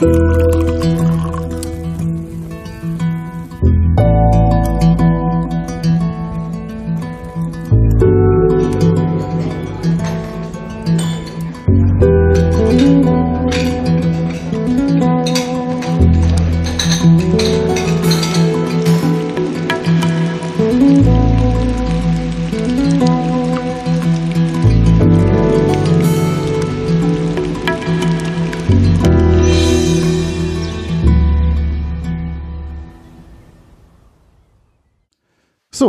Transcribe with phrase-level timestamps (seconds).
[0.00, 0.27] So,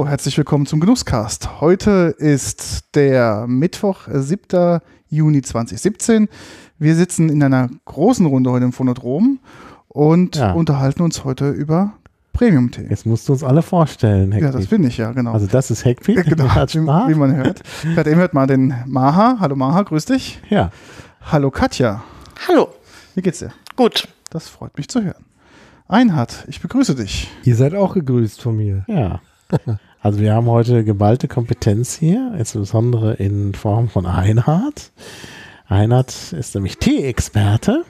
[0.10, 1.62] herzlich willkommen zum Genusscast.
[1.62, 4.82] Heute ist der Mittwoch, äh, 7.
[5.10, 6.28] Juni 2017.
[6.78, 9.40] Wir sitzen in einer großen Runde heute im Phonodrom
[9.88, 10.54] und Ja.
[10.54, 11.94] unterhalten uns heute über
[12.34, 12.88] Premium-Tee.
[12.90, 15.34] Jetzt musst du uns alle vorstellen, Ja, das bin ich ja, genau.
[15.34, 16.18] Also das ist Heckpiet.
[16.18, 16.44] Ja, genau,
[17.08, 17.62] wie, wie man hört.
[17.84, 19.38] Gerade eben hört mal den Maha.
[19.40, 20.42] Hallo Maha, grüß dich.
[20.50, 20.72] Ja,
[21.22, 22.02] Hallo Katja.
[22.48, 22.70] Hallo,
[23.16, 23.52] Wie geht's dir?
[23.76, 24.08] gut.
[24.32, 25.26] Das freut mich zu hören.
[25.88, 27.30] Einhard, ich begrüße dich.
[27.44, 28.84] Ihr seid auch gegrüßt von mir.
[28.88, 29.20] ja.
[30.02, 34.92] Also wir haben heute geballte Kompetenz hier, insbesondere in Form von Einhard.
[35.68, 37.84] Einhard ist nämlich Tee-Experte.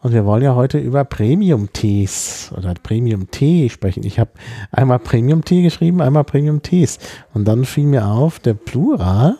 [0.00, 4.04] Und wir wollen ja heute über Premium-Tees oder Premium-Tee sprechen.
[4.04, 4.32] Ich habe
[4.72, 6.98] einmal Premium-Tee geschrieben, einmal Premium-Tees.
[7.34, 9.36] Und dann fiel mir auf, der Plural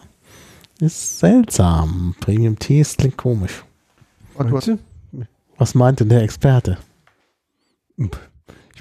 [0.79, 2.15] ist seltsam.
[2.21, 3.65] Premium-Tees klingt komisch.
[4.35, 4.69] Und Meinst
[5.57, 6.79] Was meint denn der Experte?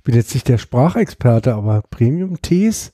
[0.01, 2.91] Ich bin jetzt nicht der Sprachexperte, aber Premium-Tees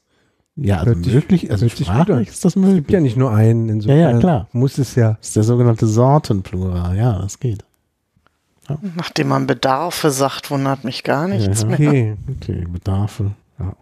[0.58, 2.04] Ja, also Hört möglich, also sich an.
[2.04, 2.76] sprachlich ist das möglich.
[2.80, 3.70] gibt ja nicht nur einen.
[3.70, 4.48] Insofern Ja, ja, klar.
[4.52, 5.14] muss es ja.
[5.14, 6.98] Das ist der sogenannte Sortenplural.
[6.98, 7.64] Ja, das geht.
[8.98, 11.68] Nachdem man Bedarfe sagt, wundert mich gar nichts Ja.
[11.70, 11.80] mehr.
[11.90, 12.18] Okay.
[12.42, 13.32] Okay, Bedarfe.
[13.60, 13.74] Ja.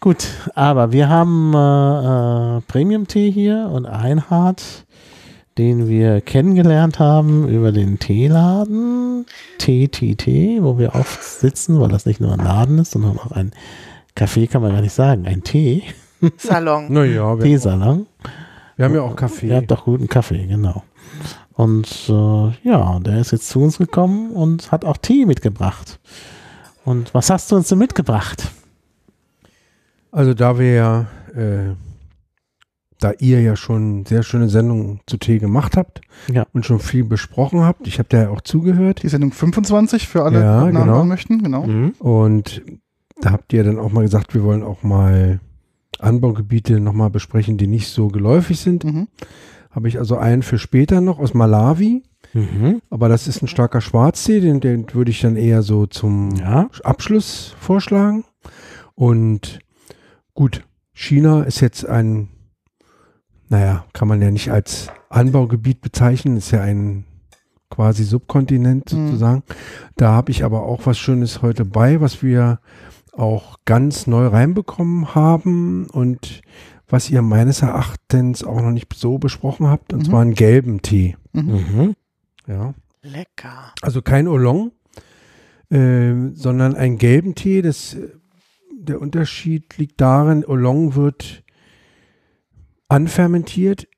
[0.00, 0.26] Gut,
[0.56, 4.62] aber wir haben äh, äh, Premium-Tee hier und Einhard,
[5.60, 9.26] den wir kennengelernt haben über den Teeladen
[9.58, 13.52] TTT, wo wir oft sitzen, weil das nicht nur ein Laden ist, sondern auch ein
[14.16, 15.82] Café, kann man gar nicht sagen, ein Tee,
[16.38, 16.90] Salon.
[16.90, 18.06] Naja, wir, Teesalon.
[18.76, 19.48] wir haben ja auch Kaffee.
[19.48, 20.82] Ihr habt doch guten Kaffee, genau.
[21.52, 26.00] Und äh, ja, der ist jetzt zu uns gekommen und hat auch Tee mitgebracht.
[26.86, 28.50] Und was hast du uns denn mitgebracht?
[30.10, 31.00] Also da wir ja,
[31.36, 31.74] äh,
[33.00, 36.00] da ihr ja schon sehr schöne Sendungen zu Tee gemacht habt
[36.32, 36.46] Ja.
[36.52, 40.22] und schon viel besprochen habt, ich habe da ja auch zugehört die Sendung 25 für
[40.22, 41.04] alle, Ja, die genau.
[41.04, 41.42] möchten.
[41.42, 41.66] Genau.
[41.66, 41.90] Mhm.
[41.98, 42.62] und
[43.20, 45.40] da habt ihr dann auch mal gesagt, wir wollen auch mal
[45.98, 48.84] Anbaugebiete nochmal besprechen, die nicht so geläufig sind.
[48.84, 49.08] Mhm.
[49.70, 52.02] Habe ich also einen für später noch aus Malawi.
[52.32, 52.80] Mhm.
[52.90, 56.68] Aber das ist ein starker Schwarztee, den, den würde ich dann eher so zum Ja.
[56.84, 58.24] Abschluss vorschlagen.
[58.94, 59.58] Und
[60.34, 60.62] gut,
[60.92, 62.28] China ist jetzt ein,
[63.50, 67.04] naja, kann man ja nicht als Anbaugebiet bezeichnen, ist ja ein
[67.68, 69.06] quasi Subkontinent Mhm.
[69.08, 69.42] sozusagen.
[69.96, 72.60] Da habe ich aber auch was Schönes heute bei, was wir
[73.12, 76.40] auch ganz neu reinbekommen haben und
[76.88, 80.04] was ihr meines Erachtens auch noch nicht so besprochen habt, und Mhm.
[80.06, 81.16] zwar einen gelben Tee.
[81.32, 81.94] Mhm.
[82.46, 82.74] Ja.
[83.02, 83.72] Lecker.
[83.82, 84.72] Also kein Oolong,
[85.70, 87.62] ähm, sondern einen gelben Tee.
[87.62, 88.08] Das, äh,
[88.78, 91.44] der Unterschied liegt darin, Oolong wird
[92.90, 93.88] anfermentiert.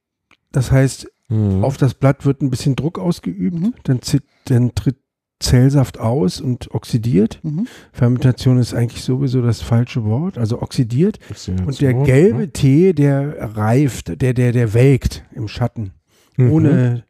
[0.52, 1.64] Das heißt, Mhm.
[1.64, 3.74] auf das Blatt wird ein bisschen Druck ausgeübt, Mhm.
[3.84, 4.96] dann, zit- dann tritt
[5.40, 7.40] Zellsaft aus und oxidiert.
[7.42, 7.66] Mhm.
[7.92, 11.18] Fermentation ist eigentlich sowieso das falsche Wort, also oxidiert.
[11.66, 12.52] Und der so, gelbe ne?
[12.52, 15.92] Tee, der reift, der, der, der welkt im Schatten,
[16.36, 16.52] Mhm.
[16.52, 17.04] ohne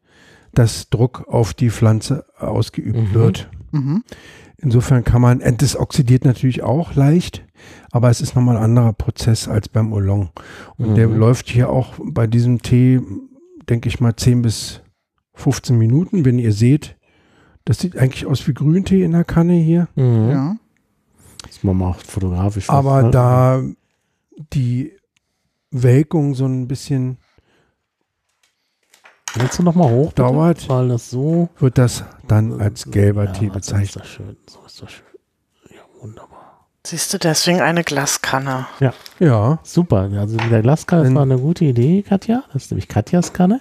[0.53, 3.13] dass Druck auf die Pflanze ausgeübt Mhm.
[3.13, 3.49] wird.
[4.63, 7.45] Insofern kann man, äh, das oxidiert natürlich auch leicht,
[7.91, 10.29] aber es ist nochmal ein anderer Prozess als beim Oolong.
[10.77, 11.17] Und der Mhm.
[11.17, 13.01] läuft hier auch bei diesem Tee,
[13.69, 14.81] denke ich mal, 10 bis
[15.33, 16.23] 15 Minuten.
[16.25, 16.95] Wenn ihr seht,
[17.65, 19.87] das sieht eigentlich aus wie Grüntee in der Kanne hier.
[19.95, 20.29] Mhm.
[20.29, 20.55] Ja.
[21.45, 22.69] Das machen wir auch fotografisch.
[22.69, 23.11] Aber festhalten.
[23.11, 23.63] da
[24.53, 24.93] die
[25.71, 27.17] Welkung so ein bisschen
[29.35, 30.13] Willst du nochmal hoch?
[30.13, 31.49] dauert, Weil das so.
[31.59, 34.03] wird das dann als gelber ja, Tee also Ist bezeichnet.
[34.03, 34.37] das schön.
[34.47, 35.05] So ist das schön.
[35.71, 36.67] Ja, wunderbar.
[36.85, 38.67] Siehst du, deswegen eine Glaskanne.
[39.19, 40.09] Ja, Super.
[40.19, 42.43] Also mit der Glaskanne, das Wenn- war eine gute Idee, Katja.
[42.53, 43.59] Das ist nämlich Katjas Kanne.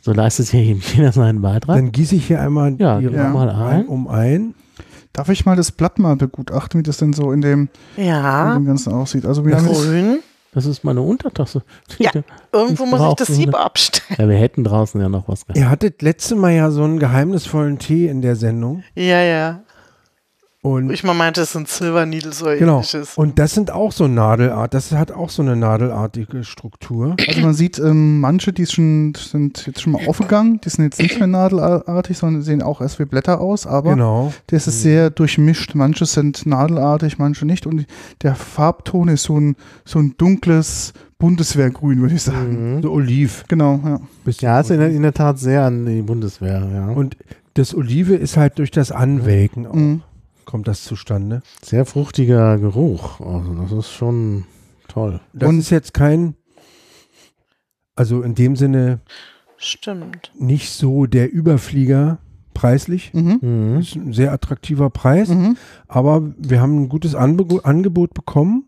[0.00, 1.76] So leistet hier eben jeder seinen Beitrag.
[1.76, 3.28] dann gieße ich hier einmal Ja, die Ja.
[3.28, 3.86] mal ein.
[3.86, 4.54] um ein.
[5.12, 7.68] Darf ich mal das Blatt mal begutachten, wie das denn so in dem,
[7.98, 9.26] in Ja, dem Ganzen aussieht?
[9.26, 10.20] Also wir haben jetzt, grün.
[10.54, 11.62] Das ist meine Untertasse.
[11.98, 12.10] Ja.
[12.52, 14.20] Irgendwo muss ich das Sieb abstellen.
[14.20, 15.58] Ja, wir hätten draußen ja noch was gehabt.
[15.58, 18.84] Ihr hattet letzte Mal ja so einen geheimnisvollen Tee in der Sendung.
[18.94, 19.62] Ja, ja.
[20.64, 22.74] Und Ich mal meinte, es sind Silver Needles oder genau.
[22.76, 23.18] ähnliches.
[23.18, 24.72] Und das sind auch so Nadelart.
[24.72, 27.16] Das hat auch so eine nadelartige Struktur.
[27.26, 31.00] Also man sieht ähm, manche, die schon, sind jetzt schon mal aufgegangen, die sind jetzt
[31.00, 34.32] nicht mehr nadelartig, sondern sehen auch erst wie Blätter aus, aber Genau.
[34.46, 35.74] das ist sehr durchmischt.
[35.74, 37.66] Manche sind nadelartig, manche nicht.
[37.66, 37.84] Und
[38.22, 42.76] der Farbton ist so ein, so ein dunkles Bundeswehrgrün, würde ich sagen.
[42.76, 42.82] Mhm.
[42.82, 43.42] So Oliv.
[43.48, 44.00] Genau, ja.
[44.24, 44.96] Bisschen Ja, es erinnert Oliv.
[44.96, 46.86] in der Tat sehr an die Bundeswehr, ja.
[46.86, 47.16] Und
[47.54, 50.02] das Olive ist halt durch das Anwelken auch, Mhm.
[50.44, 51.42] Kommt das zustande.
[51.62, 53.20] Sehr fruchtiger Geruch.
[53.20, 54.44] Also das ist schon
[54.88, 55.20] toll.
[55.32, 56.34] Das Und- ist jetzt kein,
[57.94, 59.00] also in dem Sinne
[59.56, 60.32] Stimmt.
[60.38, 62.18] nicht so der Überflieger
[62.54, 63.12] preislich.
[63.14, 63.38] Mhm.
[63.40, 63.74] Mhm.
[63.78, 65.56] Das ist ein sehr attraktiver Preis, Mhm.
[65.88, 68.66] aber wir haben ein gutes Anbe Angebot bekommen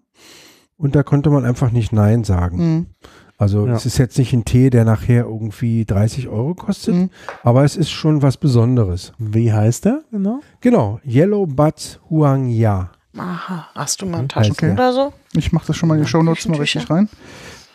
[0.77, 2.87] und da konnte man einfach nicht Nein sagen.
[3.37, 3.75] Also Ja.
[3.75, 7.11] es ist jetzt nicht ein Tee, der nachher irgendwie 30 Euro kostet, Mhm.
[7.43, 9.13] aber es ist schon was Besonderes.
[9.19, 10.41] Wie heißt der genau?
[10.61, 12.91] Genau, Yellow Buds Huang Ya.
[13.19, 13.69] Aha.
[13.75, 14.73] Hast du mal ein Taschentuch okay.
[14.73, 15.13] oder so?
[15.35, 16.81] Ich mache das schon mal in die Ja, Shownotes mal Küchentücher.
[16.81, 17.09] richtig rein.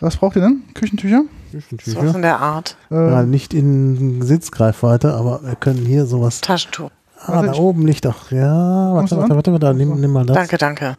[0.01, 0.63] Was braucht ihr denn?
[0.73, 1.23] Küchentücher?
[1.83, 2.77] Sowas in der Art.
[2.89, 6.39] Äh, Ja, nicht in Sitzgreifweite, aber wir können hier sowas.
[6.41, 6.89] Taschentuch.
[7.21, 8.31] Ah, Warte, da ich- oben liegt doch.
[8.31, 10.37] Ja, warte, warte, warte, warte, nimm, nimm mal das.
[10.37, 10.97] Danke, danke.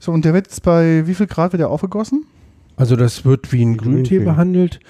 [0.00, 2.24] So, und der wird jetzt bei wie viel Grad wird der aufgegossen?
[2.76, 4.24] Also das wird wie ein Grüntee Grüntee.
[4.24, 4.80] behandelt,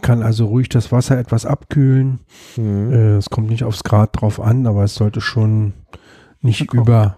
[0.00, 2.20] kann also ruhig das Wasser etwas abkühlen.
[2.56, 2.92] Mhm.
[2.92, 5.74] Äh, es kommt nicht aufs Grad drauf an, aber es sollte schon
[6.40, 6.78] nicht Okay.
[6.78, 7.16] über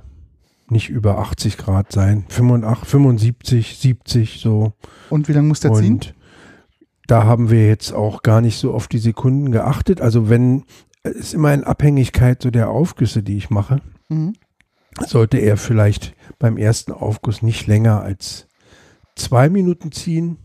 [0.71, 2.27] nicht über 80 Grad sein.
[2.29, 4.75] 85, 75, 70 so.
[5.09, 6.01] Und wie lange muss der ziehen?
[7.07, 10.03] Da haben wir jetzt auch gar nicht so auf die Sekunden geachtet.
[10.03, 10.65] Also wenn,
[11.05, 14.35] es ist immer in Abhängigkeit so der Aufgüsse, die ich mache, Mhm.
[15.07, 18.47] sollte er vielleicht beim ersten Aufguss nicht länger als
[19.19, 20.39] zwei Minuten ziehen.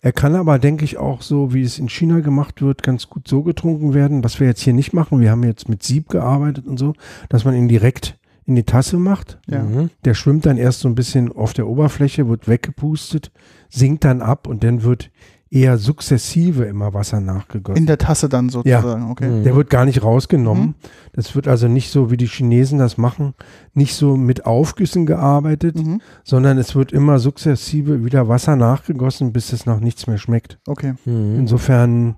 [0.00, 3.26] Er kann aber, denke ich, auch so, wie es in China gemacht wird, ganz gut
[3.26, 5.20] so getrunken werden, was wir jetzt hier nicht machen.
[5.20, 6.94] Wir haben jetzt mit Sieb gearbeitet und so,
[7.28, 8.16] dass man ihn direkt
[8.46, 9.38] in die Tasse macht.
[9.46, 9.62] Ja.
[9.62, 9.90] Mhm.
[10.04, 13.32] Der schwimmt dann erst so ein bisschen auf der Oberfläche, wird weggepustet,
[13.68, 15.10] sinkt dann ab und dann wird
[15.50, 17.78] eher sukzessive immer Wasser nachgegossen.
[17.78, 19.28] In der Tasse dann sozusagen, okay.
[19.28, 19.44] Mhm.
[19.44, 20.64] Der wird gar nicht rausgenommen.
[20.68, 20.74] Mhm.
[21.14, 23.34] Das wird also nicht so, wie die Chinesen das machen,
[23.72, 26.02] nicht so mit Aufgüssen gearbeitet, Mhm.
[26.24, 30.58] sondern es wird immer sukzessive wieder Wasser nachgegossen, bis es nach nichts mehr schmeckt.
[30.66, 30.94] Okay.
[31.06, 31.36] Mhm.
[31.38, 32.16] Insofern,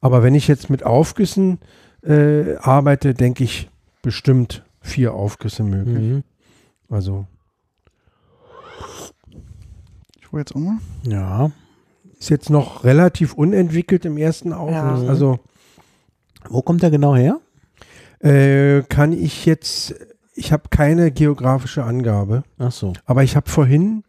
[0.00, 1.58] aber wenn ich jetzt mit Aufgüssen
[2.04, 3.68] äh, arbeite, denke ich
[4.02, 5.98] bestimmt vier Aufgüsse möglich.
[6.12, 6.22] Mhm.
[6.88, 7.26] Also
[10.20, 10.78] Ich hole jetzt auch mal.
[11.02, 11.50] Ja.
[12.18, 15.02] Ist jetzt noch relativ unentwickelt im ersten Aufguss.
[15.04, 15.08] Ja.
[15.08, 15.38] Also
[16.48, 17.38] Wo kommt der genau her?
[18.20, 19.94] äh, kann ich jetzt,
[20.34, 22.42] ich habe keine geografische Angabe.
[22.58, 22.92] Ach so.
[23.06, 24.02] Aber ich habe vorhin,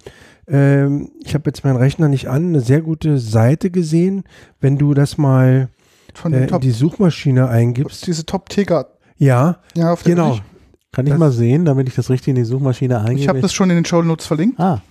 [0.48, 4.24] ähm, ich habe jetzt meinen Rechner nicht an, eine sehr gute Seite gesehen.
[4.60, 5.70] Wenn du das mal
[6.16, 6.62] Von äh, Top.
[6.62, 8.08] die Suchmaschine eingibst.
[8.08, 8.88] Diese Top-Tiger.
[9.18, 10.34] Ja, Ja, auf der genau.
[10.34, 10.42] Ich,
[10.92, 13.20] Kann ich Das- mal sehen, damit ich das richtig in die Suchmaschine eingebe?
[13.20, 14.60] ich habe das schon in den Shownotes verlinkt.
[14.60, 14.82] Ah,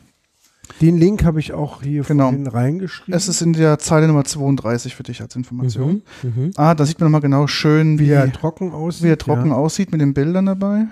[0.81, 2.25] Den Link habe ich auch hier Genau.
[2.29, 3.15] vorhin reingeschrieben.
[3.15, 6.03] Es ist in der Zeile Nummer 32 für dich als Information.
[6.23, 6.33] mhm.
[6.45, 6.51] Mhm.
[6.57, 9.03] Ah, da sieht man nochmal genau schön, wie, wie er trocken aussieht.
[9.05, 9.55] wie er trocken ja.
[9.57, 10.87] aussieht mit den Bildern dabei.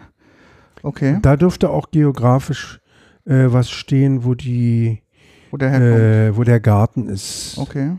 [0.82, 2.80] Okay, Da dürfte auch geografisch
[3.24, 5.02] äh, was stehen, wo die,
[5.50, 5.74] wo der
[6.28, 7.56] äh, wo der Garten ist.
[7.58, 7.92] Okay,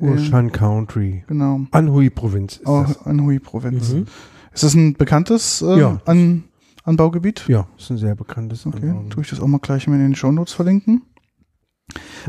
[0.00, 1.24] Huashan Country.
[1.26, 1.60] genau.
[1.70, 2.84] Anhui-Provinz ist Oh.
[3.04, 3.92] Anhui-Provinz.
[3.92, 4.06] Mhm.
[4.52, 6.00] Ist das ein bekanntes äh, Ja.
[6.04, 6.44] An
[6.84, 7.44] Anbaugebiet?
[7.48, 9.08] Ja, ist ein sehr bekanntes Okay, Anbau.
[9.10, 11.02] tue ich das auch mal gleich mal in den Shownotes verlinken.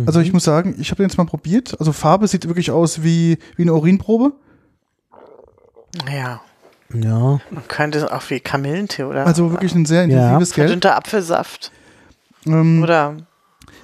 [0.05, 0.25] Also Mhm.
[0.25, 1.79] ich muss sagen, ich habe den jetzt mal probiert.
[1.79, 4.33] Also Farbe sieht wirklich aus wie, wie eine Urinprobe.
[6.11, 6.41] Ja.
[6.93, 7.39] Ja.
[7.49, 10.67] Man könnte auch wie Kamillentee oder Also wirklich ein sehr intensives Gelb.
[10.67, 11.71] verdünnter Apfelsaft.
[12.45, 13.17] Ähm, Oder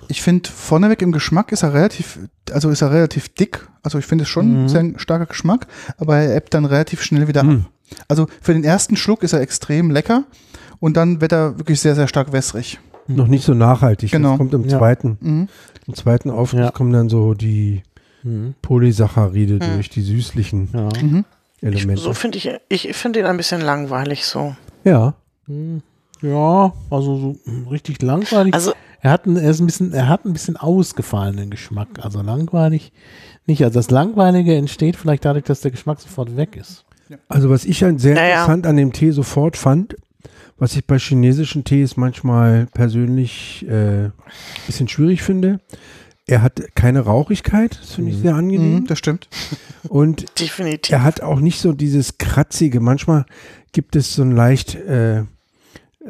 [0.08, 2.20] ich finde vorneweg im Geschmack ist er relativ,
[2.52, 3.68] also ist er relativ dick.
[3.82, 4.64] Also ich finde es schon Mhm.
[4.66, 7.48] ein sehr starker Geschmack, aber er ebbt dann relativ schnell wieder ab.
[7.48, 7.66] Hm.
[8.08, 10.26] Also für den ersten Schluck ist er extrem lecker
[10.82, 12.80] und dann wird er wirklich sehr, sehr stark wässrig.
[13.08, 14.12] Noch nicht so nachhaltig.
[14.12, 14.32] Genau.
[14.32, 14.78] Das kommt im Ja.
[14.78, 15.18] zweiten.
[15.22, 15.48] Mhm.
[15.88, 16.72] Im zweiten Aufguss Ja.
[16.72, 17.84] kommen dann so die
[18.24, 18.54] Mhm.
[18.62, 19.74] Polysaccharide Hm.
[19.76, 20.90] durch, die süßlichen Ja.
[21.02, 21.26] Mhm.
[21.62, 22.02] ich, Elemente.
[22.02, 24.56] so finde ich, ich finde ihn ein bisschen langweilig so.
[24.84, 25.14] ja.
[25.48, 25.82] Mhm.
[26.22, 28.54] Ja, also so mm, richtig langweilig.
[28.54, 31.88] Also er hat, ein, er, ist ein bisschen, er hat ein bisschen ausgefallenen Geschmack.
[32.00, 32.92] Also langweilig
[33.48, 33.64] nicht.
[33.64, 36.86] Also das Langweilige entsteht vielleicht dadurch, dass der Geschmack sofort weg ist.
[37.28, 38.30] Also was ich halt sehr Ja, ja.
[38.34, 39.96] interessant an dem Tee sofort fand,
[40.62, 44.12] was ich bei chinesischen Tees manchmal persönlich äh,
[44.68, 45.60] bisschen schwierig finde,
[46.28, 48.22] er hat keine Rauchigkeit, das finde ich Mhm.
[48.22, 48.76] sehr angenehm.
[48.76, 49.28] Mhm, das stimmt.
[49.90, 50.94] Und definitiv.
[50.94, 52.80] er hat auch nicht so dieses kratzige.
[52.80, 53.26] Manchmal
[53.72, 55.24] gibt es so ein leicht äh,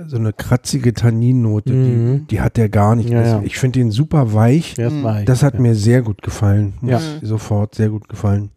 [0.07, 2.19] so eine kratzige Tanninnote, Mhm.
[2.27, 3.09] die, die hat er gar nicht.
[3.09, 3.41] Ja, ja.
[3.43, 4.77] Ich finde ihn super weich.
[4.77, 5.03] Mhm.
[5.03, 5.59] weich, Das hat ja.
[5.61, 6.73] mir sehr gut gefallen.
[6.81, 7.01] Muss Ja.
[7.21, 8.51] ich Sofort sehr gut gefallen.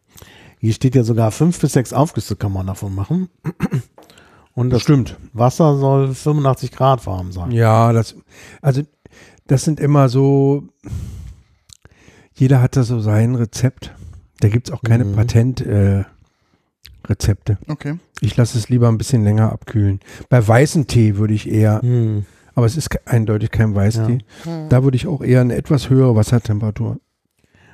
[0.59, 3.29] Hier steht ja sogar fünf bis sechs Aufgüsse kann man davon machen.
[4.55, 5.17] Und das Stimmt.
[5.33, 7.51] Wasser soll 85 Grad warm sein.
[7.51, 8.15] Ja, das,
[8.63, 8.83] also
[9.49, 10.63] das sind immer so,
[12.35, 13.93] jeder hat da so sein Rezept.
[14.41, 15.15] Da gibt es auch keine Mhm.
[15.17, 17.59] Patent-Rezepte.
[17.67, 17.73] Äh.
[17.73, 17.99] Okay.
[18.21, 19.99] ich lasse es lieber ein bisschen länger abkühlen.
[20.29, 22.25] Bei weißen Tee würde ich eher, Hm.
[22.55, 24.69] aber es ist eindeutig kein Weißtee, Hm.
[24.69, 26.99] da würde ich auch eher eine etwas höhere Wassertemperatur.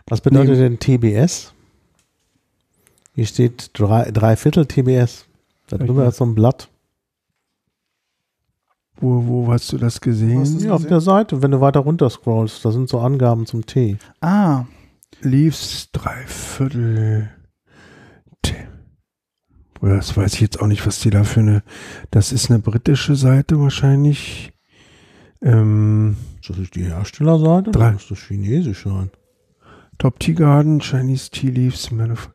[0.06, 0.62] Was bedeutet Nee.
[0.62, 1.52] denn TBS?
[3.14, 5.26] Hier steht drei, drei Viertel TBS.
[5.70, 6.68] Da drüber ist so ein Blatt.
[8.96, 10.42] Wo, wo hast du das gesehen?
[10.42, 13.64] Ist- Ja, auf der Seite, wenn du weiter runter scrollst, da sind so Angaben zum
[13.64, 13.96] Tee.
[14.20, 14.64] Ah,
[15.22, 17.30] Leaves Dreiviertel.
[18.42, 18.66] Tee.
[19.80, 21.62] Das weiß ich jetzt auch nicht, was die da für eine.
[22.10, 24.52] Das ist eine britische Seite wahrscheinlich.
[25.42, 27.70] Ähm, Ist das nicht die Herstellerseite?
[27.70, 27.92] Drei.
[27.92, 29.10] Das muss das chinesisch sein.
[29.96, 31.90] Top Tea Garden, Chinese Tea Leaves.
[31.90, 32.30] Manuf-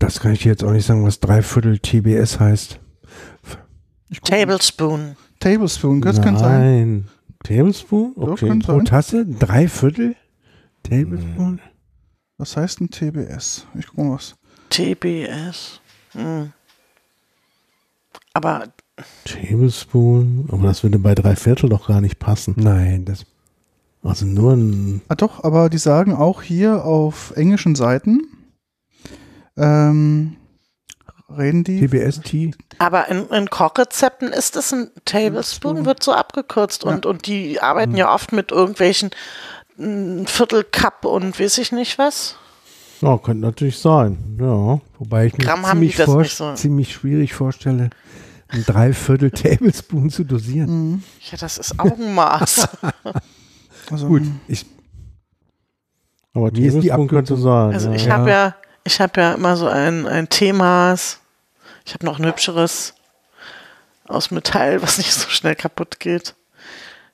[0.00, 2.80] Das kann ich dir jetzt auch nicht sagen, was Dreiviertel TBS heißt.
[4.24, 5.16] Tablespoon.
[5.38, 6.60] Tablespoon, das kann sein.
[6.60, 7.08] Nein.
[7.44, 8.14] Tablespoon?
[8.16, 8.48] Doch, Okay.
[8.48, 8.84] könnte Pro sein.
[8.86, 9.26] Tasse?
[9.26, 10.16] Dreiviertel?
[10.82, 11.60] Tablespoon?
[12.38, 13.66] Was heißt ein TBS?
[13.78, 14.34] Ich guck mal was.
[14.70, 15.80] TBS.
[16.12, 16.52] Hm.
[18.32, 18.64] Aber
[19.24, 20.48] Tablespoon?
[20.50, 22.54] Aber das würde bei drei Viertel doch gar nicht passen.
[22.56, 23.26] Nein, das.
[24.02, 25.02] Also nur ein.
[25.08, 28.22] Ah doch, aber die sagen auch hier auf englischen Seiten,
[29.60, 30.36] ähm,
[31.36, 31.86] reden die.
[31.86, 32.52] TBS Tea?
[32.78, 36.84] Aber in, in Kochrezepten ist es ein Tablespoon, wird so abgekürzt.
[36.84, 39.10] Und, und die arbeiten ja oft mit irgendwelchen
[39.76, 42.36] mm, Viertelcup und weiß ich nicht was.
[43.00, 44.36] Ja, könnte natürlich sein.
[44.40, 44.80] Ja.
[44.98, 46.54] Wobei ich mir die ziemlich, das vor, nicht so.
[46.54, 47.90] ziemlich schwierig vorstelle,
[48.48, 50.90] ein Dreiviertel Tablespoon zu dosieren.
[50.92, 51.02] Mhm.
[51.30, 52.68] Ja, das ist Augenmaß.
[53.90, 54.66] Also, Gut, ich,
[56.32, 57.42] Aber Wie ist die Tablespoon könnte Abkürzung?
[57.42, 57.72] sein.
[57.74, 57.94] Also ja.
[57.96, 58.12] ich Ja.
[58.18, 61.20] habe ja, ich habe ja immer so ein, ein Themas.
[61.84, 62.94] Ich habe noch ein hübscheres
[64.04, 66.34] aus Metall, was nicht so schnell kaputt geht.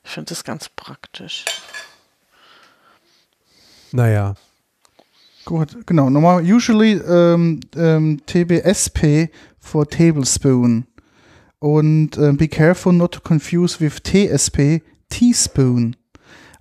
[0.03, 1.45] Ich finde das ganz praktisch.
[3.91, 4.35] naja,
[5.47, 6.09] Gut, genau.
[6.09, 10.85] Normal, usually ähm, ähm, TBSP for tablespoon.
[11.59, 15.95] Und ähm, be careful not to confuse with TSP, teaspoon.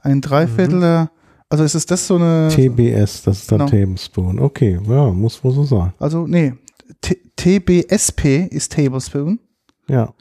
[0.02, 1.10] Ein Dreiviertel,
[1.48, 2.48] also ist es das so eine.
[2.48, 3.70] TBS, das ist dann Genau.
[3.70, 4.38] Tablespoon.
[4.40, 5.92] Okay, ja, muss wohl so sein.
[5.98, 6.54] also, nee.
[7.00, 9.38] T TBSP ist tablespoon
[9.88, 10.12] Ja.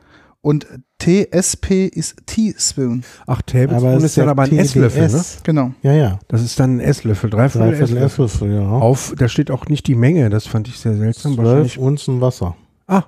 [0.41, 0.67] und
[0.99, 3.03] TSP ist teaspoon.
[3.27, 5.23] ach, Tablespoon es ist dann ja aber ein Esslöffel, ne?
[5.43, 5.71] Genau.
[5.83, 6.19] Ja, ja.
[6.27, 8.25] Das ist dann ein Esslöffel, Dreiviertel, Dreiviertel Esslöffel.
[8.25, 8.69] Esslöffel, ja.
[8.69, 11.35] Auf, da steht auch nicht die Menge, das fand ich sehr seltsam.
[11.35, 11.77] Zwölf.
[11.77, 12.55] Unzen Wasser.
[12.87, 13.03] Ah.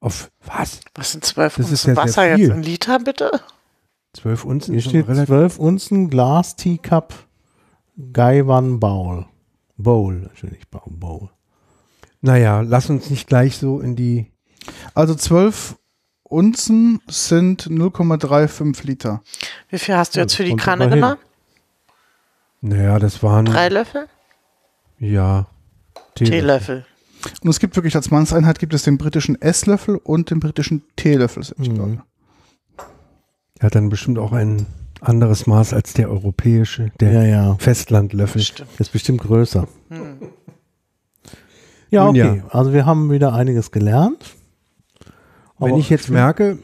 [0.00, 0.80] Auf was?
[0.94, 3.30] Was sind zwölf ist Unzen Wasser jetzt in Liter, bitte?
[4.12, 4.72] Zwölf Unzen?
[4.74, 7.14] Hier steht relativ- zwölf Unzen Glas Teacup
[8.12, 9.26] Gaiwan Bowl.
[9.76, 10.82] Bowl, natürlich Bowl.
[10.86, 11.30] Bowl.
[12.20, 14.30] Naja, lass uns nicht gleich so in die.
[14.94, 15.76] Also 12
[16.22, 19.22] Unzen sind 0,35 Liter.
[19.68, 21.16] Wie viel hast du jetzt für die Kanne genommen?
[22.60, 23.46] Naja, das waren.
[23.46, 24.06] Drei Löffel?
[24.98, 25.46] Ja.
[26.14, 26.84] Teelöffel.
[27.42, 31.42] Und es gibt wirklich als Mannseinheit gibt es den britischen Esslöffel und den britischen Teelöffel.
[31.58, 31.74] ich Mhm.
[31.74, 32.02] gerade.
[33.60, 34.66] Der hat dann bestimmt auch ein
[35.00, 37.56] anderes Maß als der europäische, der Ja, ja.
[37.58, 38.42] Festlandlöffel.
[38.42, 38.68] Stimmt.
[38.78, 39.66] Ist bestimmt größer.
[39.88, 39.98] Hm.
[41.90, 42.36] Ja, Nun okay.
[42.38, 42.44] ja.
[42.50, 44.36] Also wir haben wieder einiges gelernt.
[45.58, 46.58] Wenn ich jetzt merke,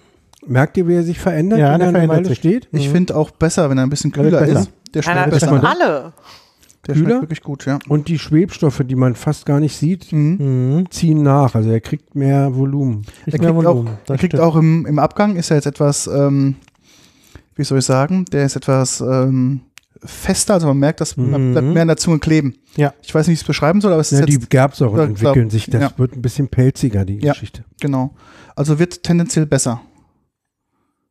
[0.47, 2.38] merkt ihr, wie er sich verändert, Ja, wenn der er eine verändert Weile sich.
[2.38, 2.69] steht?
[2.73, 2.93] Ich Mhm.
[2.93, 4.61] finde auch besser, wenn er ein bisschen kühler besser.
[4.61, 4.71] ist.
[4.95, 5.69] Der schmeckt besser besser.
[5.69, 6.12] alle.
[6.87, 7.07] Der Kühler?
[7.09, 7.79] schmeckt wirklich gut, ja.
[7.88, 10.76] Und die Schwebstoffe, die man fast gar nicht sieht, Mhm.
[10.79, 10.91] Mhm.
[10.91, 11.55] ziehen nach.
[11.55, 13.03] Also er kriegt mehr Volumen.
[13.26, 13.87] Er mehr kriegt auch, Volumen.
[13.88, 16.55] er Das kriegt auch im, im Abgang, ist er jetzt etwas, ähm,
[17.57, 19.63] wie soll ich sagen, der ist etwas ähm,
[20.05, 21.53] fester, also man merkt, dass man Mhm.
[21.53, 22.55] bleibt mehr an der Zunge kleben.
[22.77, 22.93] Ja.
[23.03, 24.39] Ich weiß nicht, wie ich es beschreiben soll, aber es ist Ja, die Ja,
[24.75, 25.67] entwickeln glaub- sich.
[25.71, 25.93] Das ja.
[25.97, 27.33] wird ein bisschen pelziger, die Ja.
[27.33, 27.65] Geschichte.
[27.81, 28.15] genau.
[28.55, 29.81] Also wird tendenziell besser.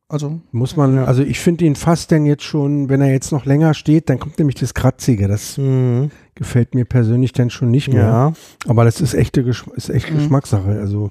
[0.08, 3.44] Also, Muss man, also ich finde ihn fast denn jetzt schon, wenn er jetzt noch
[3.44, 5.26] länger steht, dann kommt nämlich das Kratzige.
[5.26, 6.12] Das Mhm.
[6.36, 8.04] gefällt mir persönlich dann schon nicht mehr.
[8.04, 8.32] Ja.
[8.68, 10.18] Aber das ist echte Geschm ist echt Mhm.
[10.18, 10.78] Geschmackssache.
[10.78, 11.08] Also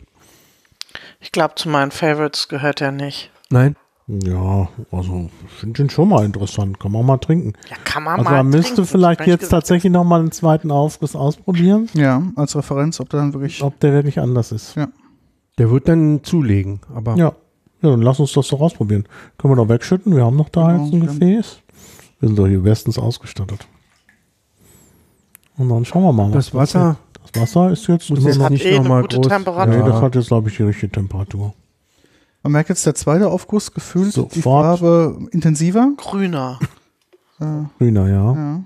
[1.20, 3.32] Ich glaube, zu meinen Favorites gehört er nicht.
[3.50, 3.76] nein.
[4.08, 6.80] Ja, also ich finde den schon mal interessant.
[6.80, 7.54] Kann man mal trinken.
[7.70, 8.90] Ja, kann man Also mal man müsste trinken.
[8.92, 9.52] vielleicht jetzt gesagt.
[9.52, 13.64] tatsächlich noch mal einen zweiten Aufguss ausprobieren, ja, als Referenz, ob der dann wirklich.
[13.64, 14.76] ob der wirklich anders ist.
[15.58, 16.82] Der wird dann zulegen.
[16.94, 17.34] Aber Ja.
[17.82, 19.06] Ja, dann lass uns das doch ausprobieren.
[19.38, 20.16] Können wir doch wegschütten.
[20.16, 21.06] Wir haben noch da Genau, jetzt ein ja.
[21.08, 21.58] Gefäß.
[22.20, 23.68] Wir sind doch hier bestens ausgestattet.
[25.58, 26.32] Und dann schauen wir mal.
[26.32, 27.00] das was Wasser passiert.
[27.34, 29.28] Das Wasser ist jetzt muss immer jetzt noch hat nicht eh eine nochmal gute groß.
[29.28, 29.74] Temperatur.
[29.74, 29.88] Nee, Ja.
[29.90, 31.54] das hat jetzt, glaube ich, die richtige Temperatur.
[32.46, 34.78] Man merkt jetzt der zweite Aufguss gefühlt die Sofort.
[34.80, 35.94] Farbe intensiver.
[35.98, 36.60] Grüner.
[37.40, 38.34] Äh, Grüner, ja.
[38.36, 38.64] ja.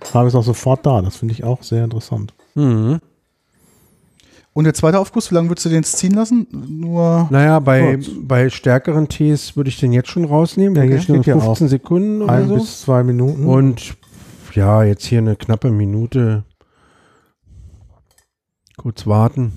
[0.00, 1.02] Farbe ist auch sofort da.
[1.02, 2.32] Das finde ich auch sehr interessant.
[2.54, 2.98] Mhm.
[4.54, 6.46] Und der zweite Aufguss, wie lange würdest du den jetzt ziehen lassen?
[6.50, 7.28] Nur.
[7.30, 8.08] Naja, bei, Kurz.
[8.22, 10.74] bei stärkeren Tees würde ich den jetzt schon rausnehmen.
[10.74, 12.54] Ja, Da hier steht steht ja 15 Sekunden oder Ein so.
[12.54, 13.44] bis zwei Minuten.
[13.44, 13.96] Und
[14.54, 16.44] ja, jetzt hier eine knappe Minute.
[18.78, 19.52] Kurz warten.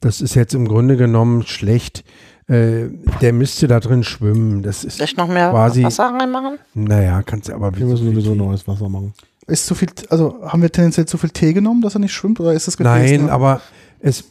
[0.00, 2.04] Das ist jetzt im Grunde genommen schlecht.
[2.46, 2.86] Äh,
[3.20, 4.62] der müsste da drin schwimmen.
[4.62, 6.58] Das ist, Vielleicht noch mehr Quasi- Wasser reinmachen?
[6.74, 9.12] naja, kannst du aber wir müssen sowieso neues Wasser machen.
[9.46, 12.38] Ist zu viel, also haben wir tendenziell zu viel Tee genommen, dass er nicht schwimmt
[12.40, 13.60] oder ist das Nein, nur- aber
[14.00, 14.24] es,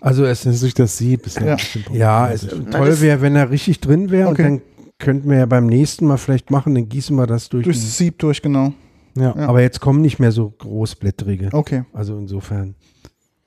[0.00, 1.26] also es Das ist durch das Sieb.
[1.26, 1.52] Ist Ja.
[1.52, 4.42] ein bisschen Ja, es, toll das- wäre, wenn er richtig drin wäre Okay.
[4.42, 4.62] und dann
[4.98, 7.64] könnten wir ja beim nächsten Mal vielleicht machen, dann gießen wir das durch.
[7.64, 8.72] durchs Sieb durch, genau.
[9.16, 9.48] ja, ja.
[9.48, 11.48] aber jetzt kommen nicht mehr so großblättrige.
[11.52, 11.84] Okay.
[11.92, 12.74] Also insofern.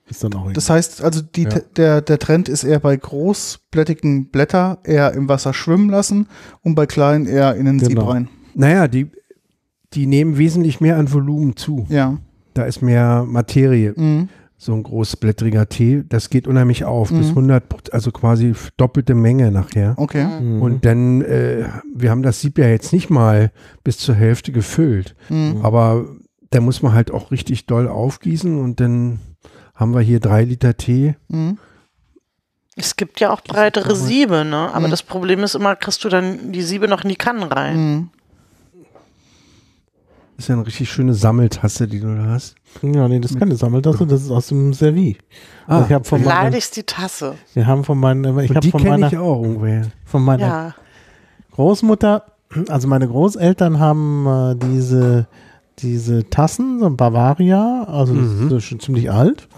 [0.08, 1.58] Ist dann auch Das heißt, also die, Ja.
[1.76, 6.28] der, der Trend ist eher bei großblättigen Blätter eher im Wasser schwimmen lassen
[6.62, 8.10] und bei kleinen eher in den Sieb Genau.
[8.10, 8.28] rein.
[8.54, 9.10] Naja, die,
[9.94, 11.86] die nehmen wesentlich mehr an Volumen zu.
[11.88, 12.18] Ja.
[12.54, 13.92] Da ist mehr Materie.
[13.96, 14.28] Mhm.
[14.58, 17.10] So ein großblättriger Tee, das geht unheimlich auf.
[17.10, 17.34] Bis Mhm.
[17.34, 19.92] 100, Prozent, also quasi doppelte Menge nachher.
[19.98, 20.24] Okay.
[20.40, 20.62] Mhm.
[20.62, 23.50] Und dann, äh, wir haben das Sieb ja jetzt nicht mal
[23.84, 25.14] bis zur Hälfte gefüllt.
[25.28, 25.60] Mhm.
[25.62, 26.06] Aber
[26.50, 29.18] da muss man halt auch richtig doll aufgießen und dann
[29.76, 31.14] haben wir hier drei Liter Tee.
[31.28, 31.58] Mhm.
[32.78, 34.70] Es gibt ja auch breitere Siebe, ne?
[34.74, 34.90] Aber Mhm.
[34.90, 37.76] das Problem ist immer, kriegst du dann die Siebe noch in die Kannen rein.
[37.94, 38.08] Mhm.
[40.36, 42.56] Das ist ja eine richtig schöne Sammeltasse, die du da hast.
[42.82, 45.16] ja, nee, das ist keine Sammeltasse, das ist aus dem Servie.
[45.66, 47.36] Ah, ich habe von meinen, Beleidigst die Tasse.
[47.54, 49.86] wir haben von meinen, ich und habe die von kenne meiner, ich auch irgendwoher.
[50.04, 50.74] von meiner Ja.
[51.52, 52.26] Großmutter,
[52.68, 55.26] also meine Großeltern haben äh, diese,
[55.78, 58.56] diese Tassen, so ein Bavaria, also das Mhm.
[58.56, 59.48] ist schon ziemlich alt,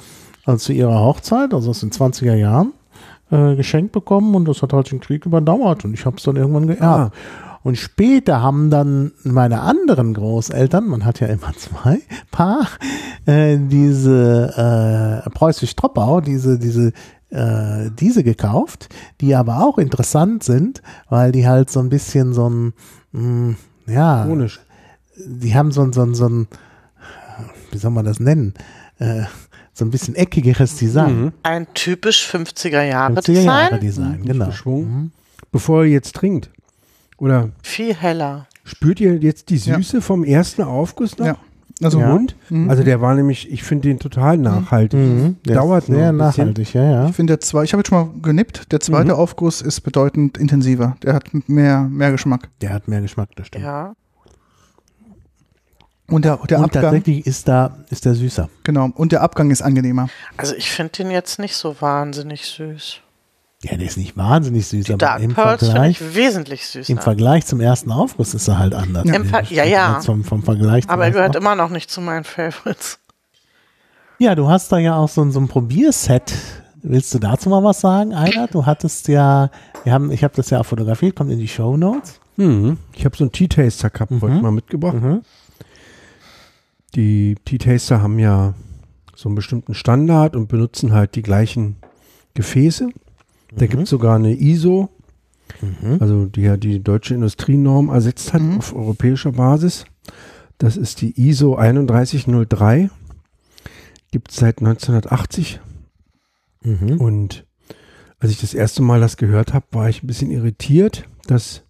[0.45, 2.73] also zu ihrer Hochzeit, also aus den 20er Jahren,
[3.31, 6.37] äh, geschenkt bekommen und das hat halt den Krieg überdauert und ich habe es dann
[6.37, 6.83] irgendwann geerbt.
[6.85, 7.11] Ah.
[7.65, 12.67] Und später haben dann meine anderen Großeltern, man hat ja immer zwei Paar,
[13.27, 16.93] äh, diese äh, Preußisch-Troppau, diese, diese,
[17.31, 18.89] äh, diese gekauft,
[19.21, 22.73] die aber auch interessant sind, weil die halt so ein bisschen so ein,
[23.13, 23.55] mh,
[23.87, 24.61] ja, Chronisch.
[25.27, 26.49] Die haben so ein, so ein, so ein,
[27.71, 28.55] wie soll man das nennen,
[28.99, 29.23] äh,
[29.73, 31.21] so ein bisschen eckigeres Design.
[31.23, 31.33] Mhm.
[31.43, 34.23] Ein typisch 50er Jahre 50er Jahre Design.
[34.23, 34.81] Design, genau.
[34.81, 35.11] Mhm.
[35.53, 36.51] Bevor ihr jetzt trinkt.
[37.19, 38.47] Oder Viel heller.
[38.65, 39.77] spürt ihr jetzt die Ja.
[39.77, 41.27] Süße vom ersten Aufguss noch?
[41.27, 41.37] Ja.
[41.81, 42.09] Also Ja.
[42.09, 42.35] Mund?
[42.51, 42.69] Mhm.
[42.69, 44.99] Also der war nämlich, ich finde den total nachhaltig.
[44.99, 45.37] Mhm.
[45.47, 46.17] Der Dauert sehr ein bisschen.
[46.17, 47.09] nachhaltig, ja, ja.
[47.09, 49.19] Ich finde der zwei, ich habe jetzt schon mal genippt, der zweite Mhm.
[49.21, 50.97] Aufguss ist bedeutend intensiver.
[51.05, 52.49] Der hat mehr, mehr Geschmack.
[52.61, 53.65] Der hat mehr Geschmack, das stimmt.
[53.65, 53.95] Ja.
[56.11, 58.49] Und der, der und Abgang, tatsächlich ist da, ist der süßer.
[58.65, 60.09] genau, und der Abgang ist angenehmer.
[60.37, 62.99] Also ich finde den jetzt nicht so wahnsinnig süß.
[63.65, 66.67] Ja, der ist nicht wahnsinnig süß, Die aber Dark im Pearls finde Vergleich, ich wesentlich
[66.67, 66.91] süßer.
[66.93, 69.05] im Vergleich zum ersten Aufguss ist er halt anders.
[69.07, 69.41] Ja.
[69.51, 70.01] Ja, ja.
[70.01, 73.01] Vom, vom Vergleich Aber er gehört ersten immer noch nicht zu meinen Favorites.
[74.19, 76.33] Ja, du hast da ja auch so, ein- so ein Probierset.
[76.83, 78.47] Willst du dazu mal was sagen, Einer?
[78.47, 79.51] Du hattest ja,
[79.85, 82.21] wir haben, ich habe das ja auch fotografiert, kommt in die Show Notes.
[82.37, 82.79] Mhm.
[82.95, 84.23] Ich habe so einen Tea Taster Cup Mhm.
[84.23, 84.95] heute mal mitgebracht.
[84.95, 85.23] Mhm.
[86.95, 88.55] Die Tea Taster haben ja
[89.15, 91.77] so einen bestimmten Standard und benutzen halt die gleichen
[92.35, 92.89] Gefäße.
[93.55, 93.69] Da Mhm.
[93.69, 94.89] gibt es sogar eine ISO,
[95.61, 95.97] Mhm.
[96.01, 98.59] also die ja die deutsche Industrienorm ersetzt hat Mhm.
[98.59, 99.85] auf europäischer Basis.
[100.59, 102.91] Das ist die ISO 3103.
[104.11, 105.61] Gibt es seit 1980.
[106.63, 106.99] Mhm.
[107.01, 107.45] Und
[108.19, 111.63] als ich das erste Mal das gehört habe, war ich ein bisschen irritiert, dass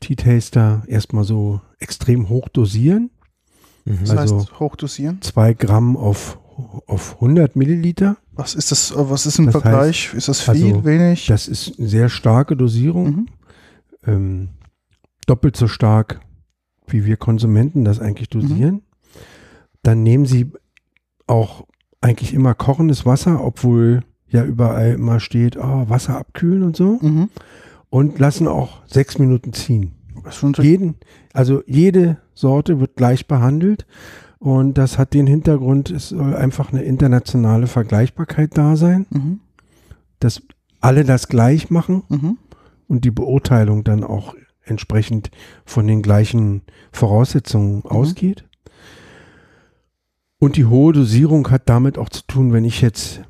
[0.00, 3.10] Tea Taster erstmal so extrem hoch dosieren.
[3.84, 3.98] Mhm.
[4.00, 5.20] Das Also- heißt, hochdosieren.
[5.22, 6.38] Zwei Gramm auf,
[6.86, 8.16] auf 100 Milliliter.
[8.32, 10.12] Was ist das, äh, was ist im Das Vergleich?
[10.14, 11.26] ist das viel, also, wenig?
[11.26, 13.06] Das ist eine sehr starke Dosierung.
[13.06, 13.26] Mhm.
[14.06, 14.48] Ähm,
[15.26, 16.20] doppelt so stark,
[16.86, 18.82] wie wir Konsumenten das eigentlich dosieren.
[19.82, 20.52] Dann nehmen sie
[21.26, 21.66] auch
[22.00, 26.98] eigentlich immer kochendes Wasser, obwohl ja überall immer steht, oh, Wasser abkühlen und so.
[27.00, 27.30] Mhm.
[27.88, 29.92] Und lassen auch sechs Minuten ziehen.
[30.30, 30.96] Schon Jeden,
[31.32, 33.86] also jede Sorte wird gleich behandelt.
[34.38, 39.40] Und das hat den Hintergrund, es soll einfach eine internationale Vergleichbarkeit da sein, mhm.
[40.20, 40.42] dass
[40.80, 42.38] alle das gleich machen Mhm.
[42.88, 44.34] und die Beurteilung dann auch
[44.64, 45.30] entsprechend
[45.64, 47.86] von den gleichen Voraussetzungen Mhm.
[47.86, 48.44] ausgeht.
[50.38, 53.22] Und die hohe Dosierung hat damit auch zu tun, wenn ich jetzt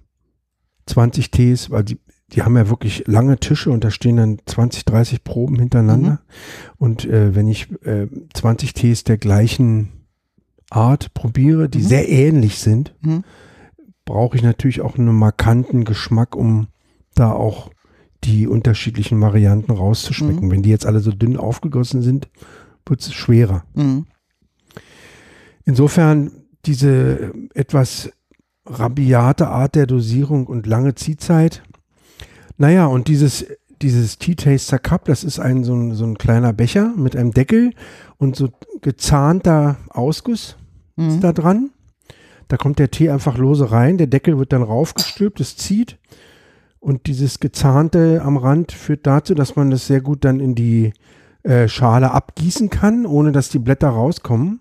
[0.86, 2.00] 20 Tees, weil die,
[2.32, 6.10] die haben ja wirklich lange Tische und da stehen dann 20, 30 Proben hintereinander.
[6.10, 6.18] Mhm.
[6.78, 9.92] Und äh, wenn ich äh, 20 Tees der gleichen
[10.70, 11.82] Art probiere, die Mhm.
[11.84, 13.24] sehr ähnlich sind, Mhm.
[14.04, 16.68] brauche ich natürlich auch einen markanten Geschmack, um
[17.14, 17.70] da auch
[18.24, 20.46] die unterschiedlichen Varianten rauszuschmecken.
[20.46, 20.50] Mhm.
[20.50, 22.28] Wenn die jetzt alle so dünn aufgegossen sind,
[22.86, 23.64] wird es schwerer.
[23.74, 24.06] Mhm.
[25.64, 26.32] Insofern
[26.66, 28.10] diese etwas
[28.66, 31.62] rabiate Art der Dosierung und lange Ziehzeit.
[32.56, 33.46] Naja, und dieses,
[33.82, 37.32] dieses Tea Taster Cup, das ist ein so, ein so ein kleiner Becher mit einem
[37.32, 37.72] Deckel
[38.18, 38.48] und so
[38.80, 40.56] gezahnter Ausguss
[40.96, 41.08] Mhm.
[41.08, 41.70] ist da dran.
[42.48, 45.98] Da kommt der Tee einfach lose rein, der Deckel wird dann raufgestülpt, es zieht
[46.78, 50.92] und dieses gezahnte am Rand führt dazu, dass man das sehr gut dann in die
[51.42, 54.60] äh, Schale abgießen kann, ohne dass die Blätter rauskommen.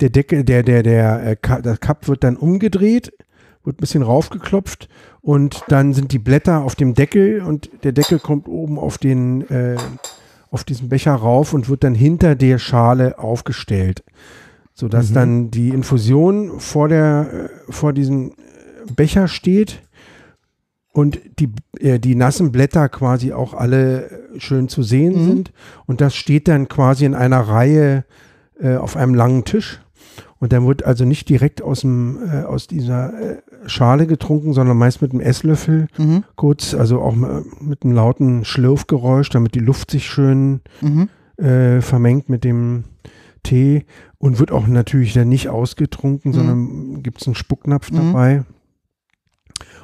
[0.00, 3.12] Der Deckel, der, der, der, äh, der Cup wird dann umgedreht,
[3.64, 4.88] wird ein bisschen raufgeklopft
[5.20, 9.48] und dann sind die Blätter auf dem Deckel und der Deckel kommt oben auf den,
[9.50, 9.76] äh,
[10.50, 14.02] auf diesen Becher rauf und wird dann hinter der Schale aufgestellt,
[14.74, 15.14] sodass Mhm.
[15.14, 18.32] dann die Infusion vor der, äh, vor diesem
[18.96, 19.80] Becher steht
[20.92, 21.48] und die,
[21.78, 25.26] äh, die nassen Blätter quasi auch alle äh, schön zu sehen Mhm.
[25.26, 25.52] sind.
[25.86, 28.04] Und das steht dann quasi in einer Reihe
[28.60, 29.80] äh, auf einem langen Tisch.
[30.42, 34.76] Und dann wird also nicht direkt aus, dem, äh, aus dieser äh, Schale getrunken, sondern
[34.76, 36.24] meist mit einem Esslöffel Mhm.
[36.34, 41.08] kurz, also auch mit einem lauten Schlürfgeräusch, damit die Luft sich schön Mhm.
[41.38, 42.82] äh, vermengt mit dem
[43.44, 43.84] Tee
[44.18, 46.34] und wird auch natürlich dann nicht ausgetrunken, Mhm.
[46.34, 47.96] sondern gibt es einen Spucknapf Mhm.
[47.96, 48.42] dabei.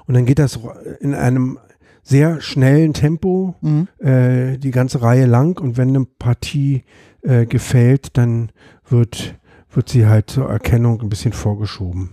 [0.07, 0.59] Und dann geht das
[0.99, 1.61] in einem
[2.03, 3.87] sehr schnellen Tempo Mhm.
[4.05, 6.83] äh, die ganze Reihe lang und wenn eine Partie
[7.23, 8.51] äh, gefällt, dann
[8.89, 9.38] wird,
[9.73, 12.11] wird sie halt zur Erkennung ein bisschen vorgeschoben,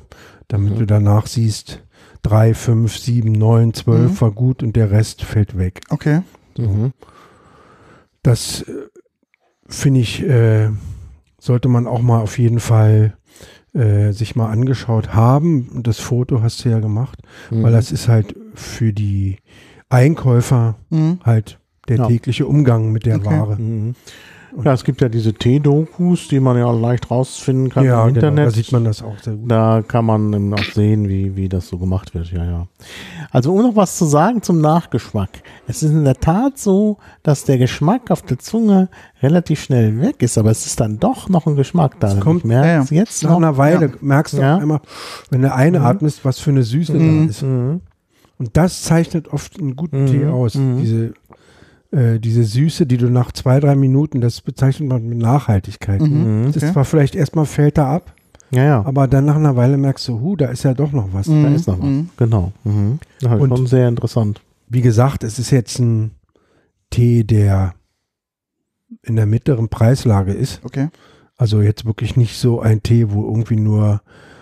[0.47, 0.79] damit Mhm.
[0.79, 1.81] du danach siehst,
[2.21, 4.21] drei, fünf, sieben, neun, zwölf Mhm.
[4.21, 5.81] war gut und der Rest fällt weg.
[5.89, 6.21] Okay.
[6.57, 6.91] Mhm.
[8.23, 8.73] Das äh,
[9.67, 10.69] finde ich, äh,
[11.39, 13.17] sollte man auch mal auf jeden Fall
[13.73, 15.83] äh, sich mal angeschaut haben.
[15.83, 17.19] Das Foto hast du ja gemacht,
[17.51, 17.63] Mhm.
[17.63, 19.37] weil das ist halt für die
[19.89, 21.19] Einkäufer Mhm.
[21.23, 22.07] halt der Ja.
[22.07, 23.25] tägliche Umgang mit der Okay.
[23.25, 23.57] Ware.
[24.55, 24.63] Mhm.
[24.63, 28.27] Ja, es gibt ja diese T-Dokus, die man ja leicht rausfinden kann ja, im genau,
[28.27, 28.47] Internet.
[28.47, 29.51] da sieht man das auch sehr gut.
[29.51, 32.67] Da kann man eben auch sehen, wie, wie das so gemacht wird, ja, ja.
[33.31, 35.29] Also um noch was zu sagen zum Nachgeschmack.
[35.67, 38.89] Es ist in der Tat so, dass der Geschmack auf der Zunge
[39.21, 42.13] relativ schnell weg ist, aber es ist dann doch noch ein Geschmack da.
[42.13, 43.37] Es kommt- merke ja, jetzt Nach noch.
[43.37, 43.91] einer Weile ja.
[44.01, 44.57] merkst du Ja.
[44.57, 44.79] einmal,
[45.31, 47.25] wenn du einatmest, was für eine Süße Mhm.
[47.25, 47.41] da ist.
[47.41, 47.81] Mhm.
[48.37, 50.07] Und das zeichnet oft einen guten Mhm.
[50.07, 50.55] Tee aus.
[50.55, 50.77] Mhm.
[50.81, 51.13] Diese,
[51.95, 56.01] äh, diese Süße, die du nach zwei, drei Minuten, das bezeichnet man mit Nachhaltigkeit.
[56.01, 56.41] Mhm.
[56.41, 56.45] Mhm.
[56.47, 56.73] Das ist Okay.
[56.73, 58.13] zwar vielleicht erstmal fällt er ab,
[58.51, 58.85] Ja, ja.
[58.85, 61.27] aber dann nach einer Weile merkst du, hu, da ist ja doch noch was.
[61.27, 61.55] Da Mhm.
[61.55, 61.85] ist noch was.
[61.85, 62.09] Mhm.
[62.17, 62.51] Genau.
[62.63, 62.99] Mhm.
[63.21, 64.41] Ja, Und- schon sehr interessant.
[64.67, 66.11] Wie gesagt, es ist jetzt ein
[66.89, 67.73] Tee, der
[69.03, 70.61] in der mittleren Preislage ist.
[70.63, 70.89] Okay.
[71.37, 74.01] Also jetzt wirklich nicht so ein Tee, wo irgendwie nur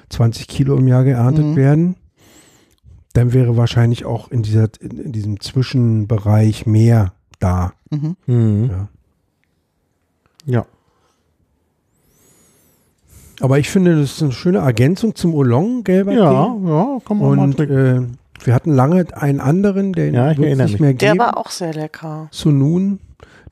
[0.10, 1.56] 20 Kilo im Jahr geerntet Mhm.
[1.56, 1.96] werden.
[3.14, 7.14] Dann wäre wahrscheinlich auch in, dieser, in, in diesem Zwischenbereich mehr
[7.44, 7.74] da.
[7.92, 8.16] Mhm.
[8.26, 8.70] Mhm.
[8.72, 8.88] Ja.
[10.46, 10.66] Ja.
[13.42, 16.68] Aber ich finde, das ist eine schöne Ergänzung zum Oolong, gelber Ja, Tee.
[16.68, 18.02] ja, kann man mal Und äh,
[18.44, 20.82] wir hatten lange einen anderen, den Ja, ich wird es erinnere nicht mich.
[20.82, 21.20] mehr Der geben.
[21.20, 22.28] war auch sehr lecker.
[22.32, 23.00] Sunun.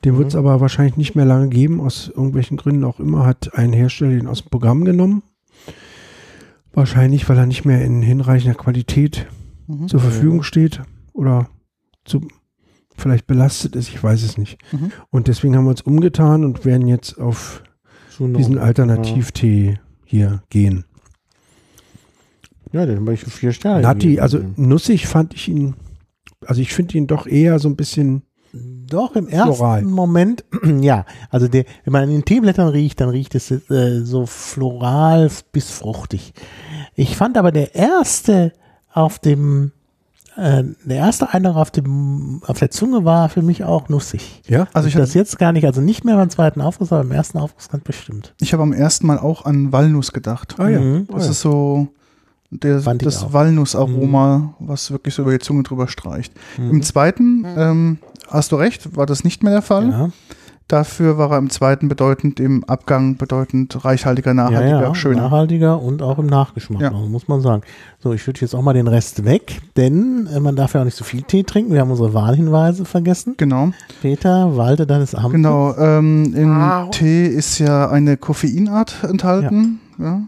[0.06, 0.40] Den wird es Mhm.
[0.40, 1.80] aber wahrscheinlich nicht mehr lange geben.
[1.82, 5.24] Aus irgendwelchen Gründen auch immer hat ein Hersteller den aus dem Programm genommen.
[6.74, 9.28] Wahrscheinlich, weil er nicht mehr in hinreichender Qualität
[9.68, 9.88] Mhm.
[9.88, 10.82] zur Verfügung steht
[11.14, 11.48] oder
[12.06, 12.22] zu,
[13.02, 13.90] vielleicht belastet ist.
[13.90, 14.58] Ich weiß es nicht.
[14.72, 14.92] Mhm.
[15.10, 17.64] Und deswegen haben wir uns umgetan und werden jetzt auf
[18.10, 20.86] Schon diesen Alternativtee hier gehen.
[22.72, 23.88] Ja, den habe ich vier Sterne.
[23.88, 24.22] Gegeben.
[24.22, 25.76] also nussig fand ich ihn,
[26.46, 29.82] also ich finde ihn doch eher so ein bisschen, Doch, im ersten Floral.
[29.84, 30.46] Moment,
[30.82, 31.06] ja.
[31.30, 35.70] Also der, wenn man an den Teeblättern riecht, dann riecht es äh, so floral bis
[35.70, 36.34] fruchtig.
[36.96, 38.54] Ich fand aber der erste
[38.94, 39.72] auf dem,
[40.38, 44.41] äh, der erste Eindruck auf dem, auf der Zunge war für mich auch nussig.
[44.48, 47.04] ja, Also ich das hatte, jetzt gar nicht, also nicht mehr beim zweiten Aufguss, aber
[47.04, 48.34] beim ersten Aufguss ganz bestimmt.
[48.39, 50.56] ich habe am ersten Mal auch an Walnuss gedacht.
[50.60, 51.08] ah ja, Mhm.
[51.10, 51.32] ah, Das ja.
[51.32, 51.88] ist so
[52.50, 53.34] der, ich das auch.
[53.34, 56.34] Walnussaroma, was wirklich so über die Zunge drüber streicht.
[56.58, 56.70] Mhm.
[56.72, 57.98] Im zweiten, ähm,
[58.30, 59.89] hast du recht, war das nicht mehr der Fall.
[59.89, 60.10] Ja,
[60.72, 65.24] Dafür war er im zweiten bedeutend, im Abgang bedeutend reichhaltiger, nachhaltiger, ja, ja, schöner.
[65.24, 66.92] nachhaltiger und auch im Nachgeschmack, Ja.
[66.92, 67.64] muss man sagen.
[68.00, 70.86] So, ich würde jetzt auch mal den Rest weg, denn äh, man darf ja auch
[70.86, 71.74] nicht so viel Tee trinken.
[71.74, 73.34] Wir haben unsere Warnhinweise vergessen.
[73.38, 75.34] Genau, Peter, walte deines Amtes.
[75.34, 75.76] genau.
[75.78, 76.90] Ähm, Im Wow.
[76.92, 79.80] Tee ist ja eine Koffeinart enthalten.
[80.00, 80.22] Ja.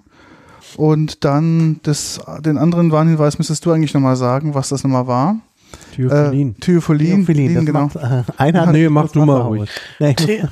[0.76, 5.38] Und dann das, den anderen Warnhinweis müsstest du eigentlich nochmal sagen, was das nochmal war.
[5.96, 6.50] Theophyllin.
[6.50, 7.82] Äh, Theophyllin, Theophyllin, das genau.
[7.82, 9.70] macht, äh, einer Nee, mach du mal ruhig.
[10.00, 10.16] Nee,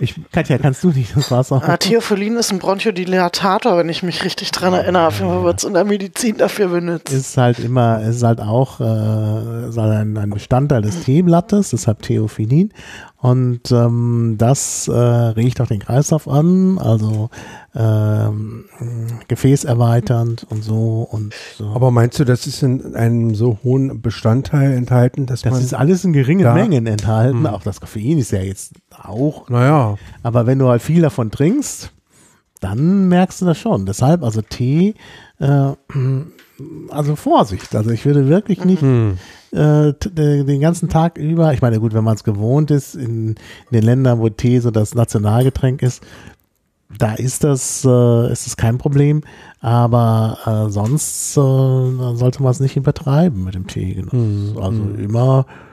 [0.00, 1.62] Ich, Katja, kannst du nicht das Wasser?
[1.64, 5.08] ah, Theophyllin ist ein Bronchodilatator, wenn ich mich richtig dran erinnere.
[5.08, 7.12] Auf jeden Fall wird es in der Medizin dafür benutzt.
[7.12, 12.02] ist halt immer, ist halt auch äh, ist halt ein, ein Bestandteil des Teeblattes, deshalb
[12.02, 12.72] Theophyllin.
[13.20, 17.30] Und ähm, das äh, regt auch den Kreislauf an, also
[17.74, 18.66] ähm,
[19.26, 21.66] Gefäß erweiternd und so und so.
[21.66, 25.62] Aber meinst du, das ist in einem so hohen Bestandteil enthalten, dass das man.
[25.62, 27.38] ist alles in geringen Mengen enthalten.
[27.38, 27.46] Hm.
[27.46, 28.74] Auch das Koffein ist ja jetzt
[29.08, 29.48] auch.
[29.48, 31.92] naja, Aber wenn du halt viel davon trinkst,
[32.60, 33.86] dann merkst du das schon.
[33.86, 34.94] Deshalb, also Tee,
[35.38, 35.72] äh,
[36.90, 37.74] also Vorsicht.
[37.74, 39.18] Also ich würde wirklich nicht hm.
[39.52, 43.36] äh, den ganzen Tag über, ich meine, gut, wenn man es gewohnt ist, in, in
[43.72, 46.02] den Ländern, wo Tee so das Nationalgetränk ist,
[46.96, 49.22] da ist das, äh, ist das kein Problem,
[49.60, 54.12] aber äh, sonst äh, sollte man es nicht übertreiben mit dem Teegenuss.
[54.12, 54.58] Mhm.
[54.58, 55.67] Also immer, äh,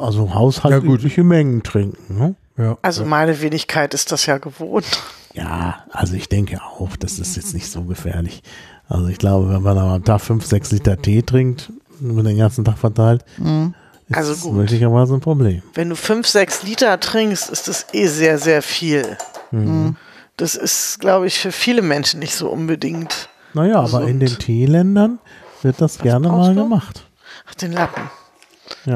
[0.00, 2.18] also haushaltliche Mengen trinken.
[2.18, 2.34] Ne?
[2.56, 2.78] ja.
[2.82, 4.86] Also meine Wenigkeit ist das ja gewohnt.
[5.34, 8.42] Ja, also ich denke auch, das ist jetzt nicht so gefährlich.
[8.88, 12.64] Also ich glaube, wenn man am Tag fünf, sechs Liter Tee trinkt, über den ganzen
[12.64, 13.74] Tag verteilt, Mhm.
[14.08, 14.54] ist Also das gut.
[14.54, 15.62] möglicherweise ein Problem.
[15.74, 19.16] Wenn du fünf, sechs Liter trinkst, ist das eh sehr, sehr viel.
[19.50, 19.96] Mhm.
[20.38, 23.28] Das ist, glaube ich, für viele Menschen nicht so unbedingt.
[23.54, 24.40] Naja, aber in den Gesund.
[24.42, 25.18] Teeländern
[25.62, 26.62] wird das gerne brauchst mal du?
[26.62, 27.06] gemacht.
[27.48, 28.02] Ach, den Lappen.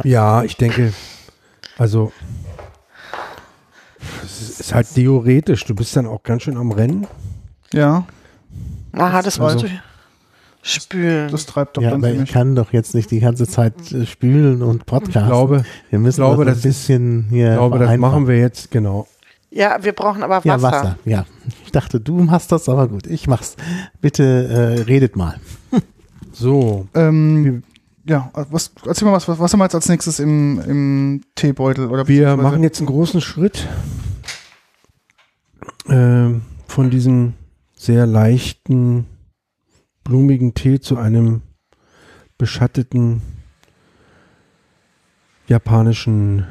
[0.04, 0.92] Ja, ich denke,
[1.78, 2.12] also
[4.24, 5.64] es ist- halt theoretisch.
[5.64, 7.06] Du bist dann auch ganz schön am Rennen.
[7.72, 8.04] Ja,
[8.92, 9.72] Aha, das musst also- du
[10.62, 11.30] spülen.
[11.30, 14.06] das treibt doch Ja, dann aber ich kann doch jetzt nicht die ganze Zeit äh,
[14.06, 15.22] spülen und Podcasten.
[15.22, 18.26] Ich glaube, wir müssen glaube, das ein das ist- bisschen hier ich glaube das machen
[18.26, 19.06] wir jetzt, genau.
[19.52, 20.46] Ja, wir brauchen aber Wasser.
[20.48, 20.98] Ja, Wasser.
[21.04, 21.26] Ja,
[21.64, 23.56] ich dachte, du machst das, aber gut, ich mach's.
[24.00, 25.36] Bitte äh, redet mal.
[26.32, 27.64] So, Ähm,
[28.10, 31.88] ja, was, erzähl mal was, was, was haben wir jetzt als nächstes im, im Teebeutel?
[31.88, 33.68] Oder wir machen jetzt einen großen Schritt
[35.88, 37.34] ähm, von diesem
[37.76, 39.06] sehr leichten,
[40.02, 41.42] blumigen Tee zu einem
[42.36, 43.22] beschatteten
[45.46, 46.48] japanischen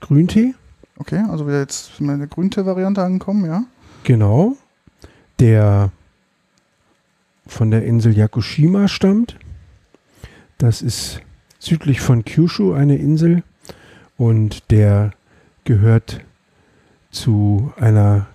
[0.00, 0.54] Grüntee.
[0.98, 3.64] Okay, also wir jetzt in der Grüntee-Variante angekommen, ja.
[4.04, 4.56] Genau.
[5.40, 5.90] Der
[7.46, 9.36] von der Insel Yakushima stammt.
[10.58, 11.20] Das ist
[11.58, 13.42] südlich von Kyushu eine Insel
[14.16, 15.12] und der
[15.64, 16.20] gehört
[17.10, 18.26] zu einer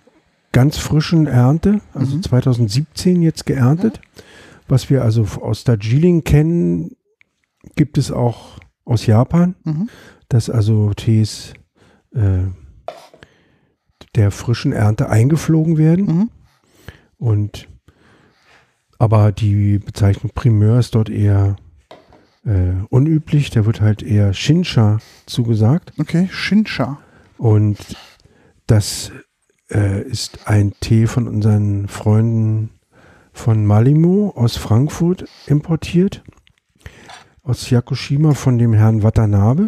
[0.52, 2.24] ganz frischen Ernte, also Mhm.
[2.24, 4.02] 2017 jetzt geerntet.
[4.68, 6.96] Was wir also aus Darjeeling kennen,
[7.76, 9.90] gibt es auch aus Japan Mhm.
[10.30, 11.54] dass also Tees
[12.14, 12.44] äh,
[14.16, 16.06] der frischen Ernte eingeflogen werden.
[16.06, 16.30] Mhm.
[17.18, 17.68] Und
[18.98, 21.56] aber die Bezeichnung Primeur ist dort eher
[22.46, 23.50] äh, unüblich.
[23.50, 25.94] Da wird halt eher Shinsha zugesagt.
[26.00, 27.00] Okay, Shinsha.
[27.38, 27.78] Und
[28.68, 29.12] das
[29.70, 32.70] äh, ist ein Tee von unseren Freunden
[33.34, 36.24] von Malimo aus Frankfurt importiert.
[37.44, 39.68] Aus Yakushima von dem Herrn Watanabe.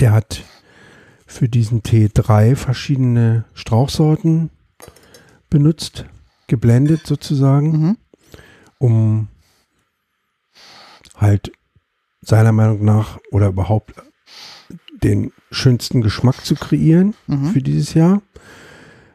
[0.00, 0.42] Der hat
[1.26, 4.50] für diesen Tee drei verschiedene Strauchsorten
[5.50, 6.06] benutzt,
[6.46, 7.96] geblendet sozusagen Mhm.
[8.78, 9.28] um
[11.16, 11.52] halt
[12.20, 13.94] seiner Meinung nach oder überhaupt
[15.02, 17.46] den schönsten Geschmack zu kreieren Mhm.
[17.46, 18.22] für dieses Jahr.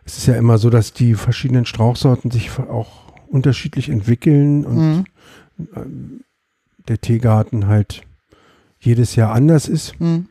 [0.05, 5.05] Es ist ja immer so, dass die verschiedenen Strauchsorten sich auch unterschiedlich entwickeln und Mhm.
[5.75, 6.21] ähm,
[6.87, 8.01] der Teegarten halt
[8.79, 9.99] jedes Jahr anders ist.
[9.99, 10.27] Mhm.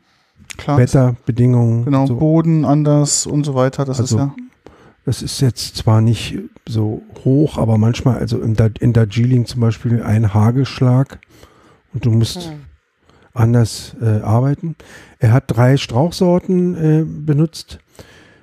[0.57, 0.79] Klar.
[0.79, 1.85] Wetterbedingungen.
[1.85, 2.17] Genau, so.
[2.17, 3.85] Boden anders und so weiter.
[3.85, 4.35] Das Also, ist ja.
[5.07, 9.61] Das ist jetzt zwar nicht so hoch, aber manchmal, also in, Dar in Darjeeling zum
[9.61, 11.19] Beispiel ein Hagelschlag
[11.93, 12.61] und du musst Hm.
[13.35, 14.77] anders äh, arbeiten.
[15.19, 17.79] Er hat drei Strauchsorten äh, benutzt.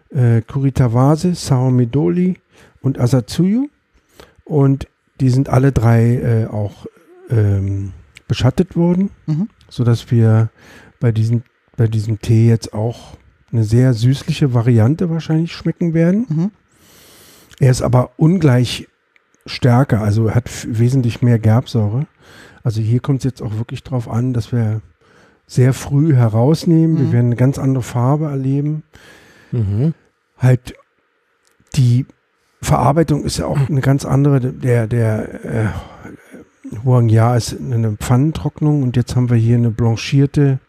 [0.10, 2.38] Äh, Kuritawase, Saomidoli
[2.82, 3.68] und Asatsuyu.
[4.46, 4.88] Und
[5.20, 6.86] die sind alle drei äh, auch
[7.30, 7.92] ähm,
[8.28, 9.50] beschattet worden, Mhm.
[9.70, 10.50] sodass wir
[11.00, 11.44] bei, diesen,
[11.76, 13.18] bei diesem Tee jetzt auch
[13.52, 16.26] eine sehr süßliche Variante wahrscheinlich schmecken werden.
[16.30, 16.52] Mhm.
[17.60, 18.88] Er ist aber ungleich
[19.46, 22.06] stärker, also hat wesentlich mehr Gerbsäure.
[22.68, 24.82] Also hier kommt es jetzt auch wirklich drauf an, dass wir
[25.46, 26.98] sehr früh herausnehmen.
[26.98, 27.12] Wir Mhm.
[27.14, 28.84] werden eine ganz andere Farbe erleben.
[29.54, 29.94] Mhm.
[30.38, 30.74] Halt
[31.78, 32.06] die
[32.62, 34.42] Verarbeitung ist ja auch eine ganz andere.
[34.42, 35.68] Der, der äh,
[36.84, 40.60] Huangya ist eine Pfannentrocknung und jetzt haben wir hier eine blanchierte,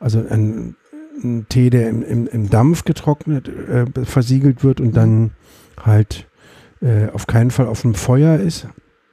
[0.00, 0.74] also ein,
[1.22, 5.30] ein Tee, der im, im, im Dampf getrocknet, äh, versiegelt wird und dann
[5.80, 6.26] halt
[6.82, 8.66] äh, auf keinen Fall auf dem Feuer ist.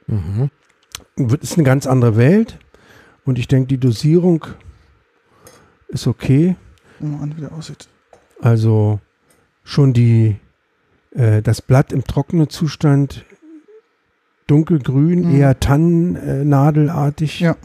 [0.08, 0.50] Mhm.
[1.16, 2.58] Wird- Ist eine ganz andere Welt
[3.24, 4.44] und ich denke, die Dosierung
[5.88, 6.56] ist okay.
[6.98, 7.88] Guck mal an, wie der aussieht.
[8.40, 9.00] Also
[9.64, 10.36] schon die,
[11.12, 13.24] äh, das Blatt im trockenen Zustand
[14.46, 15.34] dunkelgrün, Mhm.
[15.34, 17.40] eher tannennadelartig.
[17.40, 17.56] Ja.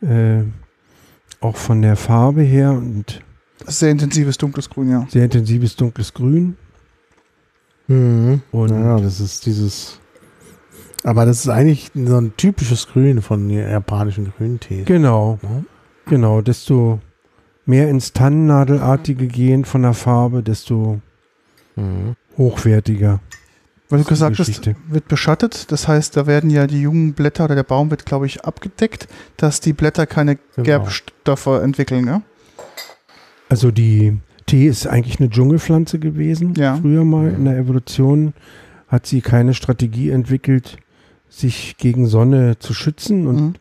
[0.00, 0.44] Äh,
[1.40, 3.22] auch von der Farbe her und
[3.60, 5.06] Das ist sehr intensives dunkles Grün, ja.
[5.10, 6.56] sehr intensives dunkles Grün.
[7.86, 8.40] Mhm.
[8.50, 10.00] Und ja, das ist dieses
[11.08, 14.84] Aber das ist eigentlich so ein typisches Grün von japanischen Grüntees.
[14.84, 15.64] Genau, ne?
[16.04, 16.42] genau.
[16.42, 17.00] Desto
[17.64, 21.00] mehr ins Tannennadelartige gehen von der Farbe, desto
[21.76, 22.14] Mhm.
[22.36, 23.20] hochwertiger.
[23.88, 25.72] Weil du gesagt hast, wird beschattet.
[25.72, 29.08] Das heißt, da werden ja die jungen Blätter oder der Baum wird, glaube ich, abgedeckt,
[29.38, 30.64] dass die Blätter keine Genau.
[30.64, 32.06] Gerbstoffe entwickeln.
[32.06, 32.20] Ja?
[33.48, 36.52] Also die Tee ist eigentlich eine Dschungelpflanze gewesen.
[36.54, 36.76] Ja.
[36.76, 38.34] Früher mal in der Evolution
[38.88, 40.76] hat sie keine Strategie entwickelt,
[41.28, 43.26] sich gegen Sonne zu schützen.
[43.26, 43.54] Und Mhm.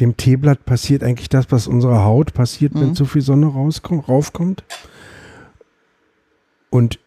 [0.00, 2.94] dem Teeblatt passiert eigentlich das, was unserer Haut passiert, wenn Mhm.
[2.94, 4.64] zu viel Sonne rauskommt, raufkommt.
[6.70, 6.98] Und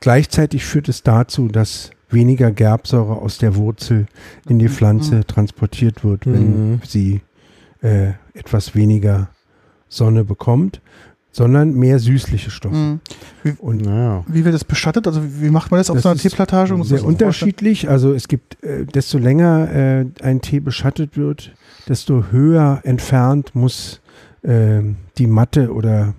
[0.00, 4.06] gleichzeitig führt es dazu, dass weniger Gerbsäure aus der Wurzel
[4.48, 5.26] in die Pflanze Mhm.
[5.26, 6.80] transportiert wird, wenn Mhm.
[6.84, 7.20] sie
[7.82, 9.28] äh, etwas weniger
[9.88, 10.80] Sonne bekommt,
[11.36, 12.74] sondern mehr süßliche Stoffe.
[12.74, 13.00] Mhm.
[13.58, 14.24] Und Naja.
[14.26, 15.06] Wie wird das beschattet?
[15.06, 16.72] Also wie macht man das auf Das so einer Teeplantage?
[16.72, 17.12] Um sehr vorstellen?
[17.12, 17.90] unterschiedlich.
[17.90, 21.52] Also es gibt, äh, desto länger äh, ein Tee beschattet wird,
[21.88, 24.00] desto höher entfernt muss
[24.42, 24.80] äh,
[25.18, 26.14] die Matte oder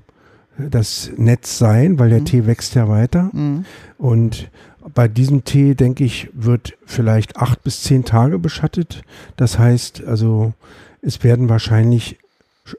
[0.59, 2.25] das Netz sein, weil der Mhm.
[2.25, 3.31] Tee wächst ja weiter.
[3.33, 3.65] Mhm.
[3.97, 4.49] Und
[4.93, 9.01] bei diesem Tee, denke ich, wird vielleicht acht bis zehn Tage beschattet.
[9.35, 10.53] Das heißt, also
[11.01, 12.19] es werden wahrscheinlich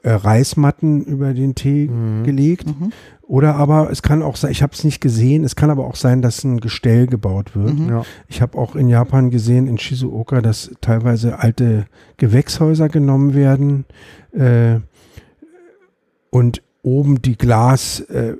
[0.03, 2.23] Reismatten über den Tee Mhm.
[2.23, 2.67] gelegt.
[2.67, 2.91] Mhm.
[3.23, 5.95] Oder aber es kann auch sein, ich habe es nicht gesehen, es kann aber auch
[5.95, 7.77] sein, dass ein Gestell gebaut wird.
[7.77, 7.89] Mhm.
[7.89, 8.03] Ja.
[8.27, 11.85] Ich habe auch in Japan gesehen, in Shizuoka, dass teilweise alte
[12.17, 13.85] Gewächshäuser genommen werden
[14.31, 14.79] äh,
[16.31, 18.37] und oben die Glasseiten, äh,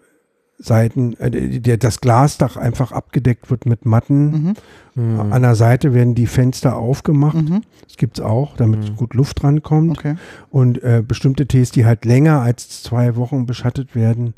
[0.62, 4.54] Seiten, äh, der, das Glasdach einfach abgedeckt wird mit Matten.
[4.96, 5.14] Mhm.
[5.14, 5.32] Mhm.
[5.32, 7.36] An der Seite werden die Fenster aufgemacht.
[7.50, 7.62] Mhm.
[7.88, 8.96] Das gibt es auch, damit Mhm.
[8.98, 9.98] gut Luft rankommt.
[9.98, 10.16] Okay.
[10.52, 14.34] Und äh, bestimmte Tees, die halt länger als zwei Wochen beschattet werden,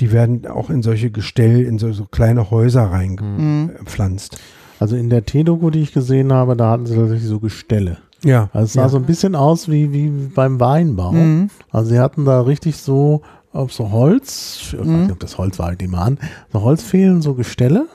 [0.00, 2.92] die werden auch in solche Gestell, in so, so kleine Häuser Mhm.
[2.92, 4.38] reingepflanzt.
[4.78, 7.98] Also in der Teedoku, die ich gesehen habe, da hatten sie tatsächlich so Gestelle.
[8.24, 8.50] Ja.
[8.52, 8.88] Also es sah ja.
[8.88, 11.12] so ein bisschen aus wie, wie beim Weinbau.
[11.12, 11.50] Mhm.
[11.70, 13.22] Also sie hatten da richtig so
[13.52, 15.00] auf so Holz, ich weiß Mhm.
[15.02, 16.18] nicht, ob das Holz war, die an,
[16.52, 17.86] so Holzfehlen, so Gestelle.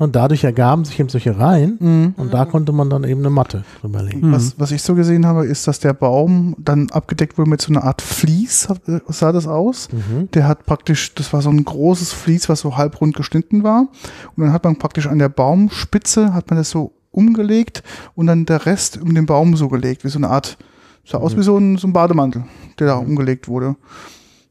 [0.00, 1.76] Und dadurch ergaben sich eben solche Reihen.
[1.80, 2.14] Mhm.
[2.16, 4.30] Und da konnte man dann eben eine Matte drüber legen.
[4.30, 7.72] Was, was ich so gesehen habe, ist, dass der Baum dann abgedeckt wurde mit so
[7.72, 9.88] einer Art Vlies, äh, sah das aus.
[9.90, 10.30] Mhm.
[10.34, 13.88] Der hat praktisch, das war so ein großes Vlies, was so halbrund geschnitten war.
[14.36, 17.82] Und dann hat man praktisch an der Baumspitze, hat man das so umgelegt
[18.14, 20.58] und dann der Rest um den Baum so gelegt, wie so eine Art,
[21.04, 21.38] sah aus Mhm.
[21.40, 22.44] wie so ein, so ein Bademantel,
[22.78, 23.74] der da umgelegt wurde.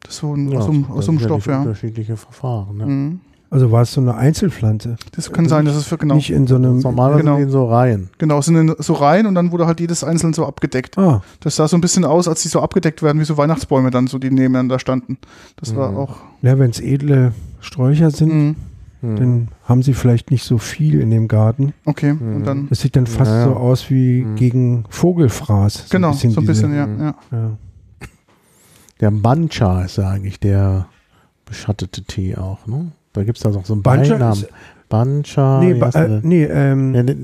[0.04, 1.60] Das ist so ein, aus so das aus so einem sind Stoff, ja.
[1.62, 2.80] Unterschiedliche Verfahren.
[2.80, 2.86] Ja.
[2.86, 3.20] Mhm.
[3.50, 4.98] Also war es so eine Einzelpflanze.
[5.16, 6.80] Das kann sein, dass es für genau, Nicht in so einem.
[6.80, 7.38] Normalerweise Genau.
[7.38, 8.10] in so Reihen.
[8.18, 10.98] genau, es sind in so rein und dann wurde halt jedes einzeln so abgedeckt.
[10.98, 13.90] Ah, Das sah so ein bisschen aus, als die so abgedeckt werden, wie so Weihnachtsbäume
[13.90, 15.18] dann, so die nebeneinander standen.
[15.56, 15.98] Das war Mhm.
[15.98, 16.18] auch.
[16.42, 17.32] ja, wenn es edle
[17.62, 18.56] Sträucher sind, Mhm.
[19.02, 19.16] Mhm.
[19.16, 21.72] dann haben sie vielleicht nicht so viel in dem Garten.
[21.86, 22.36] Okay, Mhm.
[22.36, 22.68] und dann.
[22.68, 23.46] Das sieht dann fast Ja, ja.
[23.46, 24.36] so aus wie Mhm.
[24.36, 25.86] gegen Vogelfraß.
[25.90, 26.86] Genau, so ein diese- bisschen, ja.
[26.86, 27.00] Mhm.
[27.00, 27.16] ja.
[27.32, 27.52] Ja.
[29.00, 30.88] Der Bancha ist ja eigentlich der
[31.46, 32.92] beschattete Tee auch, ne?
[33.14, 34.34] Da gibt es da noch so einen Bancha Beinamen.
[34.44, 34.50] ist-
[34.90, 35.60] Bancha.
[35.62, 37.18] nee, ba äh, nee ähm, Ja, ne-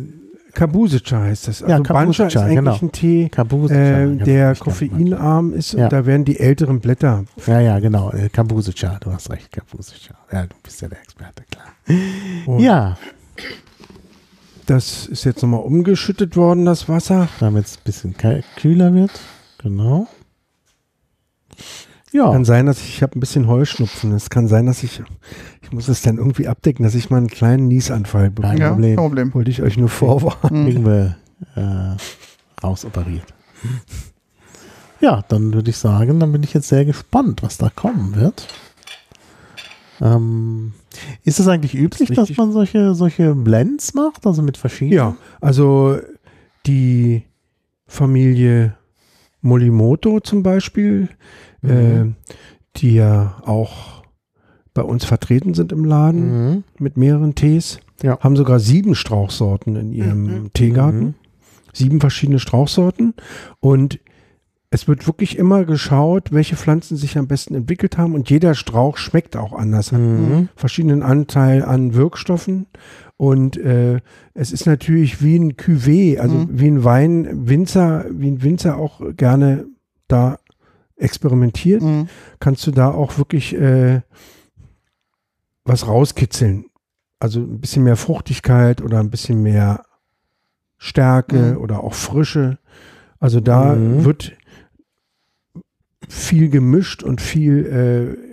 [0.54, 1.60] Kabusicha heißt das.
[1.62, 2.78] Ja, Also Bancha ist Kabusicha, eigentlich genau.
[2.82, 3.80] ein Tee, Kabusicha.
[4.02, 5.86] äh, der koffeinarm ist Ja.
[5.86, 7.26] und da werden die älteren Blätter.
[7.48, 8.12] Ja, ja, genau.
[8.12, 10.14] äh, Kabusicha, du hast recht, Kabusicha.
[10.32, 11.66] Ja, du bist ja der Experte, klar.
[12.46, 12.98] Und Ja,
[14.66, 17.28] Das ist jetzt nochmal umgeschüttet worden, das Wasser.
[17.40, 18.16] damit es ein bisschen
[18.56, 19.12] kühler wird.
[19.62, 20.08] Genau.
[22.12, 24.12] Ja, Kann sein, dass ich, ich habe ein bisschen Heuschnupfen.
[24.14, 25.02] Es kann sein, dass ich,
[25.64, 28.60] ich muss es dann irgendwie abdecken, dass ich mal einen kleinen Niesanfall Kein bekomme.
[28.60, 28.96] ja, Problem.
[28.96, 29.34] kein Problem.
[29.34, 30.62] Wollte ich euch nur vorwarnen.
[30.64, 30.66] Mhm.
[30.68, 31.16] kriegen wir
[31.56, 31.96] äh,
[32.64, 33.26] rausoperiert.
[35.00, 38.48] Ja, dann würde ich sagen, dann bin ich jetzt sehr gespannt, was da kommen wird.
[40.02, 40.74] Ähm,
[41.24, 44.96] ist es eigentlich üblich, dass richtig- man solche, solche Blends macht, also mit verschiedenen?
[44.98, 45.98] Ja, also
[46.66, 47.24] die
[47.88, 48.76] Familie
[49.44, 51.10] Molimoto zum Beispiel,
[51.62, 51.70] Mhm.
[51.70, 52.06] äh,
[52.78, 54.04] die ja auch
[54.74, 56.64] bei uns vertreten sind im Laden Mhm.
[56.80, 58.20] mit mehreren Tees, Ja.
[58.22, 60.54] haben sogar sieben Strauchsorten in ihrem Mhm.
[60.54, 61.00] Teegarten.
[61.04, 61.14] Mhm.
[61.74, 63.14] Sieben verschiedene Strauchsorten.
[63.60, 64.00] Und
[64.72, 68.16] es wird wirklich immer geschaut, welche Pflanzen sich am besten entwickelt haben.
[68.16, 69.92] Und jeder Strauch schmeckt auch anders.
[69.92, 70.50] Hat Mhm.
[70.56, 72.66] verschiedenen Anteil an Wirkstoffen.
[73.18, 74.00] Und äh,
[74.34, 76.48] es ist natürlich wie ein Cuvée, also Mhm.
[76.60, 79.66] wie ein Wein, Winzer, wie ein Winzer auch gerne
[80.08, 80.40] da
[80.98, 82.08] experimentiert, Mhm.
[82.40, 84.02] kannst du da auch wirklich äh,
[85.66, 86.66] was rauskitzeln.
[87.20, 89.84] Also ein bisschen mehr Fruchtigkeit oder ein bisschen mehr
[90.78, 91.58] Stärke Mhm.
[91.58, 92.58] oder auch Frische.
[93.20, 94.04] Also da Mhm.
[94.04, 94.34] wird
[96.10, 98.33] viel gemischt und viel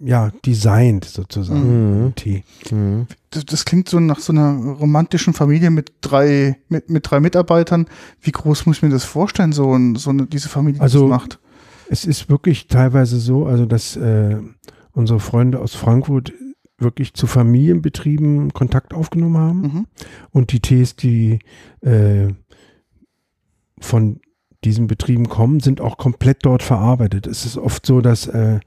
[0.00, 2.14] ja, designt sozusagen, Mhm.
[2.14, 2.44] Tee.
[2.70, 3.06] Mhm.
[3.30, 7.86] Das, das klingt so nach so einer romantischen Familie mit drei, mit, mit drei Mitarbeitern.
[8.20, 11.08] Wie groß muss ich mir das vorstellen, so, so eine, diese Familie, die Also- das
[11.10, 11.38] macht?
[11.92, 14.36] Es ist wirklich teilweise so, also dass äh,
[14.92, 16.32] unsere Freunde aus Frankfurt
[16.78, 19.86] wirklich zu Familienbetrieben Kontakt aufgenommen haben Mhm.
[20.30, 21.40] und die Tees, die
[21.82, 22.28] äh,
[23.80, 24.20] von
[24.64, 27.26] diesen Betrieben kommen, sind auch komplett dort verarbeitet.
[27.26, 28.60] Es ist oft so, dass äh,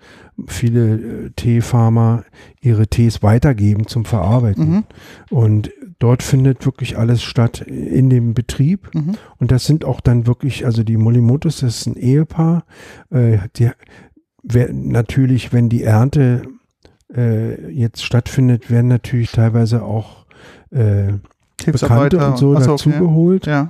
[0.48, 2.24] viele äh, Teefarmer
[2.62, 4.70] ihre Tees weitergeben zum Verarbeiten.
[4.70, 4.84] Mhm.
[5.30, 8.90] Und dort findet wirklich alles statt in dem Betrieb.
[8.96, 9.16] Mhm.
[9.38, 12.66] Und das sind auch dann wirklich, also die Molimotos, das ist ein Ehepaar.
[13.12, 13.70] Äh, die,
[14.42, 16.42] wer, natürlich, wenn die Ernte
[17.16, 20.26] äh, jetzt stattfindet, werden natürlich teilweise auch
[20.72, 21.14] äh,
[21.64, 22.68] Bekannte und so Ach okay.
[22.68, 23.46] dazugeholt.
[23.46, 23.70] Ja.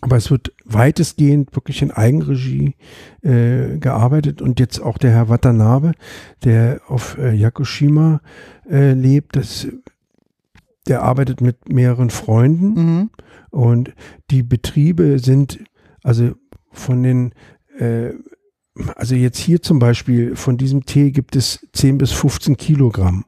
[0.00, 2.74] Aber es wird weitestgehend wirklich in Eigenregie
[3.22, 5.92] äh, gearbeitet und jetzt auch der Herr Watanabe,
[6.44, 8.20] der auf äh, Yakushima
[8.68, 9.68] äh, lebt, das,
[10.88, 13.10] der arbeitet mit mehreren Freunden Mhm.
[13.50, 13.94] und
[14.30, 15.60] die Betriebe sind
[16.02, 16.32] also
[16.72, 17.32] von den
[17.78, 18.10] äh,
[18.96, 23.24] also jetzt hier zum Beispiel von diesem Tee gibt es 10 bis 15 Kilogramm.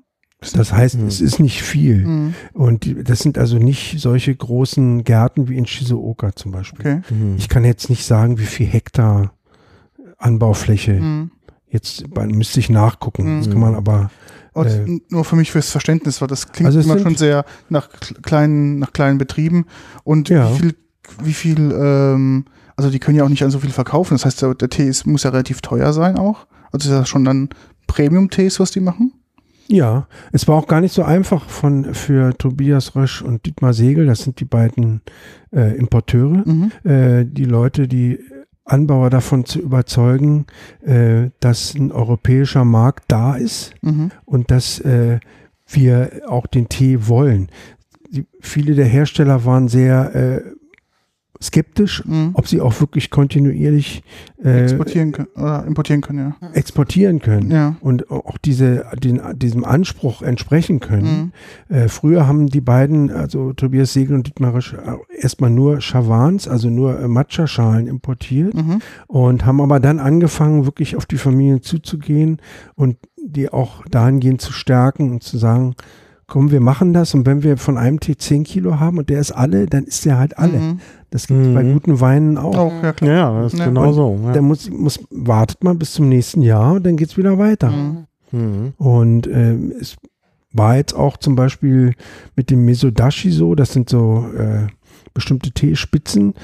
[0.53, 1.07] Das heißt, Mhm.
[1.07, 2.05] es ist nicht viel.
[2.07, 2.35] Mhm.
[2.53, 6.81] Und das sind also nicht solche großen Gärten wie in Shizuoka zum Beispiel.
[6.81, 7.15] Okay.
[7.15, 7.35] Mhm.
[7.39, 9.33] Ich kann jetzt nicht sagen, wie viel Hektar
[10.19, 10.95] Anbaufläche.
[10.95, 11.31] Mhm.
[11.69, 13.39] Jetzt müsste ich nachgucken.
[13.39, 13.53] Das Mhm.
[13.53, 14.11] kann man aber.
[14.53, 17.89] Und Äh, nur für mich fürs Verständnis, weil das klingt Also immer schon sehr nach
[17.91, 19.67] kl- kleinen, nach kleinen Betrieben.
[20.05, 20.49] Und Ja.
[20.53, 20.75] wie viel,
[21.25, 22.45] wie viel, ähm,
[22.77, 24.15] also die können ja auch nicht an so viel verkaufen.
[24.15, 26.47] Das heißt, der, der Tee ist, muss ja relativ teuer sein auch.
[26.71, 27.49] Also ist das schon dann
[27.89, 29.13] Premium-Tees, was die machen?
[29.69, 34.07] Ja, es war auch gar nicht so einfach von für Tobias Rösch und Dietmar Segel,
[34.07, 35.01] das sind die beiden
[35.55, 36.73] äh, Importeure, Mhm.
[36.85, 38.19] äh, die Leute, die
[38.67, 40.47] Anbauer davon zu überzeugen,
[40.83, 44.11] äh, dass ein europäischer Markt da ist Mhm.
[44.25, 45.19] und dass äh,
[45.67, 47.49] wir auch den Tee wollen.
[48.11, 50.43] Die, viele der Hersteller waren sehr äh,
[51.45, 52.31] skeptisch, Mhm.
[52.35, 54.03] ob sie auch wirklich kontinuierlich
[54.43, 56.49] äh, Exportieren können oder importieren können, ja.
[56.53, 57.77] exportieren können Ja.
[57.81, 61.33] und auch diese, den, diesem Anspruch entsprechen können.
[61.71, 61.75] Mhm.
[61.77, 66.49] Äh, früher haben die beiden, also Tobias Segel und Dietmar Rösch, äh, erstmal nur Chavans,
[66.49, 68.81] also nur äh, Matcha-Schalen importiert Mhm.
[69.07, 72.39] und haben aber dann angefangen, wirklich auf die Familien zuzugehen
[72.75, 75.75] und die auch dahingehend zu stärken und zu sagen,
[76.27, 79.21] komm, wir machen das und wenn wir von einem Tee 10 Kilo haben und der
[79.21, 80.59] ist alle, dann ist der halt alle.
[80.59, 80.81] Mhm.
[81.11, 81.55] Das gibt Mhm.
[81.55, 82.57] bei guten Weinen auch.
[82.57, 83.11] Auch, ja klar.
[83.11, 83.67] Ja, das ist Ja.
[83.67, 84.19] genau so.
[84.25, 84.33] Ja.
[84.33, 87.71] Der muss, muss, wartet mal bis zum nächsten Jahr und dann geht's wieder weiter.
[87.71, 88.07] Mhm.
[88.33, 88.73] Mhm.
[88.79, 89.97] Und ähm, es
[90.53, 91.95] war jetzt auch zum Beispiel
[92.37, 94.67] mit dem Mesodashi so, das sind so äh,
[95.13, 96.35] bestimmte Teespitzen,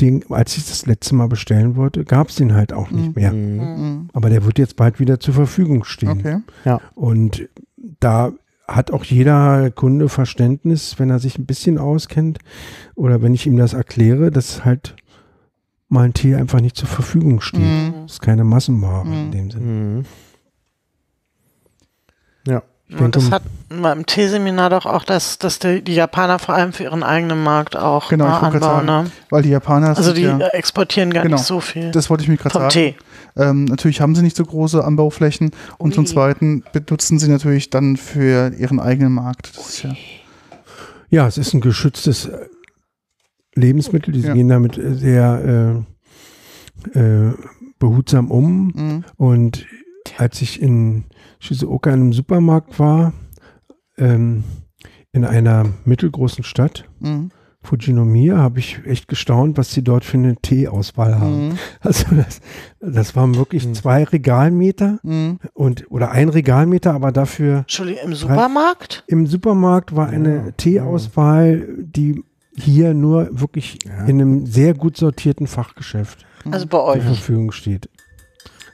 [0.00, 3.12] den, als ich das letzte Mal bestellen wollte, gab es den halt auch nicht Mhm.
[3.14, 3.32] mehr.
[3.32, 3.56] Mhm.
[3.56, 4.08] Mhm.
[4.12, 6.42] Aber der wird jetzt bald wieder zur Verfügung stehen.
[6.64, 6.78] Okay.
[6.94, 7.48] Und
[8.00, 8.32] da
[8.68, 12.38] hat auch jeder Kunde Verständnis, wenn er sich ein bisschen auskennt
[12.94, 14.96] oder wenn ich ihm das erkläre, dass halt
[15.88, 17.60] mal ein Tee einfach nicht zur Verfügung steht.
[17.60, 17.92] Mhm.
[18.02, 19.12] Das ist keine Massenware Mhm.
[19.12, 19.64] in dem Sinne.
[19.64, 20.04] Mhm.
[22.46, 22.62] Ja.
[22.88, 26.54] Ich Und das denke, hat beim Teeseminar doch auch, dass, dass die, die Japaner vor
[26.54, 28.86] allem für ihren eigenen Markt auch Genau, äh, ich wollte anbauen.
[28.86, 29.10] gerade Ne?
[29.30, 31.34] Weil die Japaner Also die ja, äh, exportieren gar Genau.
[31.36, 32.68] nicht so viel das wollte ich mir gerade sagen.
[32.70, 32.94] Tee.
[33.36, 36.06] Ähm, natürlich haben sie nicht so große Anbauflächen und zum.
[36.06, 39.56] Zweiten benutzen sie natürlich dann für ihren eigenen Markt.
[39.56, 39.96] Das ist ja,
[41.10, 42.38] Ja, es ist ein geschütztes äh,
[43.56, 44.12] Lebensmittel.
[44.12, 44.32] Die Ja.
[44.32, 45.84] gehen damit äh, sehr
[46.94, 47.34] äh, äh,
[47.80, 48.72] behutsam um.
[48.74, 49.04] mhm.
[49.16, 49.66] Und
[50.18, 51.04] als ich in
[51.38, 53.12] Shizuoka in einem Supermarkt war,
[53.98, 54.44] ähm,
[55.12, 57.30] in einer mittelgroßen Stadt, Mhm.
[57.62, 61.48] Fujinomiya, habe ich echt gestaunt, was sie dort für eine Teeauswahl haben.
[61.48, 61.58] Mhm.
[61.80, 62.40] Also das,
[62.80, 63.74] das waren wirklich Mhm.
[63.74, 65.40] zwei Regalmeter Mhm.
[65.52, 69.02] und oder ein Regalmeter, aber dafür Entschuldigung, im Supermarkt?
[69.08, 72.22] im Supermarkt war eine Ja, Teeauswahl, die
[72.54, 74.04] hier nur wirklich Ja.
[74.04, 77.02] in einem sehr gut sortierten Fachgeschäft Also bei zur euch.
[77.02, 77.88] Verfügung steht.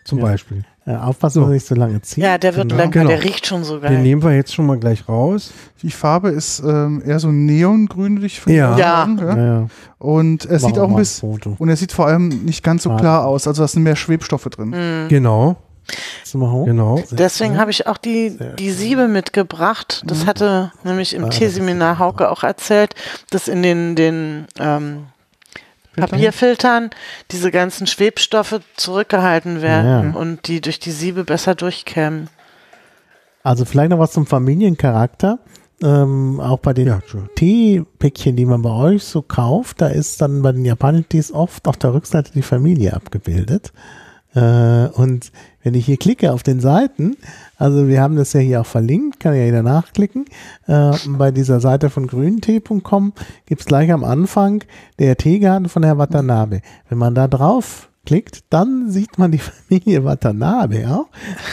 [0.04, 0.24] Zum Ja.
[0.26, 0.64] Beispiel.
[0.84, 1.40] Äh, aufpassen, So.
[1.42, 2.24] dass er nicht so lange zieht.
[2.24, 2.82] Ja, der wird Genau.
[2.82, 3.08] lecker, Genau.
[3.10, 3.98] der riecht schon so Den geil.
[4.02, 5.52] nehmen wir jetzt schon mal gleich raus.
[5.82, 8.40] Die Farbe ist ähm, eher so neongrünlich.
[8.40, 8.76] von Ja.
[8.76, 9.08] Ja.
[9.20, 9.66] Ja, ja.
[9.98, 12.82] Und er sieht Machen wir auch ein bisschen, und er sieht vor allem nicht ganz
[12.82, 12.96] so Ah.
[12.96, 13.46] klar aus.
[13.46, 14.70] Also da sind mehr Schwebstoffe drin.
[14.70, 15.08] Mhm.
[15.08, 15.56] Genau,
[16.64, 17.02] genau.
[17.10, 20.02] Deswegen habe ich auch die, die Siebe mitgebracht.
[20.06, 22.94] Das hatte nämlich im Ah, Teeseminar Hauke auch erzählt,
[23.30, 25.04] dass in den, den ähm,
[25.96, 26.90] Papierfiltern
[27.30, 30.18] diese ganzen Schwebstoffe zurückgehalten werden Ja.
[30.20, 32.28] und die durch die Siebe besser durchkämen.
[33.42, 35.38] Also vielleicht noch was zum Familiencharakter.
[35.82, 37.00] Ähm, auch bei den Ja.
[37.34, 41.66] Teepäckchen, die man bei euch so kauft, da ist dann bei den japanischen Tees oft
[41.66, 43.72] auf der Rückseite die Familie abgebildet.
[44.34, 47.16] Äh, und wenn ich hier klicke auf den Seiten,
[47.56, 50.24] also wir haben das ja hier auch verlinkt, kann ja jeder nachklicken.
[50.66, 53.12] Äh, bei dieser Seite von grüntee.com
[53.46, 54.64] gibt's gleich am Anfang
[54.98, 56.62] der Teegarten von Herr Watanabe.
[56.88, 61.06] Wenn man da drauf klickt, dann sieht man die Familie Watanabe auch.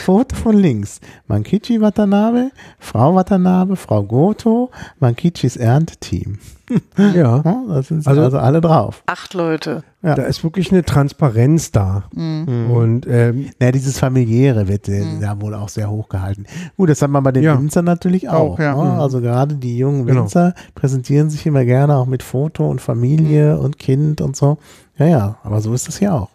[0.04, 1.00] Foto von links.
[1.28, 6.38] Mankichi Watanabe, Frau Watanabe, Frau Goto, Mankichis Ernteteam.
[7.14, 7.38] Ja.
[7.68, 9.02] Da sind also, Also- alle drauf.
[9.06, 9.82] Acht Leute.
[10.02, 10.14] Ja.
[10.14, 12.04] Da ist wirklich eine Transparenz da.
[12.14, 16.46] Und ähm, Ja, dieses familiäre wird äh, da wohl auch sehr hoch gehalten.
[16.78, 17.58] Gut, das hat man bei den Ja.
[17.58, 18.54] Winzern natürlich auch.
[18.54, 18.74] Auch, ja.
[18.74, 18.92] ne?
[18.98, 20.22] Also gerade die jungen Genau.
[20.22, 24.56] Winzer präsentieren sich immer gerne auch mit Foto und Familie und Kind und so.
[24.96, 26.28] Ja, ja, aber so ist es ja auch.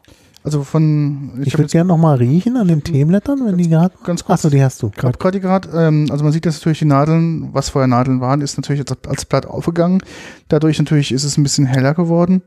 [0.46, 3.94] Also von, Ich, ich, würde gerne noch mal riechen an den Teeblättern, wenn die gerade.
[4.04, 4.92] ganz kurz, Achso, die hast du.
[4.92, 8.42] gerade gerade gerade, ähm, also man sieht dass natürlich die Nadeln, was vorher Nadeln waren,
[8.42, 10.02] ist natürlich jetzt als Blatt aufgegangen.
[10.48, 12.44] Dadurch natürlich ist es ein bisschen heller geworden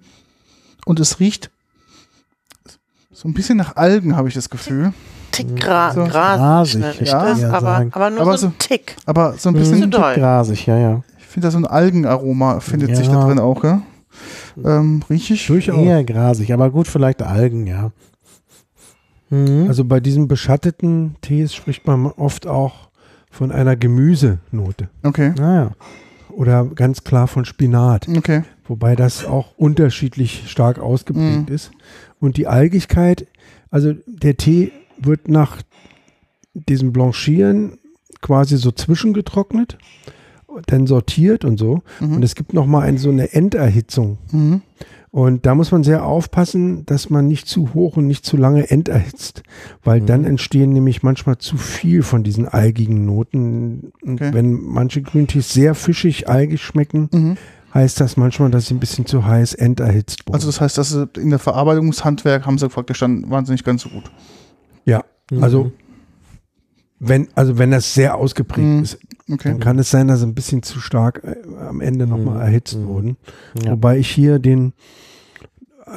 [0.87, 1.51] und es riecht
[3.13, 4.93] so ein bisschen nach Algen, habe ich das Gefühl.
[5.33, 6.05] Tick gra So.
[6.05, 7.91] grasig, Grasig, ja, das, aber, sagen.
[7.93, 8.95] aber nur Aber so ein Tick.
[9.07, 9.59] Aber so ein Mhm.
[9.59, 10.15] bisschen, doll.
[10.15, 11.03] Grasig, ja, ja.
[11.19, 13.15] ich finde da so ein Algenaroma findet sich Ja.
[13.15, 13.83] da drin auch, ja.
[14.65, 15.47] Ähm, riech ich.
[15.47, 15.85] durchaus.
[15.85, 17.93] Eher grasig, aber gut, vielleicht Algen, ja.
[19.31, 19.67] Mhm.
[19.69, 22.89] Also bei diesen beschatteten Tees spricht man oft auch
[23.31, 25.73] von einer Gemüsenote Okay, naja.
[26.31, 28.43] oder ganz klar von Spinat, okay.
[28.67, 31.55] wobei das auch unterschiedlich stark ausgeprägt Mhm.
[31.55, 31.71] ist.
[32.21, 33.27] Und die Algigkeit,
[33.71, 35.59] also der Tee wird nach
[36.55, 37.79] diesem Blanchieren
[38.23, 39.77] quasi so zwischengetrocknet,
[40.67, 41.83] dann sortiert und so.
[42.01, 42.17] Mhm.
[42.17, 44.19] Und es gibt nochmal ein, so eine Enderhitzung.
[44.33, 44.63] Mhm.
[45.11, 48.71] Und da muss man sehr aufpassen, dass man nicht zu hoch und nicht zu lange
[48.71, 49.43] enterhitzt,
[49.83, 50.07] weil Mhm.
[50.07, 53.93] dann entstehen nämlich manchmal zu viel von diesen algigen Noten.
[54.03, 54.35] Und Okay.
[54.35, 57.37] wenn manche Grüntees sehr fischig, algig schmecken, Mhm.
[57.73, 60.35] heißt das manchmal, dass sie ein bisschen zu heiß enterhitzt wurden.
[60.35, 63.89] Also das heißt, dass sie in der Verarbeitungshandwerk haben sie praktisch dann wahnsinnig ganz so
[63.89, 64.11] gut.
[64.85, 65.43] ja, Mhm.
[65.43, 65.73] also
[67.01, 68.83] wenn, also wenn das sehr ausgeprägt Mhm.
[68.83, 68.99] ist,
[69.31, 69.51] Okay.
[69.51, 72.41] dann kann es sein, dass sie ein bisschen zu stark äh, am Ende nochmal Mhm.
[72.41, 72.87] erhitzt Mhm.
[72.87, 73.17] wurden.
[73.63, 73.73] Ja.
[73.73, 74.73] Wobei ich hier den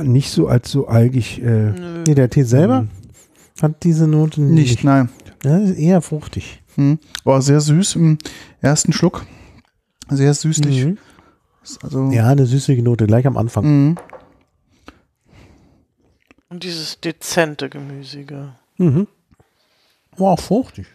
[0.04, 1.72] nicht so als so algig äh.
[2.08, 2.90] Nee, der Tee selber Mhm.
[3.62, 4.54] hat diese Note nicht.
[4.70, 5.10] Nicht, nein.
[5.44, 6.62] Ja, ist eher fruchtig.
[6.76, 7.00] Hm.
[7.26, 8.18] Aber sehr süß im
[8.62, 9.26] ersten Schluck.
[10.10, 10.86] Sehr süßlich.
[10.86, 10.98] Mhm.
[11.84, 13.66] Also, Ja, eine süßliche Note, gleich am Anfang.
[13.90, 13.98] Mhm.
[16.50, 18.54] Und dieses dezente Gemüsige.
[18.78, 19.08] mhm.
[20.18, 20.88] War auch fruchtig.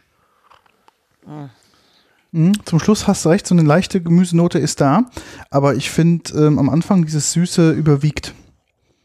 [2.33, 2.65] Mhm.
[2.65, 5.07] Zum Schluss hast du recht, so eine leichte Gemüsenote ist da.
[5.51, 8.35] Aber ich finde, ähm, am Anfang dieses Süße überwiegt.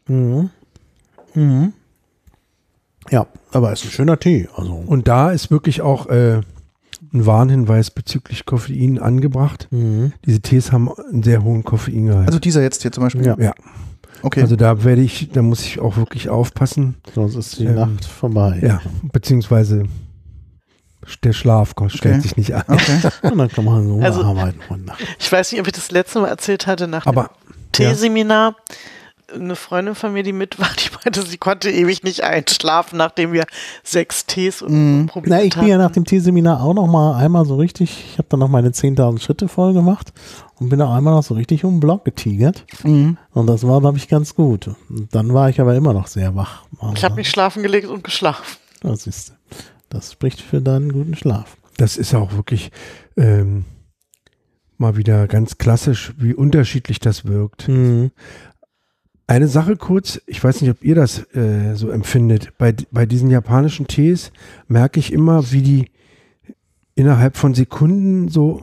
[0.06, 0.50] Mhm.
[1.34, 1.72] Mhm.
[3.10, 4.48] Ja, aber ist ein schöner Tee.
[4.54, 4.74] Also.
[4.74, 6.40] Und da ist wirklich auch äh,
[7.12, 9.68] ein Warnhinweis bezüglich Koffein angebracht.
[9.70, 10.12] Mhm.
[10.24, 12.28] Diese Tees haben einen sehr hohen Koffeingehalt.
[12.28, 13.26] Also dieser jetzt hier zum Beispiel.
[13.26, 13.36] Ja.
[13.38, 13.54] ja,
[14.22, 14.42] Okay.
[14.42, 16.96] also da werde ich, da muss ich auch wirklich aufpassen.
[17.14, 18.58] Sonst ist die Ähm, Nacht vorbei.
[18.62, 18.80] Ja,
[19.12, 19.84] beziehungsweise
[21.24, 22.22] der Schlaf kommt- stellt Okay.
[22.22, 22.62] sich nicht ein.
[22.68, 23.00] okay.
[23.22, 24.60] Und dann kann man so Also- arbeiten.
[25.18, 28.54] Ich weiß nicht, ob ich das letzte Mal erzählt hatte, nach Aber dem Teeseminar.
[29.34, 33.32] Eine Freundin von mir, die mit war, die meinte, sie konnte ewig nicht einschlafen, nachdem
[33.32, 33.44] wir
[33.82, 35.06] sechs Tees und Mhm.
[35.06, 35.82] probiert Na, ich bin ja hatten.
[35.84, 39.20] nach dem Teeseminar auch noch mal einmal so richtig, ich habe dann noch meine 10.000
[39.20, 40.12] Schritte voll gemacht
[40.60, 42.64] und bin auch einmal noch so richtig um den Block getigert.
[42.84, 43.16] Mhm.
[43.32, 44.68] Und das war, glaube ich, ganz gut.
[44.88, 46.64] Und dann war ich aber immer noch sehr wach.
[46.94, 48.44] Ich habe mich schlafen gelegt und geschlafen.
[48.80, 49.34] Das ist,
[49.88, 51.56] das spricht für deinen guten Schlaf.
[51.76, 52.70] das ist auch wirklich
[53.16, 53.64] ähm,
[54.78, 57.68] mal wieder ganz klassisch, wie unterschiedlich das wirkt.
[57.68, 58.10] Mhm.
[59.32, 62.52] Eine Sache kurz, ich weiß nicht, ob ihr das äh, so empfindet.
[62.58, 64.30] Bei, bei diesen japanischen Tees
[64.68, 65.86] merke ich immer, wie die
[66.94, 68.60] innerhalb von Sekunden so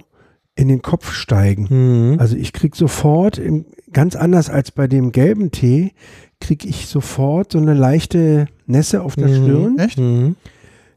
[0.56, 2.12] in den Kopf steigen.
[2.12, 2.20] Mhm.
[2.20, 5.94] Also ich krieg sofort, im, ganz anders als bei dem gelben Tee,
[6.40, 9.34] krieg ich sofort so eine leichte Nässe auf der Mhm.
[9.44, 9.80] Stirn.
[9.80, 9.98] Echt?
[9.98, 10.36] Mhm.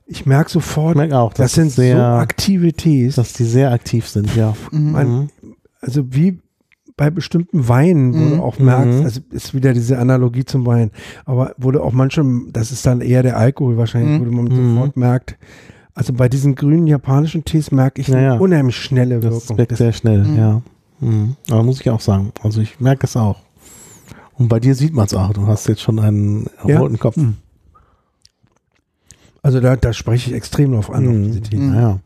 [0.05, 3.15] Ich merke Ich sofort, merke auch, das dass sind sehr, so aktive Tees.
[3.15, 4.55] dass die sehr aktiv sind, ja.
[4.71, 5.29] Man- Mhm.
[5.81, 6.42] also wie
[7.03, 8.31] bei bestimmten Weinen, wo Mhm.
[8.37, 9.05] du auch merkst, Mhm.
[9.05, 10.93] also ist wieder diese Analogie zum Wein,
[11.25, 14.21] aber du auch manchem, das ist dann eher der Alkohol wahrscheinlich, Mhm.
[14.21, 14.75] wo du man Mhm.
[14.77, 15.37] sofort merkt,
[15.95, 19.59] also bei diesen grünen japanischen Tees merke ich Ja, eine unheimlich schnelle Das Wirkung.
[19.59, 20.37] wirkt sehr schnell, Mhm.
[20.37, 20.63] ja.
[21.01, 21.35] Mhm.
[21.51, 22.31] Aber muss ich auch sagen.
[22.41, 23.41] Also ich merke es auch.
[24.39, 25.33] Und bei dir sieht man es auch.
[25.33, 26.79] Du hast jetzt schon einen Ja.
[26.79, 27.17] roten Kopf.
[27.17, 27.35] Mhm.
[29.43, 31.25] Also da, da spreche ich extrem drauf an, auf Mhm.
[31.25, 31.59] diese Tees.
[31.59, 31.75] Mhm.
[31.75, 31.99] Ja,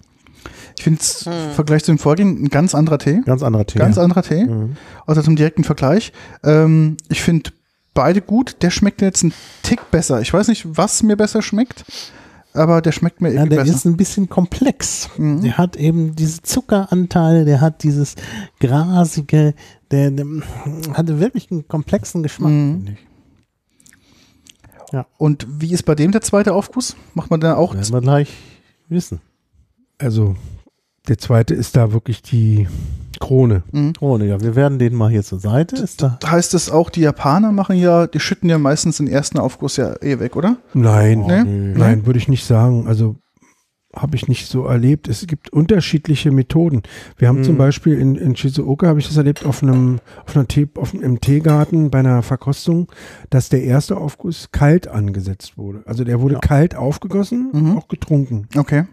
[0.79, 1.33] Ich finde es Hm.
[1.33, 3.20] im Vergleich zu dem Vorgehen ein ganz anderer Tee.
[3.24, 3.79] ganz anderer Tee.
[3.79, 4.45] Ganz anderer Tee.
[4.45, 4.77] Mhm.
[5.07, 6.12] Also zum direkten Vergleich.
[6.45, 7.51] Ähm, ich finde
[7.95, 8.57] beide gut.
[8.62, 10.20] Der schmeckt mir jetzt einen Tick besser.
[10.20, 11.85] Ich weiß nicht, was mir besser schmeckt,
[12.53, 13.74] aber der schmeckt mir Ja, irgendwie der besser.
[13.77, 15.09] ist ein bisschen komplex.
[15.16, 15.41] Mhm.
[15.43, 18.14] Der hat eben diese Zuckeranteile, der hat dieses
[18.61, 19.55] grasige,
[19.91, 20.27] der, der
[20.93, 22.72] hatte wirklich einen komplexen Geschmack, Mhm.
[22.74, 22.99] finde ich.
[24.93, 25.07] Ja.
[25.18, 26.97] Und wie ist bei dem der zweite Aufguss?
[27.14, 27.74] Macht man da auch?
[27.74, 28.33] Werden wir gleich
[28.89, 29.20] wissen.
[29.99, 30.37] Also
[31.09, 32.67] der zweite ist da wirklich die
[33.21, 33.63] Krone.
[33.73, 33.95] Mhm.
[34.01, 35.77] Oh, ja, wir werden den mal hier zur Seite.
[35.77, 36.19] Ist da?
[36.27, 39.95] Heißt es auch, die Japaner machen ja, die schütten ja meistens den ersten Aufguss ja
[40.03, 40.57] eh weg, oder?
[40.75, 41.45] Nein, Nee?
[41.45, 41.79] nö.
[41.79, 42.87] nein, würde ich nicht sagen.
[42.87, 43.17] Also
[43.95, 45.09] habe ich nicht so erlebt.
[45.09, 46.83] Es gibt unterschiedliche Methoden.
[47.17, 47.45] Wir haben Mhm.
[47.45, 50.93] zum Beispiel in, in Shizuoka habe ich das erlebt auf einem, auf einer Tee, auf,
[50.93, 52.93] einem- im Teegarten bei einer Verkostung,
[53.31, 55.83] dass der erste Aufguss kalt angesetzt wurde.
[55.87, 56.41] Also der wurde Ja.
[56.41, 57.79] kalt aufgegossen, Mhm.
[57.79, 58.49] auch getrunken.
[58.55, 58.85] Okay.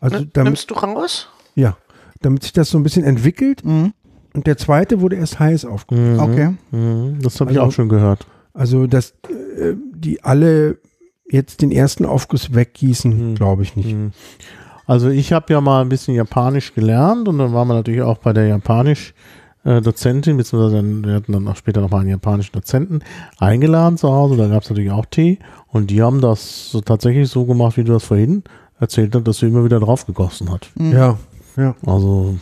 [0.00, 1.28] Also damit- Nimmst du raus?
[1.54, 1.76] Ja,
[2.20, 3.64] damit sich das so ein bisschen entwickelt.
[3.64, 3.92] Mhm.
[4.34, 6.14] Und der zweite wurde erst heiß aufgegossen.
[6.14, 6.20] Mhm.
[6.20, 6.50] Okay.
[6.70, 7.18] Mhm.
[7.22, 8.26] Das habe ich Also- auch schon gehört.
[8.54, 9.10] Also dass
[9.58, 10.78] äh, die alle
[11.30, 13.34] jetzt den ersten Aufguss weggießen, Mhm.
[13.34, 13.94] glaube ich nicht.
[13.94, 14.12] Mhm.
[14.86, 18.18] Also ich habe ja mal ein bisschen Japanisch gelernt und dann waren wir natürlich auch
[18.18, 19.14] bei der Japanisch
[19.64, 22.98] äh, Dozentin, beziehungsweise dann, wir hatten dann auch später nochmal einen japanischen Dozenten
[23.38, 25.38] eingeladen zu Hause, da gab es natürlich auch Tee
[25.68, 28.42] und die haben das so tatsächlich so gemacht, wie du das vorhin
[28.80, 30.68] erzählt hast, dass sie immer wieder drauf gegossen hat.
[30.74, 30.92] Mhm.
[30.92, 31.18] Ja,
[31.56, 31.74] ja.
[31.86, 32.34] Also,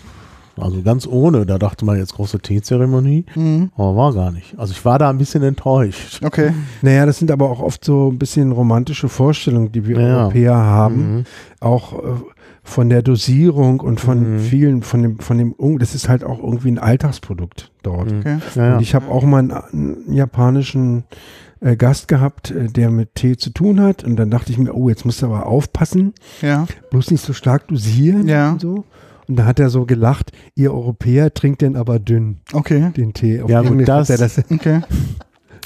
[0.56, 3.70] also ganz ohne, da dachte man jetzt große Teezeremonie, Mhm.
[3.76, 4.58] aber war gar nicht.
[4.58, 6.22] Also ich war da ein bisschen enttäuscht.
[6.24, 6.52] Okay.
[6.82, 10.18] Naja, das sind aber auch oft so ein bisschen romantische Vorstellungen, die wir Ja.
[10.24, 11.16] Europäer haben.
[11.16, 11.24] Mhm.
[11.60, 12.06] Auch äh,
[12.62, 14.38] von der Dosierung und von Mhm.
[14.40, 18.12] vielen, von dem, von dem, das ist halt auch irgendwie ein Alltagsprodukt dort.
[18.12, 18.18] Mhm.
[18.20, 18.38] Okay.
[18.54, 18.74] Ja, ja.
[18.76, 21.04] Und ich habe auch mal einen, einen japanischen
[21.60, 24.04] äh, Gast gehabt, äh, der mit Tee zu tun hat.
[24.04, 26.66] Und dann dachte ich mir, oh, jetzt musst du aber aufpassen, Ja.
[26.90, 28.52] bloß nicht so stark dosieren Ja.
[28.52, 28.84] und so.
[29.28, 32.90] Und da hat er so gelacht, ihr Europäer trinkt den aber dünn, Okay.
[32.96, 33.40] den Tee.
[33.42, 34.80] Auf Ja, gut, das- er das, Okay.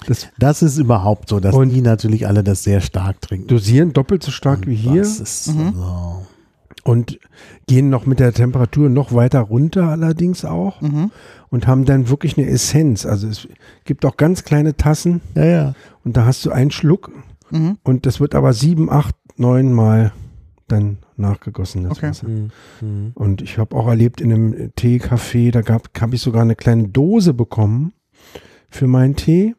[0.07, 3.47] das Das ist überhaupt so, dass Und- die natürlich alle das sehr stark trinken.
[3.49, 5.01] Dosieren doppelt so stark wie hier.
[5.03, 5.73] Das ist Mhm.
[5.75, 6.27] so.
[6.85, 7.19] Und
[7.67, 11.11] gehen noch mit der Temperatur noch weiter runter allerdings auch Mhm.
[11.51, 13.07] und haben dann wirklich eine Essenz.
[13.07, 13.49] Also es
[13.85, 15.75] gibt auch ganz kleine Tassen Ja, ja.
[16.05, 17.11] und da hast du einen Schluck
[17.51, 17.79] Mhm.
[17.83, 20.13] und das wird aber sieben, acht, neun Mal
[20.69, 21.85] dann nachgegossen.
[21.85, 22.09] Das Okay.
[22.09, 22.29] Wasser.
[22.29, 22.51] Mhm.
[22.81, 23.11] Mhm.
[23.15, 26.89] Und ich habe auch erlebt in einem Teecafé, da gab habe ich sogar eine kleine
[26.89, 27.93] Dose bekommen
[28.71, 29.55] für meinen Tee.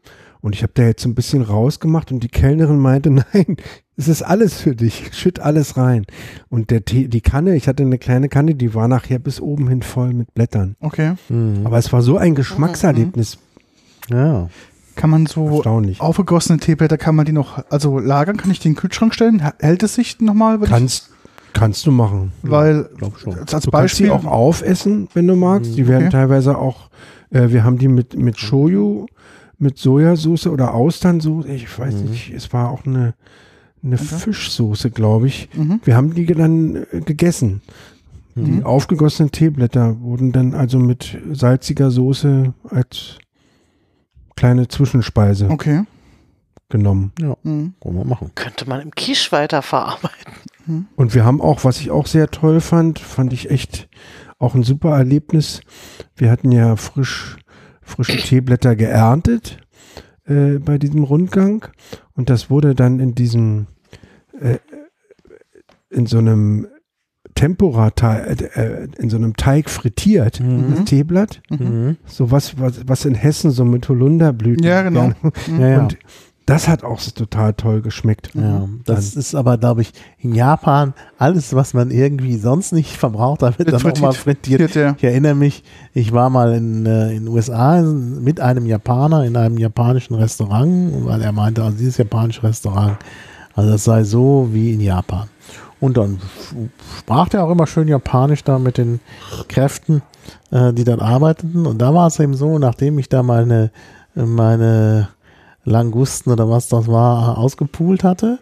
[0.46, 3.58] Und ich habe da jetzt so ein bisschen rausgemacht und die Kellnerin meinte, nein,
[3.98, 6.06] es ist alles für dich, schütt alles rein.
[6.50, 9.68] Und der Tee, die Kanne, ich hatte eine kleine Kanne, die war nachher bis oben
[9.70, 10.76] hin voll mit Blättern.
[10.82, 11.14] Okay.
[11.30, 11.62] Mhm.
[11.64, 13.39] Aber es war so ein Geschmackserlebnis,
[14.12, 14.50] Ja.
[14.96, 16.00] Kann man so erstaunlich.
[16.00, 18.38] aufgegossene Teeblätter, kann man die noch, also lagern?
[18.38, 19.41] Kann ich die in den Kühlschrank stellen?
[19.60, 20.60] Hält es sich nochmal?
[20.60, 21.10] Kannst,
[21.54, 22.34] kannst du machen.
[22.43, 23.34] Weil, glaub schon.
[23.34, 25.76] als Du kannst Beispiel, die auch aufessen, wenn du magst.
[25.76, 26.12] Die werden Okay.
[26.12, 26.91] teilweise auch,
[27.32, 29.08] äh, wir haben die mit, mit Shoyu,
[29.58, 31.49] mit Sojasauce oder Austernsoße.
[31.49, 32.10] Ich weiß Mhm.
[32.12, 33.14] nicht, es war auch eine,
[33.84, 35.49] eine Fischsoße, glaube ich.
[35.53, 35.80] Mhm.
[35.84, 37.62] Wir haben die dann äh, gegessen.
[38.36, 38.66] Die Mhm.
[38.66, 43.18] aufgegossenen Teeblätter wurden dann also mit salziger Soße als
[44.36, 45.84] kleine Zwischenspeise Okay.
[46.68, 47.14] genommen.
[47.43, 47.74] Mhm.
[47.82, 48.32] Können wir machen.
[48.36, 50.34] Könnte man im Quiche weiterverarbeiten.
[50.95, 53.88] Und wir haben auch, was ich auch sehr toll fand, fand ich echt
[54.39, 55.62] auch ein super Erlebnis.
[56.16, 57.38] Wir hatten ja frisch,
[57.86, 59.58] frische Teeblätter geerntet
[60.26, 61.66] äh, bei diesem Rundgang
[62.16, 63.68] und das wurde dann in diesem,
[64.42, 64.58] äh,
[65.90, 66.68] in so einem
[67.36, 70.74] Tempura, äh, in so einem Teig frittiert, Mhm.
[70.76, 71.42] das Teeblatt.
[71.50, 71.98] Mhm.
[72.06, 74.66] So was, was, was in Hessen so mit Holunderblüten.
[74.66, 75.12] Ja, genau.
[75.48, 75.80] gerne- Ja, ja.
[75.84, 75.98] Und
[76.46, 78.30] das hat auch so total toll geschmeckt.
[78.36, 78.68] ja.
[78.86, 83.58] Das ist aber, glaube ich, in Japan alles, was man irgendwie sonst nicht verbraucht, da
[83.58, 84.76] wird dann nochmal frittiert.
[84.76, 84.93] Ja.
[84.98, 89.58] Ich erinnere mich, ich war mal in äh, den USA mit einem Japaner in einem
[89.58, 92.98] japanischen Restaurant, weil er meinte, also dieses japanische Restaurant,
[93.56, 95.28] also das sei so wie in Japan.
[95.80, 96.20] Und dann
[97.00, 99.00] sprach er auch immer schön Japanisch da mit den
[99.48, 100.04] Kräften,
[100.52, 101.66] äh, die dann arbeiteten.
[101.66, 103.72] Und da war es eben so, nachdem ich da meine,
[104.16, 105.10] meine
[105.66, 108.39] Langusten oder was das war, ausgepult hatte,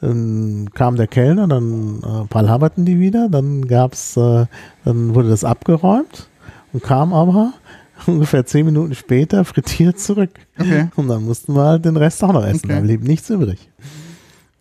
[0.00, 4.46] dann kam der Kellner, dann äh, palhaberten die wieder, dann gab's, äh,
[4.84, 6.28] dann wurde das abgeräumt
[6.72, 7.52] und kam aber
[8.06, 10.30] ungefähr zehn Minuten später frittiert zurück.
[10.58, 10.88] Okay.
[10.96, 12.62] Und dann mussten wir halt den Rest auch noch essen.
[12.64, 12.74] Okay.
[12.74, 13.68] Da blieb nichts übrig.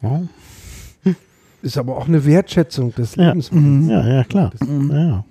[0.04, 0.22] Ja,
[1.64, 3.30] Ist aber auch eine Wertschätzung des Ja.
[3.30, 3.52] Lebens.
[3.52, 3.90] Mhm.
[3.90, 4.52] ja, ja klar.
[4.68, 4.92] Mhm.
[4.92, 5.24] Ja.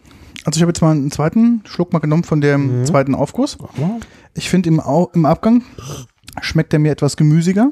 [0.45, 2.85] Also ich habe jetzt mal einen zweiten Schluck mal genommen von dem Mhm.
[2.87, 3.59] zweiten Aufguss.
[4.35, 5.62] Ich finde im, Au- im Abgang
[6.41, 7.70] schmeckt er mir etwas gemüsiger.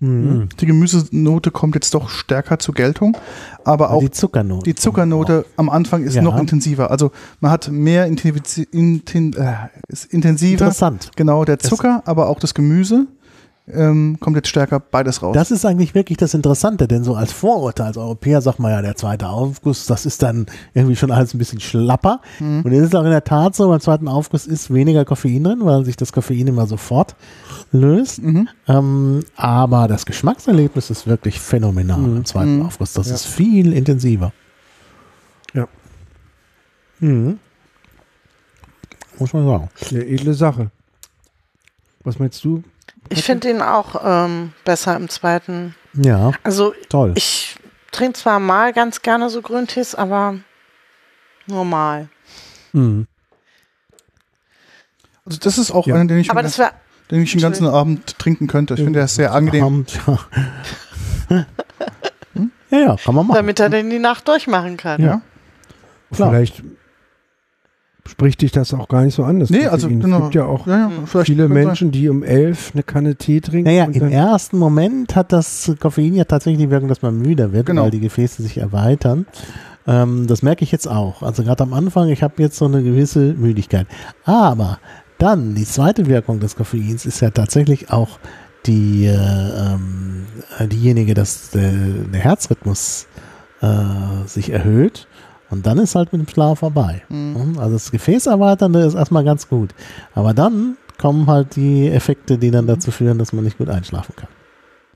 [0.00, 0.48] Mhm.
[0.58, 3.16] Die Gemüsenote kommt jetzt doch stärker zur Geltung,
[3.64, 4.64] aber auch die Zuckernote.
[4.64, 6.22] die Zuckernote am Anfang ist Ja.
[6.22, 6.90] noch intensiver.
[6.90, 9.52] Also man hat mehr Intensi- inten, äh,
[9.86, 10.64] ist intensiver.
[10.64, 11.10] Interessant.
[11.14, 13.06] Genau, der Das- Zucker, aber auch das Gemüse
[13.68, 15.34] ähm, kommt jetzt stärker beides raus.
[15.34, 18.82] Das ist eigentlich wirklich das Interessante, denn so als Vorurteil, als Europäer sagt man ja,
[18.82, 22.20] der zweite Aufguss, das ist dann irgendwie schon alles ein bisschen schlapper.
[22.40, 22.62] Mhm.
[22.64, 25.60] Und es ist auch in der Tat so, beim zweiten Aufguss ist weniger Koffein drin,
[25.62, 27.14] weil sich das Koffein immer sofort
[27.70, 28.20] löst.
[28.20, 28.48] Mhm.
[28.66, 32.66] Ähm, aber das Geschmackserlebnis ist wirklich phänomenal im zweiten Mhm.
[32.66, 32.94] Aufguss.
[32.94, 33.14] Das Ja.
[33.14, 34.32] ist viel intensiver.
[35.54, 35.68] Ja.
[36.98, 37.38] Mhm.
[39.18, 39.68] Muss man sagen.
[39.90, 40.70] Eine edle Sache.
[42.02, 42.64] Was meinst du?
[43.08, 45.74] Ich finde ihn auch ähm, besser im zweiten.
[45.94, 47.12] Ja, Also toll.
[47.16, 47.56] ich
[47.90, 50.36] trinke zwar mal ganz gerne so Grüntees, aber
[51.46, 52.08] normal.
[52.72, 53.06] Mhm.
[55.26, 55.96] also das ist auch Ja.
[55.96, 56.72] einer, den ich, Aber den das wäre
[57.10, 58.72] ich den ganzen Abend trinken könnte.
[58.74, 59.64] Ich finde, der ist sehr angenehm.
[59.64, 60.18] Abend, ja.
[62.70, 63.36] ja, ja, kann man machen.
[63.36, 65.02] damit er den die Nacht durchmachen kann.
[65.02, 65.20] Ja.
[66.14, 66.30] Klar.
[66.30, 66.62] Vielleicht
[68.08, 69.40] spricht dich das auch gar nicht so an.
[69.40, 70.16] Das Nee, also genau.
[70.16, 71.48] Es gibt ja auch Ja, ja, vielleicht viele.
[71.48, 73.64] Menschen, die um elf eine Kanne Tee trinken.
[73.70, 77.66] Naja, im ersten Moment hat das Koffein ja tatsächlich die Wirkung, dass man müder wird,
[77.66, 77.84] Genau.
[77.84, 79.26] weil die Gefäße sich erweitern.
[79.86, 81.22] Ähm, das merke ich jetzt auch.
[81.22, 83.86] Also gerade am Anfang, ich habe jetzt so eine gewisse Müdigkeit.
[84.24, 84.78] Aber
[85.18, 88.18] dann, die zweite Wirkung des Koffeins ist ja tatsächlich auch
[88.66, 90.26] die, äh, ähm,
[90.58, 91.72] äh, diejenige, dass der,
[92.12, 93.06] der Herzrhythmus
[93.60, 93.66] äh,
[94.26, 95.06] sich erhöht.
[95.52, 97.02] Und dann ist halt mit dem Schlaf vorbei.
[97.10, 97.58] Mhm.
[97.58, 99.74] Also das Gefäßerweiternde ist erstmal ganz gut.
[100.14, 104.14] Aber dann kommen halt die Effekte, die dann dazu führen, dass man nicht gut einschlafen
[104.16, 104.28] kann.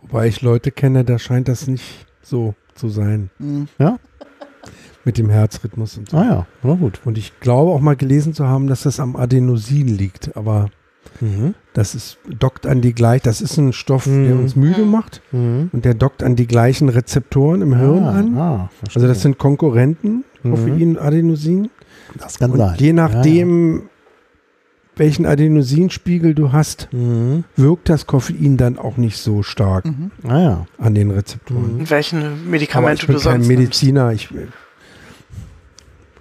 [0.02, 3.68] wobei ich Leute kenne, da scheint das nicht so zu sein Mhm.
[5.04, 6.16] mit dem Herzrhythmus und so.
[6.16, 7.00] Ah ja, war gut.
[7.04, 10.36] Und ich glaube auch mal gelesen zu haben, dass das am Adenosin liegt.
[10.36, 10.68] Aber
[11.20, 11.54] Mhm.
[11.74, 14.40] das ist, dockt an die gleich, das ist ein Stoff, der Mhm.
[14.40, 15.70] uns müde macht Mhm.
[15.72, 18.36] und der dockt an die gleichen Rezeptoren im Hirn ah, an.
[18.38, 20.24] Ah, Also das sind Konkurrenten.
[20.50, 21.70] Koffein, Adenosin.
[22.18, 22.76] das kann Und sein.
[22.78, 23.88] je nachdem,
[24.96, 27.04] welchen Adenosinspiegel du hast, Ja, ja.
[27.04, 27.44] Mhm.
[27.56, 30.10] wirkt das Koffein dann auch nicht so stark Mhm.
[30.26, 30.66] Ah ja.
[30.78, 31.80] an den Rezeptoren.
[31.80, 34.12] Und welchen Aber Medikamente ich bin du kein sonst Mediziner.
[34.12, 34.30] Ich,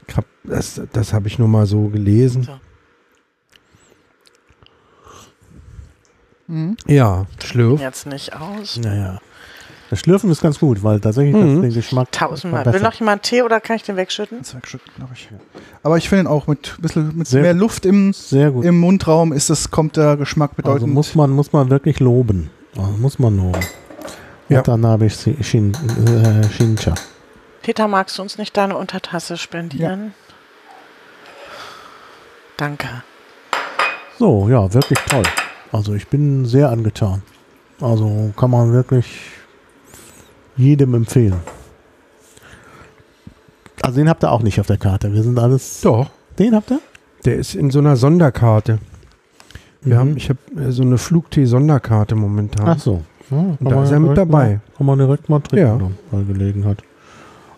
[0.07, 2.43] ich hab, das das habe ich nur mal so gelesen.
[2.43, 2.51] So.
[6.47, 6.77] Mhm.
[6.87, 7.25] Ja.
[7.43, 7.81] Schlürf.
[7.81, 8.77] Jetzt nicht aus.
[8.77, 9.19] Naja.
[9.95, 11.53] Das Schlürfen ist ganz gut, weil tatsächlich Mhm.
[11.53, 12.65] das den Geschmack Tausendmal.
[12.73, 14.39] Will noch jemand Tee oder kann ich den wegschütten?
[14.39, 15.29] Das wegschütten, glaube ich.
[15.83, 17.53] Aber ich finde ihn auch mit bisschen mit Sehr mehr.
[17.53, 18.65] Luft im, Sehr gut.
[18.65, 20.93] im Mundraum ist das, kommt der Geschmack Also bedeutend.
[20.93, 22.49] muss man, muss man wirklich loben.
[22.77, 23.61] Also muss man loben.
[24.49, 24.57] Ja.
[24.59, 26.93] Und dann habe ich Shin, äh, Shincha.
[27.61, 30.13] Peter, magst du uns nicht deine Untertasse spendieren?
[32.57, 32.87] Danke.
[34.19, 35.23] So, ja, wirklich toll.
[35.71, 37.21] Also ich bin sehr angetan.
[37.81, 39.05] Also kann man wirklich
[40.57, 41.35] jedem empfehlen.
[43.81, 45.13] Also den habt ihr auch nicht auf der Karte.
[45.13, 45.81] Wir sind alles.
[45.81, 46.79] Doch, Den habt ihr?
[47.25, 48.79] der ist in so einer Sonderkarte.
[49.81, 49.99] Wir Mhm.
[49.99, 52.67] haben, ich habe äh, so eine Flugtee-Sonderkarte momentan.
[52.67, 53.03] Ach so.
[53.31, 54.31] Ja, da ist er mit dabei.
[54.47, 55.91] Mal, kann man direkt mal trinken, Ja.
[56.11, 56.77] bei Gelegenheit.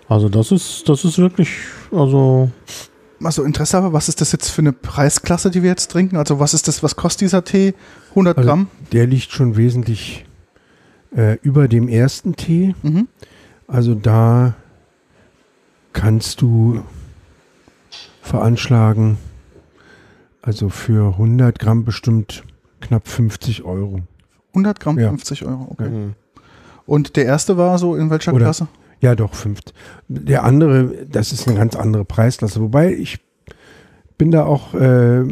[0.09, 1.49] Also das ist, das ist wirklich,
[1.91, 2.49] also
[3.23, 6.17] Also Interesse aber, was ist das jetzt für eine Preisklasse, die wir jetzt trinken?
[6.17, 7.73] Also was ist das, was kostet dieser Tee?
[8.11, 8.67] 100 Also- Gramm?
[8.91, 10.23] Der liegt schon wesentlich
[11.15, 12.75] äh, über dem ersten Tee.
[12.83, 13.07] Mhm.
[13.67, 14.55] Also da
[15.93, 16.81] kannst du
[18.21, 19.17] veranschlagen,
[20.41, 22.43] also für 100 Gramm bestimmt
[22.81, 24.01] knapp 50 Euro.
[24.53, 25.09] 100 Gramm, Ja.
[25.09, 25.89] 50 Euro, okay.
[25.89, 26.13] mhm.
[26.85, 28.67] Und der erste war so in welcher Oder- Klasse?
[28.99, 29.59] Ja, doch, fünf.
[30.07, 32.59] Der andere, das ist eine ganz andere Preisklasse.
[32.61, 33.19] Wobei ich
[34.17, 35.23] bin da auch äh,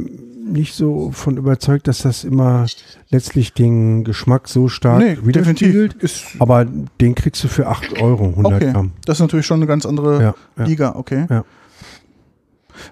[0.46, 2.66] nicht so von überzeugt, dass das immer
[3.10, 5.96] letztlich den Geschmack so stark nee, widerspiegelt.
[6.40, 8.92] Aber den kriegst du für 8 Euro, 100 okay, Gramm.
[9.06, 10.66] das ist natürlich schon eine ganz andere Ja, ja.
[10.66, 11.26] Liga, okay.
[11.30, 11.44] Ja.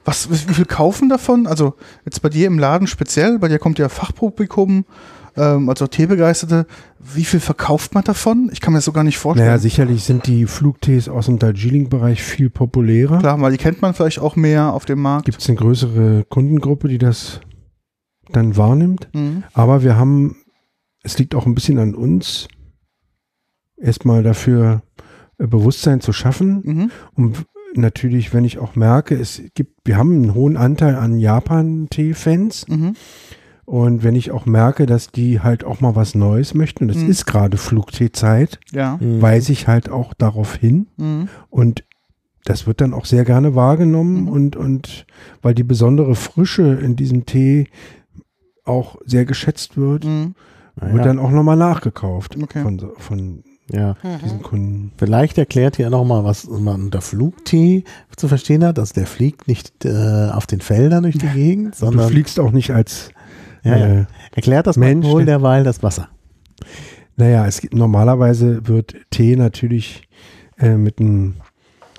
[0.06, 1.46] Was, wie viel kaufen davon?
[1.46, 1.76] Also
[2.06, 4.86] jetzt bei dir im Laden speziell, bei dir kommt ja Fachpublikum,
[5.36, 6.66] ähm, also Teebegeisterte.
[7.00, 8.50] Wie viel verkauft man davon?
[8.52, 9.48] Ich kann mir das so gar nicht vorstellen.
[9.48, 13.20] Naja, sicherlich sind die Flugtees aus dem Darjeeling-Bereich viel populärer.
[13.20, 15.26] Klar, weil die kennt man vielleicht auch mehr auf dem Markt.
[15.26, 17.42] Gibt es eine größere Kundengruppe, die das
[18.32, 19.10] dann wahrnimmt.
[19.14, 19.44] Mhm.
[19.54, 20.38] Aber wir haben,
[21.04, 22.48] es liegt auch ein bisschen an uns,
[23.78, 24.84] erstmal dafür
[25.38, 26.62] äh, Bewusstsein zu schaffen.
[26.64, 26.92] Mhm.
[27.16, 32.68] Und natürlich, wenn ich auch merke, es gibt, wir haben einen hohen Anteil an Japan-Tee-Fans.
[32.68, 32.96] Mhm.
[33.66, 36.98] Und wenn ich auch merke, dass die halt auch mal was Neues möchten, und es
[37.04, 37.10] Mhm.
[37.10, 38.98] ist gerade Flugtee-Zeit, Ja.
[39.00, 39.22] Mhm.
[39.22, 40.88] weise ich halt auch darauf hin.
[40.98, 41.30] Mhm.
[41.50, 41.84] Und
[42.46, 44.28] das wird dann auch sehr gerne wahrgenommen Mhm.
[44.28, 45.06] und, und
[45.42, 47.68] weil die besondere Frische in diesem Tee
[48.66, 50.36] auch sehr geschätzt wird, Mhm.
[50.76, 52.62] wird Naja, dann auch nochmal nachgekauft Okay.
[52.64, 53.96] von, so- von ja.
[54.24, 54.44] diesen Mhm.
[54.44, 54.92] Kunden.
[54.98, 57.84] Vielleicht erklärt ihr nochmal, was man unter Flugtee
[58.18, 58.78] zu verstehen hat.
[58.80, 62.52] Also der fliegt nicht äh, auf den Feldern durch die Gegend, Du sondern fliegst auch
[62.52, 63.10] nicht als
[63.64, 63.86] ja, ja.
[64.02, 66.10] äh, erklärt das Mensch, wohl der- derweil das Wasser.
[67.16, 70.08] Naja, es gibt, normalerweise wird Tee natürlich
[70.58, 71.36] äh, mit einem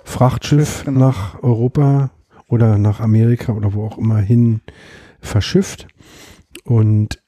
[0.05, 1.01] Frachtschiff Schiff, genau.
[1.01, 2.11] nach Europa
[2.49, 4.61] oder nach Amerika oder wo auch immer hin
[5.21, 5.87] verschifft.
[6.65, 7.23] Und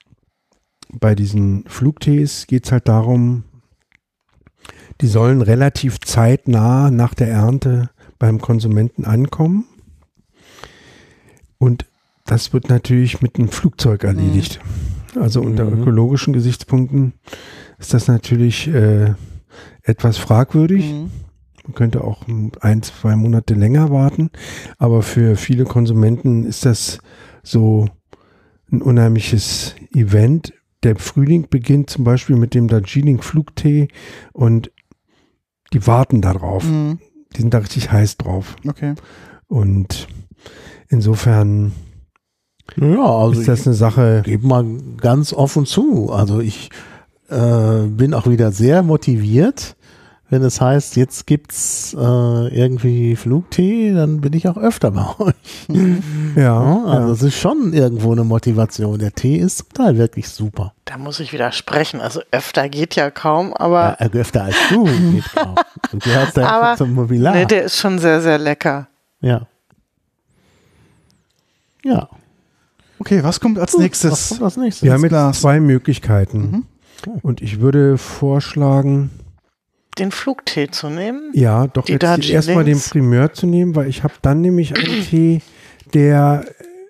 [0.93, 3.45] bei diesen Flugtees geht es halt darum,
[5.01, 9.67] die sollen relativ zeitnah nach der Ernte beim Konsumenten ankommen.
[11.59, 11.87] Und
[12.27, 14.61] das wird natürlich mit einem Flugzeug erledigt.
[15.19, 15.83] Also unter Mhm.
[15.83, 17.15] ökologischen Gesichtspunkten
[17.79, 19.15] ist das natürlich äh,
[19.83, 20.93] etwas fragwürdig.
[20.93, 21.11] Mhm.
[21.65, 22.25] Man könnte auch
[22.61, 24.31] ein, zwei Monate länger warten.
[24.79, 26.99] Aber für viele Konsumenten ist das
[27.43, 27.89] so
[28.71, 30.53] ein unheimliches Event.
[30.83, 33.89] Der Frühling beginnt zum Beispiel mit dem Darjeeling-Flugtee
[34.33, 34.71] und
[35.73, 36.65] die warten darauf.
[36.65, 36.99] Mhm.
[37.35, 38.57] Die sind da richtig heiß drauf.
[38.67, 38.95] Okay.
[39.49, 40.07] Und
[40.89, 41.73] insofern
[42.77, 44.23] Ja, also ist das ich eine Sache.
[44.25, 44.65] gebe mal
[45.01, 46.11] ganz offen zu.
[46.13, 46.71] Also ich
[47.31, 49.77] äh, bin auch wieder sehr motiviert.
[50.29, 55.35] Wenn es heißt, jetzt gibt's äh, irgendwie Flugtee, dann bin ich auch öfter bei euch.
[56.35, 57.13] Ja, Ja, also ja.
[57.13, 58.99] es ist schon irgendwo eine Motivation.
[58.99, 60.75] Der Tee ist zum Teil wirklich super.
[60.85, 62.01] Da muss ich widersprechen.
[62.01, 64.85] Also öfter geht ja kaum, aber Ja, äh, öfter als du.
[64.85, 65.55] geht auch.
[65.93, 67.33] Du gehörst ja Aber- zum Mobilar.
[67.35, 68.89] nee, der ist schon sehr, sehr lecker.
[69.21, 69.47] ja.
[71.85, 72.09] Ja.
[72.99, 74.29] Okay, was kommt als Was nächstes?
[74.31, 74.83] kommt als nächstes?
[74.83, 75.41] Wir haben jetzt Glas.
[75.41, 76.39] zwei Möglichkeiten.
[77.07, 77.13] Mhm.
[77.23, 79.11] Und ich würde vorschlagen,
[79.99, 81.31] Den Flugtee zu nehmen.
[81.35, 85.03] ja, doch Die jetzt erstmal den Primeur zu nehmen, weil ich habe dann nämlich einen
[85.11, 85.41] Tee,
[85.95, 86.45] der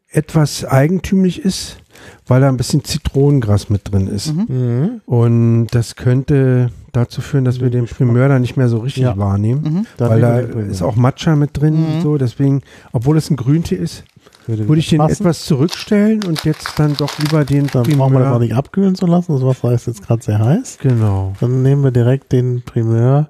[0.09, 1.79] etwas eigentümlich ist,
[2.27, 4.33] weil da ein bisschen Zitronengras mit drin ist.
[4.35, 4.47] Mhm.
[4.49, 5.01] Mhm.
[5.07, 9.19] Und das könnte dazu führen, dass wir den Primeur dann nicht mehr so richtig Ja.
[9.19, 9.63] wahrnehmen.
[9.63, 9.87] Mhm.
[9.99, 11.87] Weil da ist auch Matcha mit drin Mhm.
[11.97, 12.17] und so.
[12.17, 14.05] Deswegen, obwohl es ein Grüntee ist,
[14.47, 15.23] würde ich den passen.
[15.23, 18.39] etwas zurückstellen und jetzt dann doch lieber den Dann brauchen wir das auch Primeur.
[18.41, 19.33] nicht abkühlen zu lassen.
[19.35, 20.79] Das Wasser ist jetzt gerade sehr heiß.
[20.81, 21.35] Genau.
[21.41, 23.29] Dann nehmen wir direkt den Primeur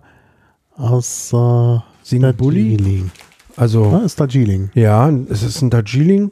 [0.76, 2.76] aus äh, Singbulli.
[2.76, 3.10] Darjeeling.
[3.56, 4.70] Also, Ja, ist Darjeeling.
[4.74, 6.30] ja, es ist ein Darjeeling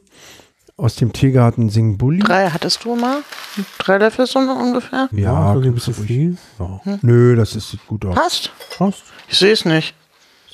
[0.77, 2.19] aus dem Teegarten Singbulli.
[2.19, 3.19] Drei hattest du mal?
[3.79, 5.07] Drei Löffel so ungefähr?
[5.11, 6.37] Ja, ist ein kannst du bisschen viel.
[6.59, 8.13] Ja, Nö, das ist, sieht gut aus.
[8.15, 8.51] Passt.
[8.77, 9.03] passt.
[9.29, 9.95] Ich sehe es nicht.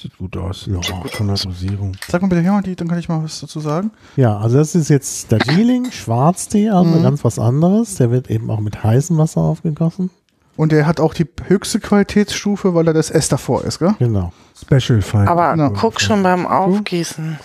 [0.02, 0.66] Sieht gut aus.
[0.68, 0.82] Ja,
[1.12, 1.91] von der Dosierung.
[2.08, 3.91] Sag mal bitte die, dann kann ich mal was dazu sagen.
[4.16, 7.04] Ja, also das ist jetzt Darjeeling, Schwarztee, also Mhm.
[7.04, 7.95] ganz was anderes.
[7.95, 10.10] Der wird eben auch mit heißem Wasser aufgegossen.
[10.58, 13.93] Und der hat auch die höchste Qualitätsstufe, weil er das S davor ist, gell?
[13.99, 14.34] Genau.
[14.60, 15.28] Special Fine.
[15.28, 15.70] Aber Genau.
[15.72, 17.38] guck schon beim Aufgießen.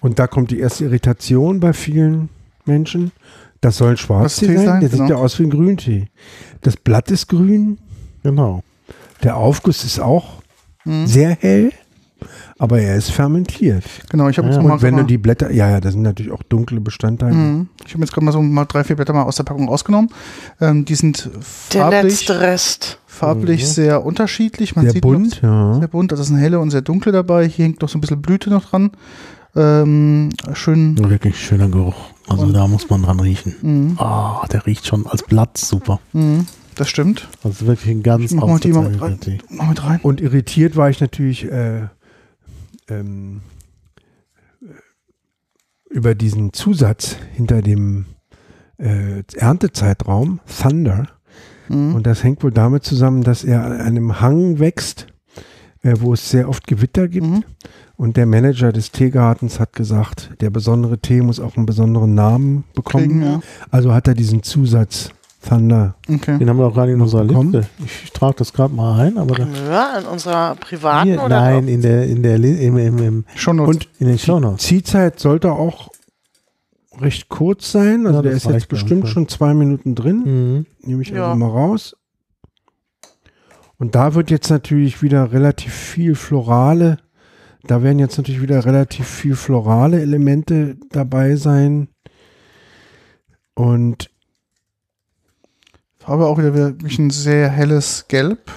[0.00, 2.28] Und da kommt die erste Irritation bei vielen
[2.66, 3.10] Menschen.
[3.60, 4.66] Das soll ein Schwarztee Tee sein.
[4.66, 5.10] sein, Der sieht genau.
[5.10, 6.08] ja aus wie ein Grüntee.
[6.60, 7.78] Das Blatt ist grün.
[8.22, 8.62] Genau.
[9.24, 10.42] Der Aufguss ist auch
[10.84, 11.06] Mhm.
[11.08, 11.72] sehr hell.
[12.58, 13.84] Aber er ist fermentiert.
[14.08, 16.00] Genau, ich habe jetzt Ja, mal, Und wenn du die Blätter, ja, ja, da sind
[16.02, 17.34] natürlich auch dunkle Bestandteile.
[17.34, 17.68] Mhm.
[17.86, 20.10] Ich habe jetzt gerade mal so mal drei, vier Blätter mal aus der Packung rausgenommen.
[20.60, 21.28] Ähm, die sind
[21.74, 22.98] Der farblich, letzte Rest.
[23.06, 23.66] farblich Mhm.
[23.66, 24.74] sehr unterschiedlich.
[24.74, 25.78] Man Sehr sieht bunt, Noch, ja.
[25.80, 26.12] sehr bunt.
[26.12, 27.46] Also es sind helle und sehr dunkle dabei.
[27.46, 28.90] Hier hängt noch so ein bisschen Blüte noch dran.
[29.54, 30.96] Ähm, schön.
[30.98, 31.94] Ein wirklich schöner Geruch.
[32.28, 33.54] Also Und- da muss man dran riechen.
[33.62, 33.98] Mhm.
[33.98, 36.00] Ah, der riecht schon als Blatt super.
[36.12, 36.46] Mhm.
[36.74, 37.26] Das stimmt.
[37.42, 38.68] Also wirklich ein ganz mach mal die.
[38.72, 40.00] Mal mit rein.
[40.02, 41.84] Und irritiert war ich natürlich äh,
[42.88, 43.42] ähm,
[45.90, 48.06] über diesen Zusatz hinter dem
[48.78, 51.08] äh, Erntezeitraum, Thunder.
[51.68, 51.94] Mhm.
[51.94, 55.06] Und das hängt wohl damit zusammen, dass er an einem Hang wächst,
[55.82, 57.26] äh, wo es sehr oft Gewitter gibt.
[57.26, 57.44] Mhm.
[57.96, 62.64] Und der Manager des Teegartens hat gesagt, der besondere Tee muss auch einen besonderen Namen
[62.74, 63.04] bekommen.
[63.04, 63.40] Kriegen, ja.
[63.70, 65.10] Also hat er diesen Zusatz
[65.48, 65.94] Thunder.
[66.08, 66.38] Okay.
[66.38, 67.52] Den haben wir auch gerade in unserer bekommen?
[67.52, 67.68] Liste.
[68.04, 71.40] Ich trage das gerade mal ein, aber da, Primeur in unserer privaten hier, oder?
[71.40, 73.66] nein, in der, in der, im, im, im, Schon noch.
[73.68, 74.64] Und in den Shownotes.
[74.66, 75.90] Ziehzeit sollte auch
[77.00, 78.06] recht kurz sein.
[78.06, 79.10] Also Ja, der ist jetzt bestimmt ja.
[79.10, 80.22] schon zwei Minuten drin.
[80.24, 80.66] Mhm.
[80.82, 81.26] Nehme ich Ja.
[81.28, 81.96] also mal raus.
[83.78, 86.96] Und da wird jetzt natürlich wieder relativ viel florale,
[87.66, 91.88] da werden jetzt natürlich wieder relativ viel florale Elemente dabei sein.
[93.54, 94.10] Und
[96.06, 98.50] Farbe auch wieder wirklich ein sehr helles Gelb.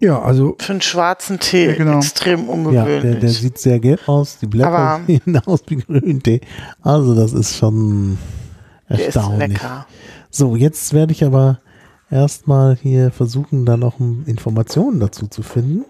[0.00, 1.98] ja, also Für einen schwarzen Tee Ja, genau.
[1.98, 3.02] extrem Ja, ungewöhnlich.
[3.02, 4.38] der, der sieht sehr gelb aus.
[4.38, 6.40] Die Blätter sehen aus wie Grüntee.
[6.82, 8.18] Also das ist schon
[8.88, 9.48] der ist erstaunlich.
[9.50, 9.86] lecker.
[10.30, 11.60] So, jetzt werde ich aber
[12.10, 15.84] erstmal hier versuchen, da noch Informationen dazu zu finden.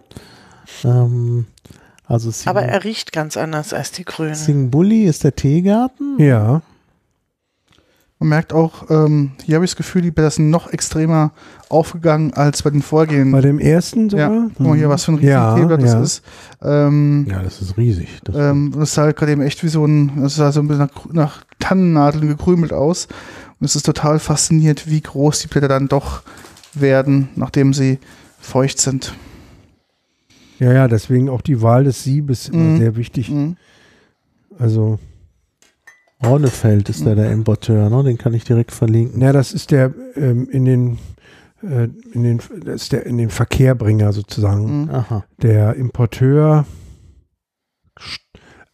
[0.84, 1.46] Ähm,
[2.06, 4.34] also Sing, Aber er riecht ganz anders als die grünen.
[4.34, 6.16] Singbulli ist der Teegarten.
[6.18, 6.60] ja,
[8.22, 11.32] Man merkt auch, ähm, hier habe ich das Gefühl, die Blätter sind noch extremer
[11.68, 13.32] aufgegangen als bei den vorgehenden.
[13.32, 14.50] bei dem ersten ja, sogar.
[14.56, 16.00] guck mal hier, was für ein riesen Ja, Teeblatt das ja.
[16.02, 16.22] ist.
[16.62, 18.20] Ähm, Ja, das ist riesig.
[18.22, 20.68] Das ähm, das ist halt gerade eben echt wie so ein, das halt so ein
[20.68, 23.08] bisschen nach, nach Tannennadeln gekrümelt aus.
[23.58, 26.22] Und es ist total faszinierend, wie groß die Blätter dann doch
[26.74, 27.98] werden, nachdem sie
[28.40, 29.14] feucht sind.
[30.60, 32.78] Ja, ja, deswegen auch die Wahl des Siebes immer Mhm.
[32.78, 33.30] sehr wichtig.
[33.30, 33.56] Mhm.
[34.60, 35.00] Also,
[36.24, 38.02] Ronnefeld ist der, der Importeur, ne?
[38.04, 39.18] Den kann ich direkt verlinken.
[39.18, 40.98] na, das ist der ähm, in den
[41.62, 44.84] äh, in den das ist der in den Verkehrbringer sozusagen.
[44.84, 45.22] Mhm.
[45.42, 46.66] Der Importeur,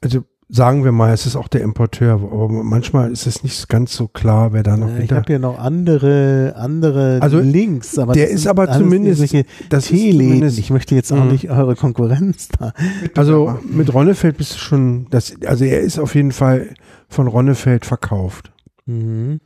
[0.01, 3.94] also sagen wir mal, es ist auch der Importeur, aber manchmal ist es nicht ganz
[3.94, 8.14] so klar, wer da noch Äh, Ich habe hier noch andere, andere Also, Links, aber
[8.14, 9.20] der das ist aber zumindest-
[9.68, 10.28] Das ist Teeläden.
[10.28, 11.32] zumindest- Ich möchte jetzt auch Mhm.
[11.32, 12.72] nicht eure Konkurrenz da.
[13.16, 16.68] Also mit Ronnefeld bist du schon, das, also er ist auf jeden Fall
[17.09, 18.51] von Ronnefeld verkauft.
[18.86, 19.40] Mhm.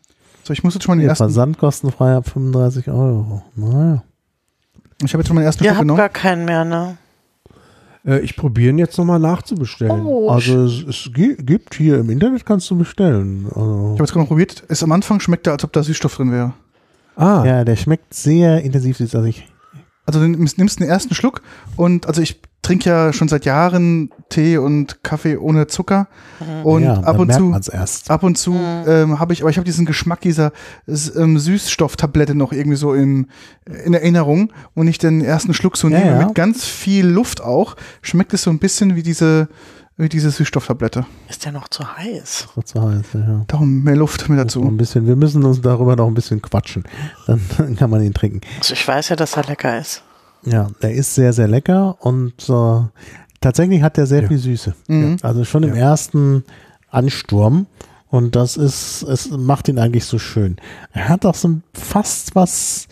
[0.45, 1.25] So, ich muss jetzt schon mal den ersten.
[1.25, 3.43] Versand kostenfrei ab 35 Euro.
[3.57, 4.03] Naja.
[5.05, 5.99] Ich habe jetzt schon mal den ersten Ihr Schluck habt genommen.
[5.99, 6.97] gar keinen mehr, ne?
[8.05, 10.05] Äh, ich probiere ihn jetzt nochmal nachzubestellen.
[10.05, 13.47] Oh, Also es, es gi- gibt hier im Internet, kannst du bestellen.
[13.49, 14.65] Also, Ich habe jetzt gerade mal probiert.
[14.69, 16.53] Es am Anfang schmeckt er, als ob da Süßstoff drin wäre.
[17.17, 18.97] Ah, ja, der schmeckt sehr intensiv.
[18.97, 19.15] süß.
[19.15, 19.47] Also ich,
[20.07, 21.43] Also du nimmst, nimmst den ersten Schluck
[21.77, 26.07] und also ich trinke ja schon seit Jahren Tee und Kaffee ohne Zucker
[26.63, 28.11] und ja, ab und merkt zu man's erst.
[28.11, 30.53] ab und zu ähm, habe ich, aber ich habe diesen Geschmack dieser
[30.87, 33.27] ähm, Süßstofftablette noch irgendwie so im,
[33.85, 34.53] in Erinnerung.
[34.75, 36.27] Und ich den ersten Schluck so Ja, nehme ja.
[36.27, 39.49] mit ganz viel Luft auch, schmeckt es so ein bisschen wie diese,
[39.97, 41.05] wie diese Süßstofftablette.
[41.29, 42.49] ist der noch zu heiß?
[42.55, 43.45] So zu heiß, ja.
[43.49, 44.63] Darum mehr Luft mit Noch dazu.
[44.63, 46.85] ein bisschen, wir müssen uns darüber noch ein bisschen quatschen.
[47.27, 48.41] Dann, dann kann man ihn trinken.
[48.59, 50.03] Also ich weiß ja, dass er lecker ist.
[50.45, 52.81] Ja, der ist sehr, sehr lecker und äh,
[53.41, 54.29] tatsächlich hat der sehr Ja.
[54.29, 54.75] viel Süße.
[54.89, 55.17] Mhm.
[55.23, 55.91] Also schon im Ja.
[55.91, 56.45] ersten
[56.91, 57.67] Ansturm.
[58.09, 60.57] Und das ist, es macht ihn eigentlich so schön.
[60.93, 62.87] Er hat auch so fast was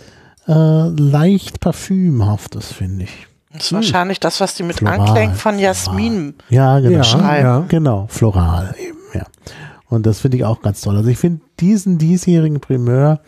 [0.48, 0.52] äh,
[0.88, 3.26] leicht Parfümhaftes, finde ich.
[3.52, 5.00] Das ist wahrscheinlich das, was die mit Floral.
[5.00, 6.96] Anklängen von Jasmin Ja, genau.
[6.96, 7.44] ja, schreiben.
[7.44, 7.64] ja.
[7.68, 9.24] Genau, floral eben, ja.
[9.88, 10.96] Und das finde ich auch ganz toll.
[10.96, 13.20] Also ich finde diesen diesjährigen Primeur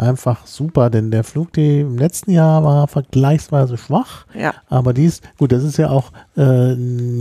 [0.00, 4.26] einfach super, denn der Flugtee im letzten Jahr war vergleichsweise schwach.
[4.38, 4.54] Ja.
[4.68, 6.72] Aber dies, gut, das ist ja auch äh,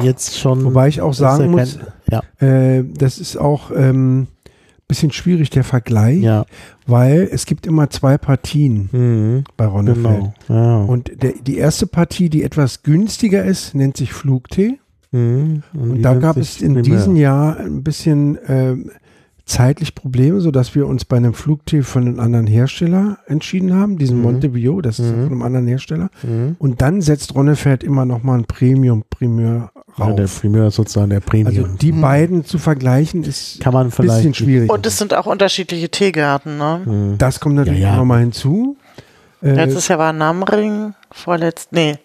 [0.04, 0.64] jetzt schon.
[0.66, 4.28] Wobei ich auch sagen kein- muss, Ja, äh, das ist auch ähm,
[4.88, 6.46] bisschen schwierig, der Vergleich, ja.
[6.88, 10.06] weil es gibt immer zwei Partien Mhm, bei Ronnefeld.
[10.06, 10.34] genau.
[10.48, 10.78] Ja.
[10.84, 14.80] Und der, die erste Partie, die etwas günstiger ist, nennt sich Flugtee.
[15.12, 18.90] Mhm, Und die da gab es in diesem Jahr ein bisschen ähm,
[19.50, 24.18] zeitlich Probleme, sodass wir uns bei einem Flugtee von einem anderen Hersteller entschieden haben, diesen
[24.18, 24.24] Mhm.
[24.24, 25.24] Montebio, das ist Mhm.
[25.24, 26.10] von einem anderen Hersteller.
[26.24, 26.56] Mhm.
[26.60, 30.40] Und dann setzt Ronnefeld immer noch mal ein Premium-Primeur Ja, der rauf.
[30.42, 31.48] Primeur ist sozusagen der Premium.
[31.66, 32.02] also die Mhm.
[32.02, 34.18] beiden zu vergleichen ist Kann man ein vielleicht.
[34.20, 34.72] bisschen schwierig.
[34.72, 36.82] Und es sind auch unterschiedliche Teegärten, ne?
[36.86, 37.18] Mhm.
[37.18, 37.96] das kommt natürlich Ja, ja.
[37.98, 38.78] noch mal hinzu.
[39.42, 41.98] Äh, Letztes Jahr war Namring, vorletzt, nee,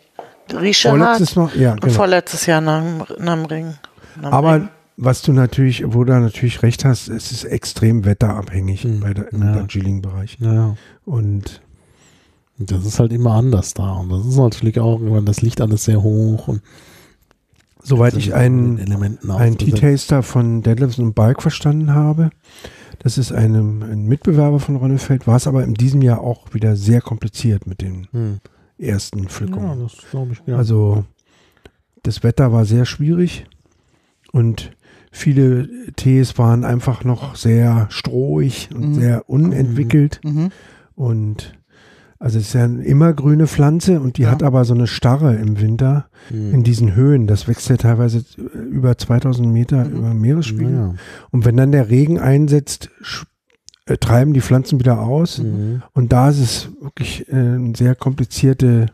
[0.52, 1.92] Rischehat vorletztes Mal, ja, und genau.
[1.94, 3.74] vorletztes Jahr Nam, Namring.
[4.20, 4.32] Namring.
[4.32, 9.00] Aber was du natürlich, wo du natürlich recht hast, es ist extrem wetterabhängig Mhm.
[9.00, 9.52] bei der, im Ja.
[9.54, 10.38] Darjeeling-Bereich.
[10.40, 10.76] ja.
[11.04, 11.60] Und
[12.56, 13.94] Das ist halt immer anders da.
[13.94, 16.62] Und das ist natürlich auch, irgendwann, das liegt alles sehr hoch und
[17.82, 18.78] soweit ich einen,
[19.28, 19.58] einen.
[19.58, 22.30] Tea-Taster von Deadlifts und Balk verstanden habe,
[23.00, 26.76] das ist einem, ein Mitbewerber von Ronnefeld, war es aber in diesem Jahr auch wieder
[26.76, 28.38] sehr kompliziert mit den Hm.
[28.78, 29.80] ersten Ja, Pflückungen.
[29.82, 30.56] das glaube ich ja.
[30.56, 31.04] Also
[32.04, 33.46] das Wetter war sehr schwierig
[34.30, 34.70] und
[35.16, 38.94] viele Tees waren einfach noch sehr strohig und Mhm.
[38.94, 40.20] sehr unentwickelt.
[40.24, 40.50] Mhm.
[40.96, 41.56] Und
[42.18, 44.30] also es ist ja eine immergrüne Pflanze und die Ja.
[44.30, 46.54] hat aber so eine Starre im Winter Hm.
[46.54, 47.26] in diesen Höhen.
[47.26, 49.96] Das wächst ja teilweise äh, über 2000 Meter Mhm.
[49.96, 50.72] über Meeresspiegel.
[50.72, 50.94] ja.
[51.30, 52.90] Und wenn dann der Regen einsetzt,
[53.86, 55.38] äh, treiben die Pflanzen wieder aus.
[55.38, 55.82] Mhm.
[55.92, 58.86] Und da ist es wirklich äh, eine sehr komplizierte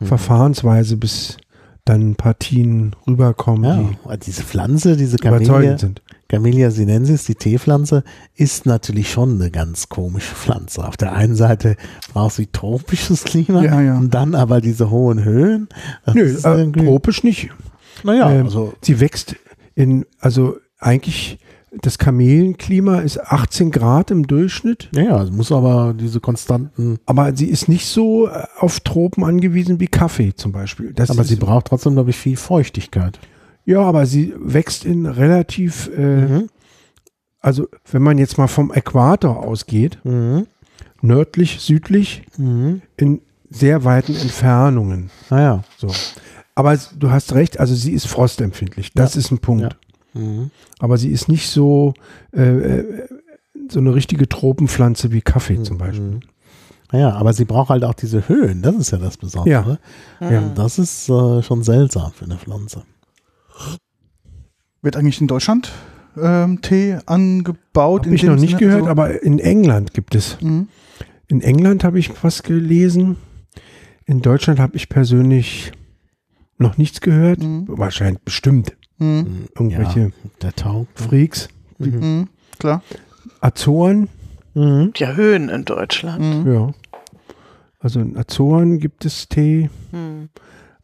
[0.00, 0.06] Mhm.
[0.06, 1.36] Verfahrensweise, bis
[1.84, 6.00] dann Partien rüberkommen, Ja, die diese Pflanze, diese Camellia, sind.
[6.28, 8.04] Camellia sinensis, die Teepflanze,
[8.34, 10.86] ist natürlich schon eine ganz komische Pflanze.
[10.86, 11.76] Auf der einen Seite
[12.12, 13.98] braucht sie tropisches Klima Ja, ja.
[13.98, 15.68] und dann aber diese hohen Höhen.
[16.06, 17.50] Das Nö, ist äh, tropisch nicht.
[18.04, 19.36] naja, ähm, also Sie wächst
[19.74, 21.38] in, also eigentlich
[21.80, 27.46] das Kamelenklima ist 18 Grad im Durchschnitt, ja, es muss aber diese konstanten, aber sie
[27.46, 30.92] ist nicht so äh, auf Tropen angewiesen wie Kaffee zum Beispiel.
[30.92, 33.18] Das aber sie braucht trotzdem, glaube ich, viel Feuchtigkeit.
[33.64, 36.48] ja, aber sie wächst in relativ, äh, Mhm.
[37.40, 40.46] also wenn man jetzt mal vom Äquator ausgeht, Mhm.
[41.00, 42.82] nördlich, südlich, Mhm.
[42.96, 45.10] in sehr weiten Entfernungen.
[45.30, 45.62] Naja.
[45.78, 45.88] So.
[46.54, 48.92] Aber du hast recht, also sie ist frostempfindlich.
[48.94, 49.20] Das Ja.
[49.20, 49.62] ist ein Punkt.
[49.62, 49.70] Ja.
[50.14, 50.50] Mhm.
[50.78, 51.94] Aber sie ist nicht so,
[52.32, 53.08] äh, äh,
[53.68, 56.06] so eine richtige Tropenpflanze wie Kaffee zum Beispiel.
[56.16, 56.20] Mhm.
[56.92, 59.78] Naja, aber sie braucht halt auch diese Höhen, das ist ja das Besondere.
[60.20, 60.40] Ja.
[60.40, 60.54] Mhm.
[60.54, 62.82] Das ist äh, schon seltsam für eine Pflanze.
[64.82, 65.72] Wird eigentlich in Deutschland
[66.20, 68.04] ähm, Tee angebaut.
[68.06, 68.60] Habe ich noch nicht Sinne?
[68.60, 70.38] gehört, Also, aber in England gibt es.
[70.40, 70.68] Mhm.
[71.28, 73.16] In England habe ich was gelesen.
[74.04, 75.72] In Deutschland habe ich persönlich
[76.58, 77.38] noch nichts gehört.
[77.42, 77.64] Mhm.
[77.68, 79.46] Wahrscheinlich bestimmt Mhm.
[79.56, 80.08] irgendwelche Ja,
[80.42, 80.98] der taugt.
[80.98, 81.48] Freaks.
[81.78, 82.28] Mhm.
[82.58, 82.82] Klar.
[83.40, 84.08] Azoren,
[84.54, 84.92] Mhm.
[84.92, 86.44] Die Höhen in Deutschland.
[86.44, 86.52] Mhm.
[86.52, 86.70] ja.
[87.80, 89.70] Also in Azoren gibt es Tee.
[89.92, 90.28] Hm.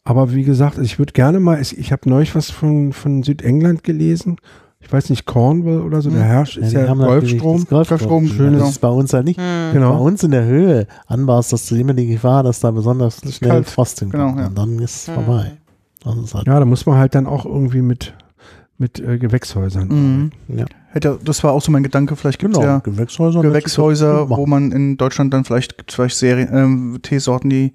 [0.05, 4.37] Aber wie gesagt, ich würde gerne mal, ich, habe neulich was von, von Südengland gelesen.
[4.81, 6.15] Ich weiß nicht, Cornwall oder so, Mhm.
[6.15, 7.57] der herrscht, ist ja haben natürlich Golfstrom.
[7.61, 7.99] das Golfstrom.
[7.99, 8.59] Golfstrom, Schön, genau.
[8.61, 9.39] das ist bei uns ja nicht.
[9.39, 9.45] Hm.
[9.45, 10.03] Bei Genau.
[10.03, 13.69] uns in der Höhe anbaust, dass du immer die Gefahr, dass da besonders schnell kalt.
[13.69, 14.25] Frost hinkommt.
[14.37, 14.47] Genau, ja.
[14.49, 15.15] Und dann ist es Hm.
[15.15, 15.53] vorbei.
[16.15, 18.15] Das ist halt, Ja, da muss man halt dann auch irgendwie mit,
[18.79, 19.89] mit äh, Gewächshäusern.
[19.89, 20.31] Mhm.
[20.57, 20.65] ja.
[20.91, 22.17] Hätte, das war auch so mein Gedanke.
[22.17, 23.43] Vielleicht gibt es Genau, ja Gewächshäuser.
[23.43, 27.73] Gewächshäuser, wo man in Deutschland dann vielleicht gibt es vielleicht Serien, ähm, Teesorten, die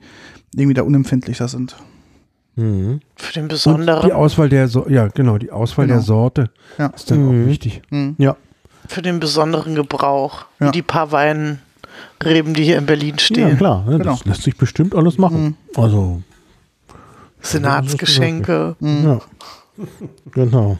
[0.55, 1.75] irgendwie da unempfindlicher sind.
[2.55, 2.99] Mhm.
[3.15, 5.97] Für den Und besonderen, die Auswahl der so ja genau die Auswahl Genau.
[5.99, 6.87] der Sorte Ja.
[6.87, 7.43] ist dann Mhm.
[7.43, 7.81] auch wichtig.
[7.89, 8.15] Mhm.
[8.17, 8.35] Ja.
[8.87, 10.45] für den besonderen Gebrauch.
[10.59, 10.67] Ja.
[10.67, 13.57] Wie die paar Weinreben, die hier in Berlin ja, stehen.
[13.57, 13.85] klar.
[13.87, 14.11] Ne, Genau.
[14.11, 15.43] Das lässt sich bestimmt alles machen.
[15.75, 15.81] Mhm.
[15.81, 16.21] Also,
[17.43, 18.75] Senatsgeschenke.
[18.79, 19.19] Ja.
[20.31, 20.77] genau.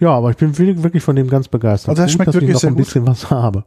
[0.00, 1.90] Ja, aber ich bin wirklich von dem ganz begeistert.
[1.90, 2.84] Also das Gut, schmeckt dass ich wirklich noch sehr ein gut.
[2.84, 3.64] bisschen was habe.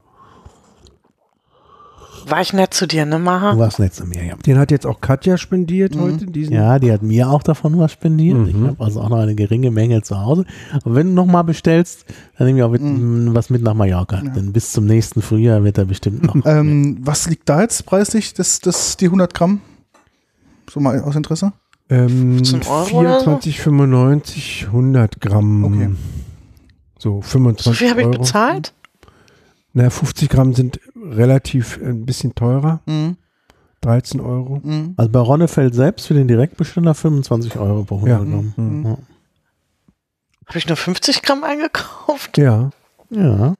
[2.29, 3.53] War ich nett zu dir, ne, Maha?
[3.53, 4.35] Du warst nett zu mir, ja.
[4.35, 6.01] Den hat jetzt auch Katja spendiert Mhm.
[6.01, 6.25] heute.
[6.25, 8.37] Diesen Ja, die hat mir auch davon was spendiert.
[8.37, 8.47] Mhm.
[8.49, 10.43] Ich habe also auch noch eine geringe Menge zu Hause.
[10.83, 12.05] Aber wenn du nochmal bestellst,
[12.37, 13.27] dann nehme ich auch mit, Mhm.
[13.29, 14.21] m, was mit nach Mallorca.
[14.23, 14.29] Ja.
[14.31, 16.35] Denn bis zum nächsten Frühjahr wird er bestimmt noch.
[16.45, 19.61] Ähm, was liegt da jetzt preislich, das, das, die 100 Gramm?
[20.69, 21.53] So mal aus Interesse.
[21.89, 23.31] ähm, 15 Euro oder so?
[23.37, 25.63] 24,95 100 Gramm.
[25.63, 25.89] Okay.
[26.99, 28.19] So 25 So viel habe ich Euro.
[28.19, 28.73] bezahlt?
[29.73, 32.81] Na, 50 Gramm sind relativ äh, ein bisschen teurer.
[32.85, 33.15] Mhm.
[33.81, 34.59] 13 Euro.
[34.63, 34.95] Mhm.
[34.97, 38.25] Also bei Ronnefeld selbst für den Direktbesteller 25 Euro pro 100 Ja.
[38.25, 38.53] Gramm.
[38.57, 38.85] Mhm.
[38.85, 38.97] Ja.
[40.47, 42.37] Habe ich nur 50 Gramm eingekauft?
[42.37, 42.71] Ja.
[43.11, 43.53] ja.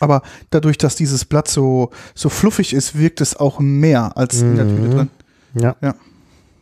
[0.00, 4.56] Aber dadurch, dass dieses Blatt so, so fluffig ist, wirkt es auch mehr als in
[4.56, 4.76] der Mhm.
[4.76, 5.10] Tüte drin.
[5.54, 5.76] Ja.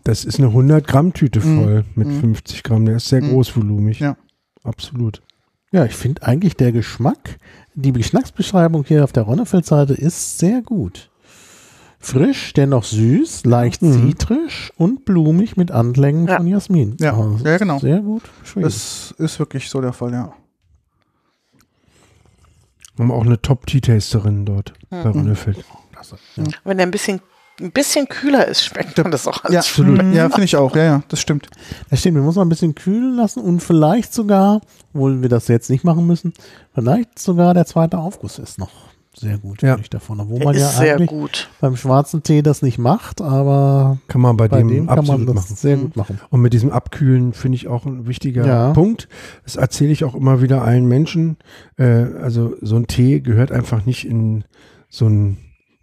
[0.04, 1.62] Das ist eine 100 Gramm Tüte Mhm.
[1.62, 2.20] voll mit Mhm.
[2.20, 2.84] 50 Gramm.
[2.86, 3.30] Der ist sehr Mhm.
[3.30, 4.00] großvolumig.
[4.00, 4.16] Ja.
[4.64, 5.22] Absolut.
[5.70, 7.38] Ja, ich finde eigentlich der Geschmack,
[7.74, 11.08] die Geschmacksbeschreibung hier auf der Ronnefeld-Seite ist sehr gut.
[11.98, 14.08] Frisch, dennoch süß, leicht Mhm.
[14.10, 16.38] zitrisch und blumig mit Anklängen Ja.
[16.38, 16.96] von Jasmin.
[17.00, 17.16] Ja.
[17.16, 17.78] Also Ja, genau.
[17.78, 18.64] Sehr gut beschrieben.
[18.64, 20.32] Das ist wirklich so der Fall, ja.
[22.96, 25.10] Wir haben auch eine Top-Tea-Tasterin dort bei Mhm.
[25.12, 25.64] Ronnefeld.
[25.92, 26.16] Klasse.
[26.36, 26.44] Ja.
[26.64, 27.20] Wenn der ein bisschen,
[27.62, 29.66] ein bisschen kühler ist, schmeckt man das auch Ja, alles.
[29.66, 30.02] absolut.
[30.14, 30.74] Ja, finde ich auch.
[30.76, 31.48] Ja, ja, das stimmt.
[31.90, 34.60] Das stimmt, wir müssen noch ein bisschen kühlen lassen und vielleicht sogar,
[34.92, 36.32] obwohl wir das jetzt nicht machen müssen,
[36.74, 38.70] vielleicht sogar der zweite Aufguss ist noch
[39.14, 39.72] sehr gut, Ja.
[39.74, 40.20] finde ich davon.
[40.20, 41.50] Obwohl Der man ja ist sehr eigentlich gut.
[41.60, 45.26] beim schwarzen Tee das nicht macht, aber Kann man bei, bei dem, dem kann absolut
[45.26, 45.56] man das machen.
[45.56, 45.80] sehr Mhm.
[45.82, 46.20] gut machen.
[46.30, 48.70] Und mit diesem Abkühlen finde ich auch ein wichtiger Ja.
[48.72, 49.08] Punkt.
[49.44, 51.36] Das erzähle ich auch immer wieder allen Menschen.
[51.76, 51.84] Äh,
[52.22, 54.44] also so ein Tee gehört einfach nicht in
[54.88, 55.36] so einen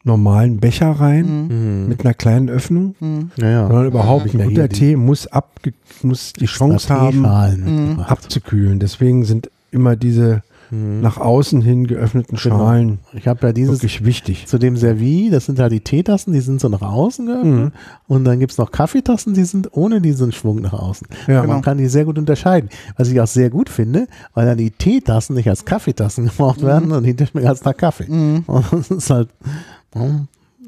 [0.04, 1.82] normalen Becher rein Mhm.
[1.84, 1.88] Mhm.
[1.89, 3.32] mit einer kleinen Öffnung, Mhm.
[3.38, 3.68] ja, ja.
[3.68, 5.74] sondern überhaupt Ja, ein guter Tee muss, abge
[6.04, 8.00] muss die Chance haben, Mhm.
[8.00, 8.80] abzukühlen.
[8.80, 10.41] Deswegen sind immer diese
[10.72, 11.02] Mhm.
[11.02, 12.58] nach außen hin geöffneten Genau.
[12.60, 14.45] Schalen Ich habe ja dieses wirklich wichtig.
[14.45, 17.66] zu dem Servie, das sind halt die Teetassen, die sind so nach außen geöffnet.
[17.66, 17.72] Mhm.
[18.08, 21.08] Und dann gibt's noch Kaffeetassen, die sind ohne diesen Schwung nach außen.
[21.28, 21.54] Ja, Genau.
[21.56, 22.70] Man kann die sehr gut unterscheiden.
[22.97, 26.91] Was ich auch sehr gut finde, weil dann die Teetassen nicht als Kaffeetassen gebraucht werden
[26.91, 28.06] und hinterher schmecken als nach Kaffee.
[28.08, 28.43] Mhm.
[28.45, 29.30] Und das ist halt,
[29.96, 30.02] ja,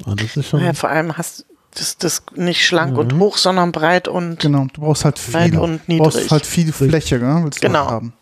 [0.05, 1.45] und das ist schon, Ja, vor allem hast
[1.75, 2.99] das, das nicht schlank Mhm.
[2.99, 4.67] und hoch, sondern breit und Genau.
[4.73, 6.13] Du brauchst halt breit viel, und du niedrig.
[6.13, 7.41] brauchst halt viel Fläche, ne?
[7.43, 7.79] Willst du Genau.
[7.81, 8.13] halt haben.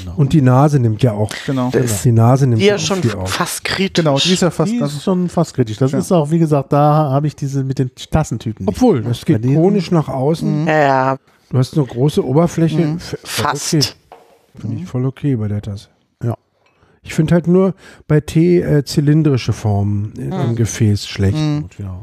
[0.00, 0.14] genau.
[0.16, 1.30] Und die Nase nimmt ja auch.
[1.46, 1.70] Genau.
[1.70, 3.30] Das- Die Nase nimmt die ja auch schon auf.
[3.32, 4.02] fast kritisch.
[4.04, 4.72] Genau, die ist ja fast.
[4.72, 5.76] die Also, ist schon fast kritisch.
[5.76, 5.98] Das Ja.
[5.98, 8.76] ist auch, wie gesagt, da habe ich diese mit den Tassentypen nicht.
[8.76, 10.62] Obwohl, das geht konisch nach außen.
[10.62, 10.66] Mhm.
[10.68, 11.16] Ja, ja,
[11.50, 12.78] Du hast eine große Oberfläche.
[12.80, 12.98] Mhm.
[12.98, 13.74] Fast.
[13.74, 13.84] Okay.
[14.58, 15.88] Finde ich voll okay bei der Tasse.
[16.24, 16.34] Ja.
[17.06, 17.74] Ich finde halt nur
[18.08, 20.56] bei Tee äh, zylindrische Formen in- im Mhm.
[20.56, 21.36] Gefäß schlecht.
[21.38, 21.62] Mhm.
[21.62, 22.00] Gut, ja.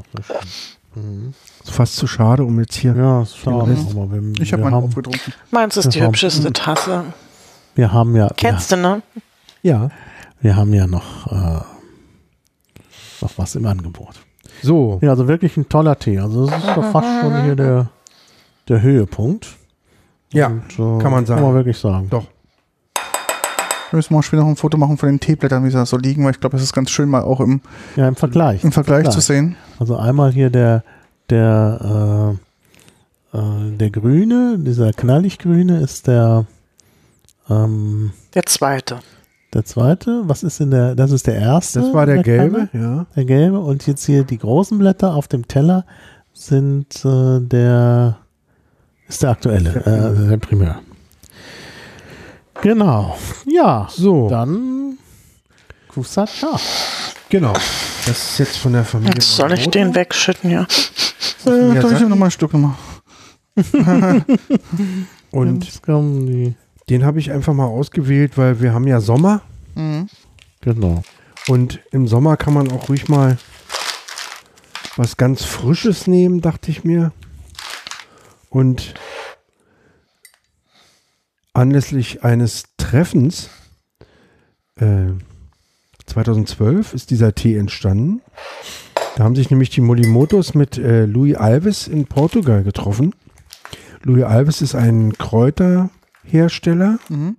[0.94, 1.34] Mhm.
[1.62, 2.94] Ist fast zu schade, um jetzt hier.
[2.96, 3.76] Ja, ist schade.
[3.90, 5.32] Aber wir, ich habe meinen haben, aufgetrunken.
[5.50, 6.06] Meins ist die Ja.
[6.06, 7.04] hübscheste Tasse.
[7.74, 9.02] wir haben ja, ja, Kennst du, ne?
[9.62, 9.90] Ja.
[10.40, 11.60] wir haben ja noch, äh,
[13.20, 14.14] noch was im Angebot.
[14.62, 14.98] So.
[15.02, 16.18] Ja, also wirklich ein toller Tee.
[16.18, 17.88] Also das ist doch fast schon hier der,
[18.68, 19.48] der Höhepunkt.
[20.32, 21.40] Ja, Und, äh, kann man sagen.
[21.40, 22.08] Kann man wirklich sagen.
[22.10, 22.26] Doch.
[23.94, 25.96] Wir müssen mal später noch ein Foto machen von den Teeblättern, wie sie da so
[25.96, 27.60] liegen, weil ich glaube, es ist ganz schön mal auch im,
[27.94, 28.64] Ja, im Vergleich.
[28.64, 29.54] im Vergleich zu sehen.
[29.78, 30.82] Also einmal hier der,
[31.30, 32.36] der,
[33.32, 36.44] äh, äh, der grüne, dieser knallig grüne ist der,
[37.48, 38.98] ähm, Der zweite.
[39.52, 40.22] der zweite.
[40.24, 41.80] Was ist in der, das ist der erste.
[41.80, 42.84] Das war der gelbe, Kanne.
[42.84, 43.06] ja.
[43.14, 43.60] Der gelbe.
[43.60, 45.84] Und jetzt hier die großen Blätter auf dem Teller
[46.32, 48.16] sind äh, der,
[49.06, 50.80] ist der aktuelle, äh, der Primär.
[52.64, 53.14] Genau.
[53.44, 54.96] Ja, So, dann
[55.88, 56.58] Kusacha.
[57.28, 57.52] genau.
[57.52, 59.12] Das ist jetzt von der Familie.
[59.14, 60.62] Jetzt soll ich den wegschütten, ja.
[61.44, 62.74] Äh, darf ich noch mal ein Stück nochmal?
[65.30, 65.82] Und
[66.88, 69.42] den habe ich einfach mal ausgewählt, weil wir haben ja Sommer.
[69.74, 70.08] Mhm.
[70.62, 71.02] Genau.
[71.48, 73.36] Und im Sommer kann man auch ruhig mal
[74.96, 77.12] was ganz Frisches nehmen, dachte ich mir.
[78.48, 78.94] Und
[81.54, 83.48] anlässlich eines Treffens
[84.76, 85.12] äh,
[86.06, 88.20] 2012 ist dieser Tee entstanden.
[89.16, 93.14] Da haben sich nämlich die Molimotos mit äh, Louis Alves in Portugal getroffen.
[94.02, 96.98] Louis Alves ist ein Kräuterhersteller.
[97.08, 97.36] Mhm.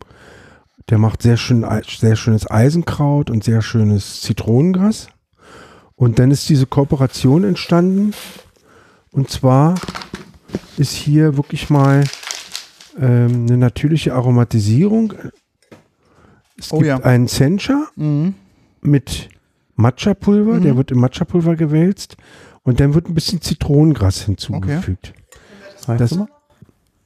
[0.90, 5.08] Der macht sehr, schön, sehr schönes Eisenkraut und sehr schönes Zitronengras.
[5.96, 8.14] Und dann ist diese Kooperation entstanden.
[9.12, 9.76] Und zwar
[10.78, 12.04] ist hier wirklich mal
[12.98, 15.14] ähm, eine natürliche Aromatisierung.
[16.58, 16.98] Es Oh gibt ja.
[17.00, 18.36] einen Sencha Mhm.
[18.82, 19.30] mit
[19.76, 20.56] Matcha-Pulver.
[20.56, 20.64] Mhm.
[20.64, 22.18] Der wird in Matcha-Pulver gewälzt.
[22.64, 25.14] Und dann wird ein bisschen Zitronengras hinzugefügt.
[25.88, 26.28] Heißt Das- das, mal?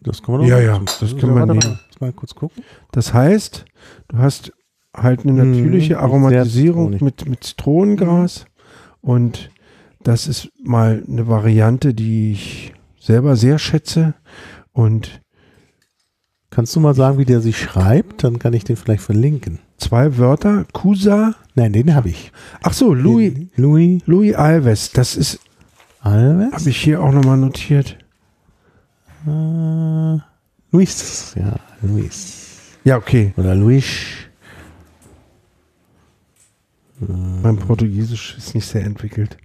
[0.02, 0.86] das können wir Ja, mal ja, machen.
[0.86, 1.64] das können wir nehmen.
[1.64, 2.64] warte, Mal kurz gucken.
[2.94, 3.66] Das heißt,
[4.07, 4.53] du hast
[4.95, 8.45] halt eine Mhm, natürliche sehr Aromatisierung mit, mit Zitronengras
[9.02, 9.49] und
[10.02, 14.14] das ist mal eine Variante, die ich selber sehr schätze
[14.72, 15.20] und
[16.51, 18.23] Kannst du mal sagen, wie der sich schreibt?
[18.23, 19.59] Dann kann ich den vielleicht verlinken.
[19.77, 22.31] zwei Wörter, Kusa, Nein, den habe ich.
[22.63, 25.39] ach so, Louis, Den Louis Louis Alves, das ist,
[26.01, 26.51] Alves.
[26.53, 27.97] habe ich hier auch nochmal notiert.
[29.27, 30.17] Äh,
[30.71, 31.35] Luis.
[31.38, 32.57] Ja, Luis.
[32.84, 33.85] Ja, okay, Oder Luis.
[36.99, 39.38] mein Portugiesisch ist nicht sehr entwickelt.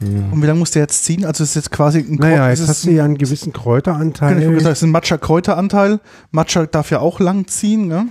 [0.00, 1.24] Und wie lange muss der jetzt ziehen?
[1.24, 3.54] Also es ist jetzt quasi ein Naja, es jetzt hast du ja einen gewissen ich
[3.54, 4.34] Kräuteranteil.
[4.34, 6.00] mal gesagt, es ist ein Matcha-Kräuteranteil.
[6.30, 8.08] Matcha darf ja auch lang ziehen, ne?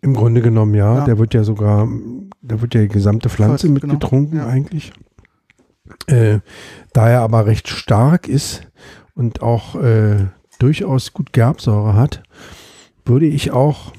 [0.00, 0.98] Im Grunde genommen ja.
[0.98, 1.04] Ja.
[1.04, 1.88] Der wird ja sogar,
[2.42, 3.94] da wird ja die gesamte Pflanze Voll, mit genau.
[4.34, 4.46] Ja.
[4.46, 4.92] eigentlich.
[6.06, 6.40] Äh,
[6.92, 8.62] da er aber recht stark ist
[9.14, 10.26] und auch äh,
[10.58, 12.22] durchaus gut Gerbsäure hat,
[13.04, 13.92] würde ich auch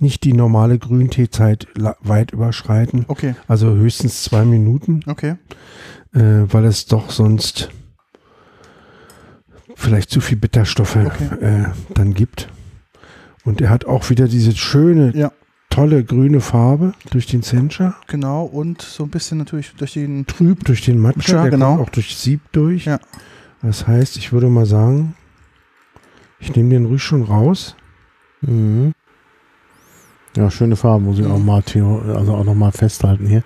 [0.00, 1.66] nicht die normale Grünteezeit
[2.00, 3.04] weit überschreiten.
[3.08, 5.36] Okay, Also höchstens zwei Minuten, okay.
[6.14, 7.70] äh, weil es doch sonst
[9.74, 11.28] vielleicht zu viel Bitterstoffe Okay.
[11.40, 11.64] äh,
[11.94, 12.48] dann gibt.
[13.44, 15.32] Und er hat auch wieder diese schöne, Ja.
[15.70, 17.96] tolle grüne Farbe durch den Sencha.
[18.06, 20.26] Genau, und so ein bisschen natürlich durch den.
[20.26, 21.76] Trüb durch den Matcha, Matcha, der genau.
[21.76, 22.84] kommt auch durch Sieb durch.
[22.86, 22.98] Ja.
[23.62, 25.14] Das heißt, ich würde mal sagen,
[26.40, 27.74] ich nehme den ruhig schon raus.
[28.40, 28.92] Mhm.
[30.36, 31.32] Ja, schöne Farbe, muss ich Mhm.
[31.32, 33.42] auch mal, theo- also auch noch mal festhalten hier.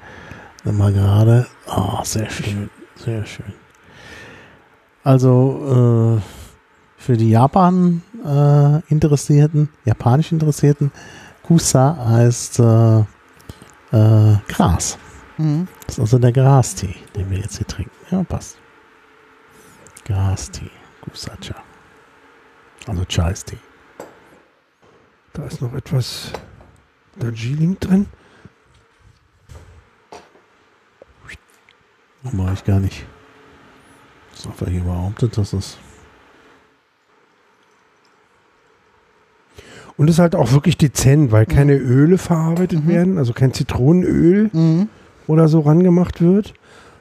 [0.65, 1.47] Mal gerade.
[1.67, 3.53] Ah, sehr schön, sehr schön.
[5.05, 10.93] Also äh, für die Japan äh, Interessierten, japanisch Interessierten,
[11.43, 14.99] Kusa heißt äh, äh, Gras.
[15.39, 15.67] Mhm.
[15.87, 17.91] Das ist also der Grastee, den wir jetzt hier trinken.
[18.11, 18.59] Ja, passt.
[20.05, 21.57] Grastee, Kusacha.
[22.87, 23.59] Also Chai-Tee.
[25.33, 26.33] Da ist noch etwas
[27.18, 28.06] Darjeeling drin.
[32.32, 33.05] Mache ich gar nicht.
[34.30, 35.76] Das ist einfach hier behauptet, dass es.
[39.97, 41.86] Und es ist halt auch wirklich dezent, weil keine Mhm.
[41.90, 42.89] Öle verarbeitet Mhm.
[42.89, 44.89] werden, also kein Zitronenöl Mhm.
[45.26, 46.55] oder so rangemacht wird,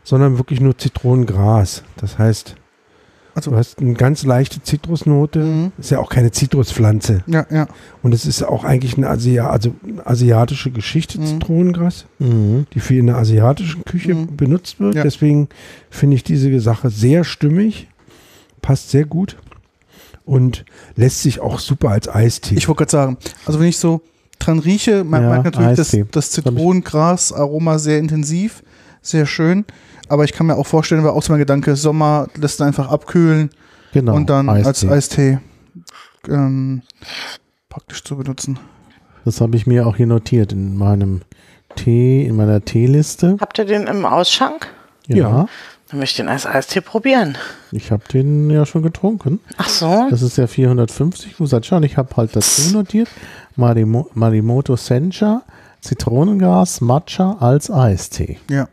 [0.03, 1.83] sondern wirklich nur Zitronengras.
[1.97, 2.55] Das heißt,
[3.33, 5.39] Also, du hast eine ganz leichte Zitrusnote.
[5.39, 5.71] mhm.
[5.77, 7.23] Ist ja auch keine Zitruspflanze.
[7.27, 7.67] Ja, ja.
[8.03, 11.25] Und es ist auch eigentlich eine, Asia also eine asiatische Geschichte, Mhm.
[11.25, 12.65] Zitronengras, Mhm.
[12.73, 14.35] die viel in der asiatischen Küche Mhm.
[14.35, 14.95] benutzt wird.
[14.95, 15.03] Ja.
[15.03, 15.47] Deswegen
[15.89, 17.87] finde ich diese Sache sehr stimmig,
[18.61, 19.37] passt sehr gut
[20.25, 22.55] und lässt sich auch super als Eistee.
[22.55, 24.01] Ich wollte gerade sagen, also wenn ich so
[24.39, 28.63] dran rieche, man Ja, merkt natürlich das, das Zitronengras-Aroma sehr intensiv,
[29.01, 29.65] sehr schön.
[30.11, 32.89] Aber ich kann mir auch vorstellen, war auch so mein Gedanke, Sommer lässt ihn einfach
[32.91, 33.49] abkühlen
[33.93, 34.13] Genau.
[34.15, 34.89] und dann als Eistee.
[34.89, 35.39] Eistee
[36.27, 36.81] ähm,
[37.69, 38.59] praktisch zu benutzen.
[39.25, 41.21] Das habe ich mir auch hier notiert in meinem
[41.75, 43.37] Tee, in meiner Teeliste.
[43.39, 44.67] Habt ihr den im Ausschank?
[45.07, 45.15] Ja.
[45.17, 45.47] Ja.
[45.89, 47.37] Dann möchte ich den als Eistee probieren.
[47.71, 49.39] Ich habe den ja schon getrunken.
[49.57, 50.07] Ach so.
[50.09, 53.09] Das ist ja 450 Kusacha und ich habe halt dazu notiert
[53.55, 55.43] Marimo, Marimoto Sencha,
[55.81, 58.37] Zitronengras, Matcha als Eistee.
[58.49, 58.67] Ja.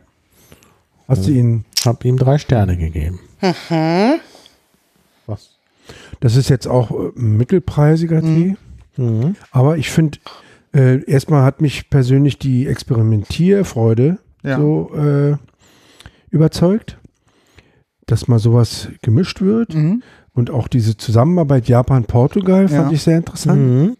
[1.09, 3.19] Hast du ihn, Hab ihm drei Sterne gegeben.
[3.41, 4.19] Mhm.
[5.25, 5.55] Was?
[6.19, 8.55] das ist jetzt auch äh, ein mittelpreisiger Tee,
[8.97, 9.35] Mhm.
[9.51, 10.19] aber ich finde,
[10.73, 14.57] äh, erstmal hat mich persönlich die Experimentierfreude Ja.
[14.57, 15.35] so äh,
[16.29, 16.97] überzeugt,
[18.05, 19.73] dass mal sowas gemischt wird.
[19.73, 20.03] Mhm.
[20.33, 22.95] Und auch diese Zusammenarbeit Japan-Portugal fand Ja.
[22.95, 23.59] ich sehr interessant.
[23.61, 23.97] Mhm.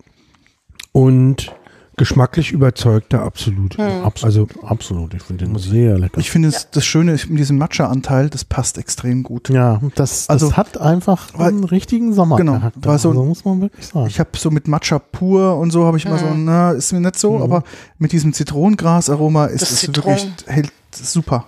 [0.91, 1.53] Und
[1.99, 3.77] geschmacklich überzeugt er absolut.
[3.79, 4.23] Absolut.
[4.23, 5.13] Also absolut.
[5.13, 6.17] Ich finde den sehr lecker.
[6.19, 9.49] Ich finde es das Schöne ist, mit diesem Matcha-Anteil, das passt extrem gut.
[9.49, 12.71] ja, das, das Also- hat einfach Weil- einen richtigen Sommercharakter.
[12.79, 14.07] Genau, weil so- also muss man wirklich sagen.
[14.07, 17.01] Ich habe so mit Matcha pur und so habe ich immer so, na, ist mir
[17.01, 17.43] nicht so, Mhm.
[17.43, 17.63] aber
[17.99, 21.47] mit diesem Zitronengras-Aroma ist Das es Zitron- wirklich hält super.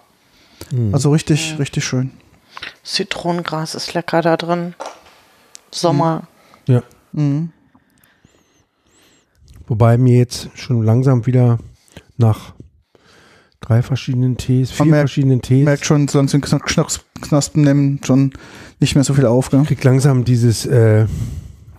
[0.71, 0.93] Mhm.
[0.93, 2.11] Also richtig, richtig schön.
[2.83, 4.75] Zitronengras ist lecker da drin.
[5.71, 6.23] Sommer.
[6.67, 6.83] ja.
[7.13, 7.51] Mhm.
[9.71, 11.57] Wobei mir jetzt schon langsam wieder
[12.17, 12.53] nach
[13.61, 18.33] drei verschiedenen Tees, vier merkt- verschiedenen Tees, Merkt schon, sonst den Knos- Knospen nehmen schon
[18.81, 19.49] nicht mehr so viel auf.
[19.49, 19.63] Gell?
[19.63, 21.05] kriegt langsam dieses äh,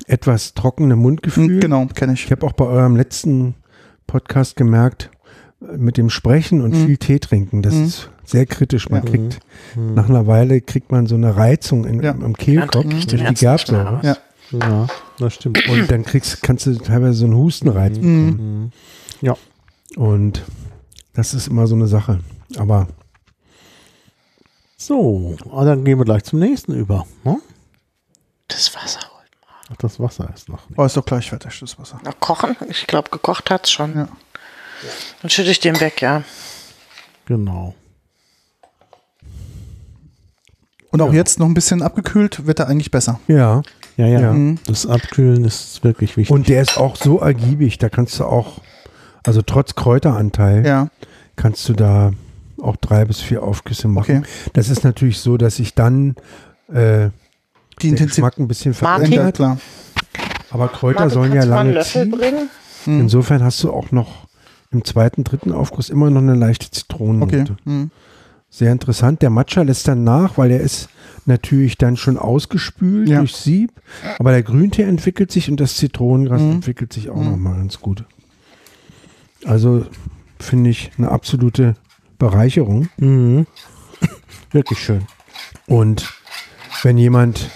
[0.06, 1.56] etwas trockene Mundgefühl.
[1.56, 2.24] Mhm, Genau, kenne ich.
[2.24, 3.56] Ich habe auch bei eurem letzten
[4.06, 5.10] Podcast gemerkt,
[5.60, 6.86] äh, mit dem Sprechen und Mhm.
[6.86, 7.84] viel Tee trinken, das Mhm.
[7.84, 8.88] ist sehr kritisch.
[8.88, 9.10] Man Ja.
[9.10, 9.40] kriegt
[9.76, 9.92] Mhm.
[9.92, 12.12] nach einer Weile kriegt man so eine Reizung in, Ja.
[12.12, 14.00] im Kehlkopf ich den durch die mehr Gerbsäure.
[14.02, 14.16] Ja.
[14.52, 14.86] Ja,
[15.18, 15.66] das stimmt.
[15.68, 18.70] Und dann kriegst, kannst du teilweise so einen Hustenreiz bekommen.
[19.20, 19.28] Mhm.
[19.28, 20.02] Mhm.
[20.02, 20.42] Und
[21.14, 22.20] das ist immer so eine Sache.
[22.56, 22.88] Aber
[24.76, 27.06] So, ah, dann gehen wir gleich zum nächsten über.
[27.24, 27.40] Ne?
[28.48, 29.30] Das Wasser holt.
[29.70, 30.78] Ach, das Wasser ist noch nicht.
[30.78, 32.00] Oh, ist doch gleich fertig, das Wasser.
[32.04, 32.56] Na, kochen?
[32.68, 33.94] Ich glaube, gekocht hat's schon.
[33.94, 34.08] Ja.
[35.20, 36.24] Dann schütte ich den weg, ja.
[37.26, 37.74] Genau.
[40.90, 43.20] Und auch jetzt noch ein bisschen abgekühlt, wird er eigentlich besser.
[43.28, 43.62] ja.
[43.96, 44.20] Ja, ja.
[44.20, 44.32] Ja.
[44.32, 44.58] Mhm.
[44.66, 46.30] Das Abkühlen ist wirklich wichtig.
[46.34, 48.60] Und der ist auch so ergiebig, da kannst du auch,
[49.24, 50.88] also trotz Kräuteranteil, Ja,
[51.36, 52.12] kannst du da
[52.60, 54.18] auch drei bis vier Aufgüsse machen.
[54.18, 54.26] okay.
[54.54, 56.14] Das ist natürlich so, dass sich dann
[56.72, 57.08] äh,
[57.80, 58.06] Die der.
[58.06, 59.06] Geschmack ein bisschen Martin?
[59.08, 59.34] Verändert.
[59.36, 59.58] klar.
[60.50, 62.10] Aber Kräuter Martin, sollen ja lange ziehen.
[62.10, 62.48] bringen?
[62.86, 63.00] Mhm.
[63.00, 64.26] Insofern hast du auch noch
[64.70, 67.40] im zweiten, dritten Aufguss immer noch eine leichte Zitronennote.
[67.42, 67.52] Okay.
[67.64, 67.90] Mhm.
[68.50, 69.22] Sehr interessant.
[69.22, 70.88] Der Matcha lässt dann nach, weil der ist
[71.26, 73.18] natürlich dann schon ausgespült Ja.
[73.18, 73.70] durch Sieb.
[74.18, 76.50] Aber der Grüntee entwickelt sich und das Zitronengras Mhm.
[76.52, 77.30] entwickelt sich auch Mhm.
[77.30, 78.04] noch mal ganz gut.
[79.44, 79.86] Also
[80.38, 81.74] finde ich eine absolute
[82.18, 82.88] Bereicherung.
[82.98, 83.46] Mhm.
[84.52, 85.02] Wirklich schön.
[85.66, 86.12] Und
[86.82, 87.50] wenn jemand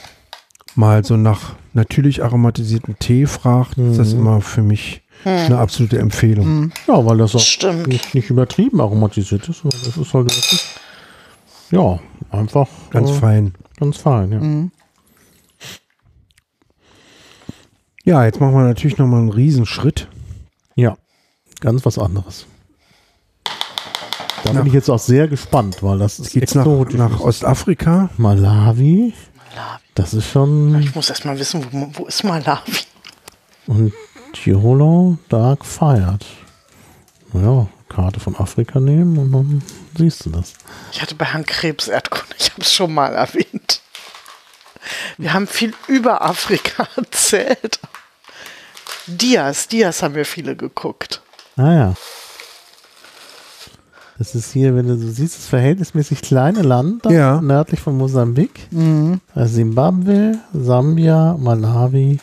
[0.75, 4.21] mal so nach natürlich aromatisierten Tee fragt, ist das Mhm.
[4.21, 6.47] immer für mich eine absolute Empfehlung.
[6.61, 6.73] Mhm.
[6.87, 7.87] Ja, weil das auch Stimmt.
[7.89, 9.63] nicht, nicht übertrieben aromatisiert ist.
[9.65, 10.65] Das ist halt wirklich,
[11.71, 11.99] ja,
[12.31, 13.55] einfach Ganz äh, fein.
[13.79, 14.33] ganz fein.
[14.33, 14.39] Ja.
[14.41, 14.71] Mhm.
[18.05, 20.09] Ja, jetzt machen wir natürlich noch mal einen Riesenschritt.
[20.77, 20.97] ja,
[21.61, 22.47] ganz was anderes.
[24.45, 27.21] Da Nach- bin ich jetzt auch sehr gespannt, weil das ist Jetzt geht's nach, nach
[27.21, 28.11] Ostafrika.
[28.17, 29.15] Malawi, Malawi.
[29.95, 32.73] das ist schon Ich muss erst mal wissen, wo, wo ist Malawi?
[33.67, 33.93] und
[34.35, 36.25] Tirolo Dark Fired.
[37.33, 39.63] Ja, Karte von Afrika nehmen und dann
[39.97, 40.55] siehst du das.
[40.93, 43.81] Ich hatte bei Herrn Krebs Erdkunde, ich habe es schon mal erwähnt.
[45.19, 47.81] Wir haben viel über Afrika erzählt.
[49.07, 51.23] Dias, Dias haben wir viele geguckt.
[51.57, 51.95] Ah ja.
[54.19, 57.41] Das ist hier, wenn du so siehst, das verhältnismäßig kleine Land Ja.
[57.41, 58.67] nördlich von Mosambik.
[58.73, 59.21] Mhm.
[59.35, 62.19] Also Zimbabwe, Sambia, Malawi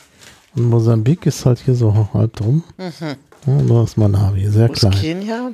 [0.55, 2.63] und Mosambik ist halt hier so halb drum.
[3.45, 4.91] Ja, und da ist Malawi, sehr Wo ist klein.
[4.93, 5.51] Kenia?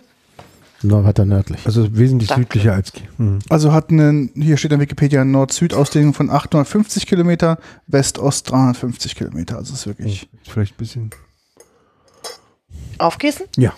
[0.81, 1.65] Nur weiter nördlich.
[1.65, 2.43] Also wesentlich Danke.
[2.43, 3.39] südlicher als Ki- hm.
[3.49, 7.57] Also hat einen, hier steht in Wikipedia, Nord-Süd-Ausdehnung von 850 Kilometer,
[7.87, 9.57] West-Ost 350 Kilometer.
[9.57, 10.29] Also es ist wirklich.
[10.47, 11.09] vielleicht ein bisschen.
[12.97, 13.45] Aufgießen?
[13.57, 13.73] Ja.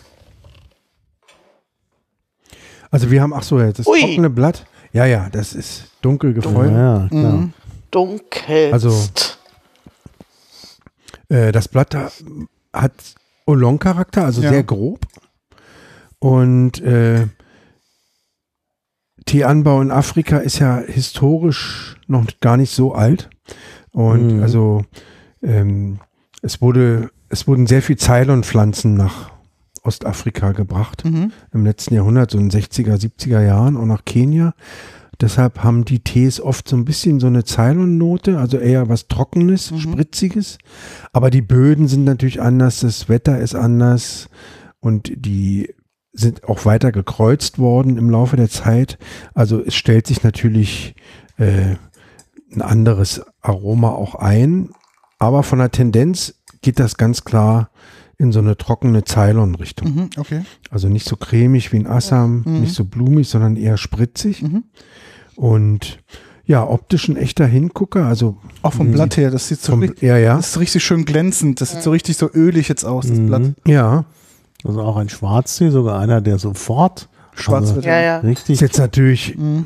[2.91, 3.99] Also wir haben, ach so, ja, das Ui.
[3.99, 4.65] trockene Blatt.
[4.93, 6.71] Ja, ja, das ist dunkel ja, gefäuert.
[6.71, 7.31] ja, klar.
[7.33, 7.53] Mhm.
[7.91, 8.73] Dunkelst.
[8.73, 9.03] Also-
[11.29, 12.11] Äh, das Blatt da
[12.73, 12.91] hat
[13.51, 14.49] Oolong-Charakter, also Ja.
[14.49, 15.05] sehr grob.
[16.19, 17.27] Und äh,
[19.25, 23.29] Teeanbau in Afrika ist ja historisch noch gar nicht so alt.
[23.91, 24.43] Und Mhm.
[24.43, 24.83] also
[25.43, 25.99] ähm,
[26.41, 29.31] es wurde, es wurden sehr viel Ceylon-Pflanzen nach
[29.83, 31.31] Ostafrika gebracht Mhm.
[31.53, 34.53] im letzten Jahrhundert, so in den 60er, 70er Jahren, auch nach Kenia.
[35.21, 39.71] Deshalb haben die Tees oft so ein bisschen so eine Ceylon-Note, also eher was Trockenes,
[39.71, 39.79] Mhm.
[39.79, 40.57] Spritziges.
[41.13, 44.29] Aber die Böden sind natürlich anders, das Wetter ist anders
[44.79, 45.73] und die
[46.13, 48.97] sind auch weiter gekreuzt worden im Laufe der Zeit.
[49.33, 50.95] Also es stellt sich natürlich
[51.37, 51.75] äh,
[52.53, 54.71] ein anderes Aroma auch ein.
[55.19, 57.69] Aber von der Tendenz geht das ganz klar
[58.17, 59.95] in so eine trockene Ceylon-Richtung.
[59.95, 60.09] Mhm.
[60.17, 60.41] Okay.
[60.69, 62.61] Also nicht so cremig wie ein Assam, Mhm.
[62.61, 64.41] nicht so blumig, sondern eher spritzig.
[64.43, 64.63] Mhm.
[65.41, 65.97] Und
[66.45, 68.05] ja, optisch ein echter Hingucker.
[68.05, 68.91] Also Auch vom Mhm.
[68.93, 71.61] Blatt her, das sieht so vom, richtig, ja, ja, das ist richtig schön glänzend.
[71.61, 73.27] Das sieht so richtig so ölig jetzt aus, das Mhm.
[73.27, 73.41] Blatt.
[73.65, 74.05] ja.
[74.63, 78.17] Also auch ein Schwarztee, sogar einer, der sofort Schwarz Also- wird ja, ja.
[78.19, 79.65] richtig Ist jetzt natürlich Mhm.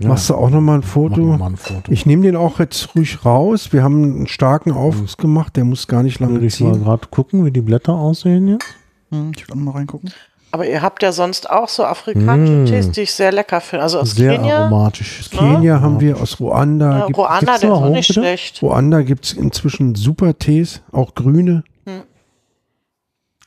[0.00, 0.08] Ja.
[0.08, 1.16] Machst du auch nochmal ein Foto?
[1.16, 1.90] wir mal ein Foto.
[1.90, 3.72] Ich nehme den auch jetzt ruhig raus.
[3.72, 6.84] Wir haben einen starken Aufguss gemacht, der muss gar nicht lange Würde ich mal ziehen.
[6.84, 8.64] gerade gucken, wie die Blätter aussehen jetzt.
[9.10, 10.10] Hm, ich will auch noch mal reingucken.
[10.50, 12.64] Aber ihr habt ja sonst auch so afrikanische Mm.
[12.66, 13.82] Tees, die ich sehr lecker finde.
[13.82, 14.60] Also aus Sehr Kenia.
[14.66, 15.28] aromatisch.
[15.30, 17.00] Kenia haben wir, aus Ruanda.
[17.00, 18.20] Ja, gibt, Ruanda, gibt's der noch ist auch nicht bitte?
[18.20, 18.62] schlecht.
[18.62, 21.64] Ruanda gibt es inzwischen super Tees, auch grüne.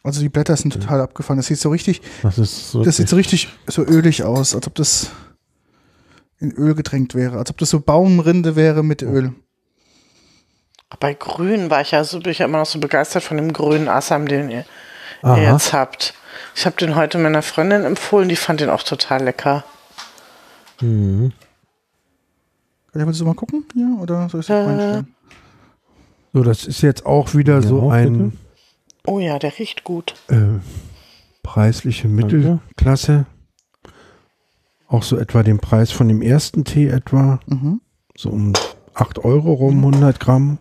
[0.03, 1.38] Also die Blätter sind total abgefahren.
[1.38, 2.84] Das sieht so richtig, Das ist so.
[2.84, 5.11] das sieht so richtig so ölig aus, als ob das
[6.40, 9.32] in Öl getränkt wäre, als ob das so Baumrinde wäre mit Öl.
[10.99, 13.53] Bei Grün war ich ja so, bin ich ja immer noch so begeistert von dem
[13.53, 14.65] grünen Assam, den ihr,
[15.23, 16.15] ihr jetzt habt.
[16.55, 19.63] Ich habe den heute meiner Freundin empfohlen, die fand den auch total lecker.
[20.81, 21.31] Mhm.
[22.93, 23.65] Ja, willst du mal gucken?
[23.76, 24.69] Ja, oder soll ich das Äh.
[24.69, 25.15] reinstellen?
[26.34, 28.38] So, das ist jetzt auch wieder Ja, so auch ein
[29.05, 30.13] Oh ja, der riecht gut.
[30.30, 30.59] äh,
[31.43, 33.26] preisliche Mittelklasse.
[34.88, 37.39] Auch so etwa den Preis von dem ersten Tee etwa.
[37.47, 37.81] Mhm.
[38.15, 38.53] So um
[38.93, 40.57] 8 Euro rum, 100 Gramm.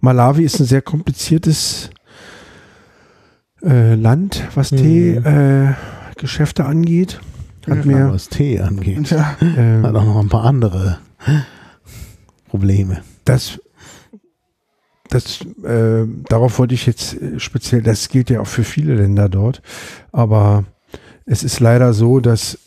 [0.00, 1.90] Malawi ist ein sehr kompliziertes
[3.66, 5.22] äh, Land, was Mhm.
[6.16, 7.20] Teegeschäfte angeht.
[7.68, 9.10] Hat Ja, mir was Tee angeht.
[9.10, 10.98] Ja, äh, Hat auch noch ein paar andere
[12.48, 13.02] Probleme.
[13.24, 13.60] das,
[15.08, 19.28] das, äh, darauf wollte ich jetzt äh, speziell, das gilt ja auch für viele Länder
[19.28, 19.62] dort,
[20.12, 20.64] aber
[21.24, 22.58] es ist leider so, dass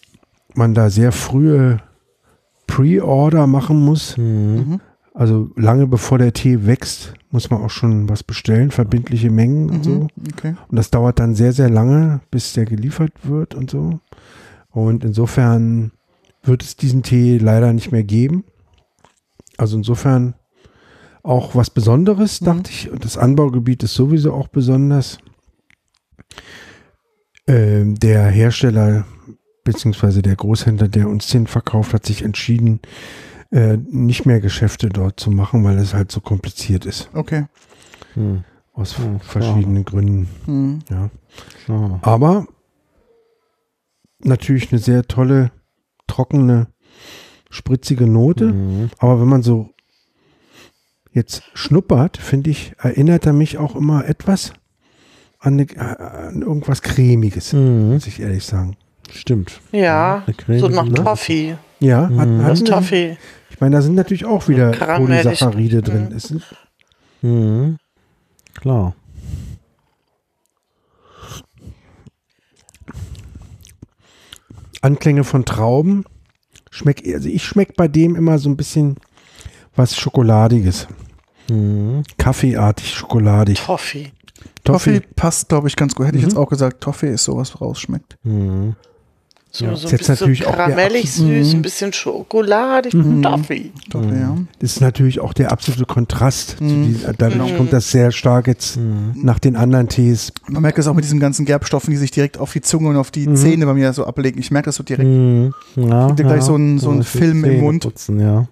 [0.54, 1.80] man da sehr frühe
[2.68, 4.18] Pre-Order machen muss.
[4.18, 4.80] Mhm.
[5.14, 9.84] Also lange bevor der Tee wächst, muss man auch schon was bestellen, verbindliche Mengen und
[9.84, 9.92] so.
[9.92, 10.08] Mhm.
[10.34, 10.56] Okay.
[10.68, 14.00] Und das dauert dann sehr, sehr lange, bis der geliefert wird und so.
[14.72, 15.92] Und insofern
[16.44, 18.44] wird es diesen Tee leider nicht mehr geben.
[19.58, 20.36] Also insofern
[21.22, 22.46] auch was Besonderes, Mhm.
[22.46, 22.90] dachte ich.
[22.90, 25.20] Und das Anbaugebiet ist sowieso auch besonders.
[27.48, 29.06] Ähm, der Hersteller
[29.64, 32.80] beziehungsweise der Großhändler, der uns den verkauft, hat sich entschieden,
[33.52, 37.10] äh, nicht mehr Geschäfte dort zu machen, weil es halt so kompliziert ist.
[37.14, 37.46] Okay.
[38.16, 38.44] Mhm.
[38.74, 40.30] Aus Ja, verschiedenen Gründen.
[40.46, 40.80] Mhm.
[40.90, 41.10] Ja.
[42.02, 42.48] Aber
[44.20, 45.52] natürlich eine sehr tolle,
[46.08, 46.68] trockene,
[47.50, 48.54] spritzige Note.
[48.54, 48.90] Mhm.
[49.00, 49.70] Aber wenn man so
[51.12, 54.54] jetzt schnuppert, finde ich, erinnert er mich auch immer etwas
[55.40, 57.94] an, eine, äh, an irgendwas Cremiges, Mhm.
[57.94, 58.78] muss ich ehrlich sagen.
[59.12, 59.60] Stimmt.
[59.72, 60.88] Ja, so nach?
[60.90, 61.56] Toffee.
[61.80, 62.46] Ja, hat, Mhm.
[62.46, 63.18] Das Toffee.
[63.50, 64.72] ich meine, da sind natürlich auch wieder.
[64.72, 66.10] Polysaccharide drin.
[66.12, 66.20] Mhm.
[66.20, 66.44] Sind,
[67.22, 67.78] Mhm.
[68.56, 68.96] Klar.
[74.82, 76.06] Anklänge von Trauben.
[76.72, 78.96] Schmeck, also ich schmecke bei dem immer so ein bisschen
[79.76, 80.88] was Schokoladiges.
[81.50, 82.04] Mhm.
[82.18, 83.60] Kaffeeartig, schokoladig.
[83.60, 84.12] Toffee.
[84.64, 86.06] Toffee passt, glaube ich, ganz gut.
[86.06, 86.30] Hätte ich Mhm.
[86.30, 88.18] jetzt auch gesagt, Toffee ist sowas, was rausschmeckt.
[88.24, 88.76] Mhm.
[89.52, 89.72] So, Ja.
[89.76, 91.60] so Ist ein jetzt natürlich auch der karamellig absolute- süß, Mhm.
[91.60, 92.94] ein bisschen schokoladig.
[92.94, 93.24] Mhm.
[93.24, 93.72] Toffee.
[93.90, 94.20] Toffee, Mhm.
[94.22, 94.38] ja.
[94.60, 96.58] Das ist natürlich auch der absolute Kontrast.
[96.60, 96.86] Zu Mhm.
[96.86, 97.58] diesen, dadurch Mhm.
[97.58, 99.14] kommt das sehr stark jetzt Mhm.
[99.16, 100.32] nach den anderen Tees.
[100.48, 102.98] Man merkt das auch mit diesen ganzen Gerbstoffen, die sich direkt auf die Zunge und
[102.98, 103.36] auf die Mhm.
[103.38, 104.40] Zähne bei mir so ablegen.
[104.40, 105.10] Ich merke das so direkt.
[105.10, 105.54] Mhm.
[105.78, 107.82] Ja, Kriegt ihr gleich so einen- so einen das Film im Mund?
[107.84, 108.48] Putzen, ja.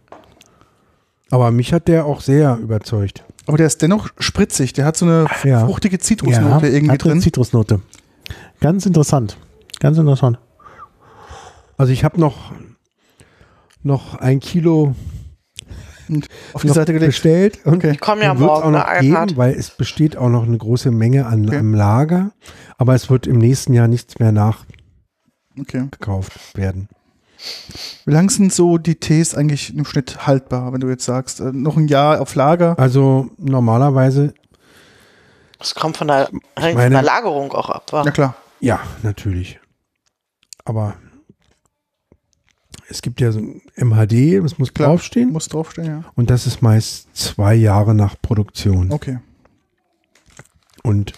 [1.30, 3.24] Aber mich hat der auch sehr überzeugt.
[3.46, 4.74] Aber der ist dennoch spritzig.
[4.74, 5.66] Der hat so eine Ja.
[5.66, 7.22] fruchtige Zitrusnote irgendwie drin.
[7.22, 7.82] Zitrusnote.
[8.62, 9.38] Ganz interessant.
[9.80, 10.40] Ganz interessant.
[11.78, 12.52] Also ich habe noch,
[13.84, 14.96] noch ein Kilo
[16.54, 17.10] Auf die Seite gelegt.
[17.12, 17.66] bestellt.
[17.66, 17.92] Und Okay.
[17.94, 20.92] Die kommen ja wird morgen auch noch geben, weil es besteht auch noch eine große
[20.92, 21.58] Menge an, Okay.
[21.60, 22.32] am Lager.
[22.78, 24.30] Aber es wird im nächsten Jahr nichts mehr
[25.60, 25.80] okay.
[25.84, 26.90] nachgekauft werden.
[28.06, 31.52] Wie lang sind so die Tees eigentlich im Schnitt haltbar, wenn du jetzt sagst, äh,
[31.54, 32.78] noch ein Jahr auf Lager?
[32.80, 34.34] Also normalerweise,
[35.60, 37.94] Das kommt von der, meine- von der Lagerung auch ab.
[37.94, 38.04] Wa?
[38.04, 38.36] Ja klar.
[38.60, 39.60] ja, natürlich.
[40.66, 40.96] Aber
[42.90, 44.90] es gibt ja so ein MHD, das muss Klar.
[44.90, 45.32] draufstehen.
[45.32, 46.04] Muss draufstehen, ja.
[46.16, 48.92] Und das ist meist zwei Jahre nach Produktion.
[48.92, 49.20] Okay.
[50.84, 51.14] Und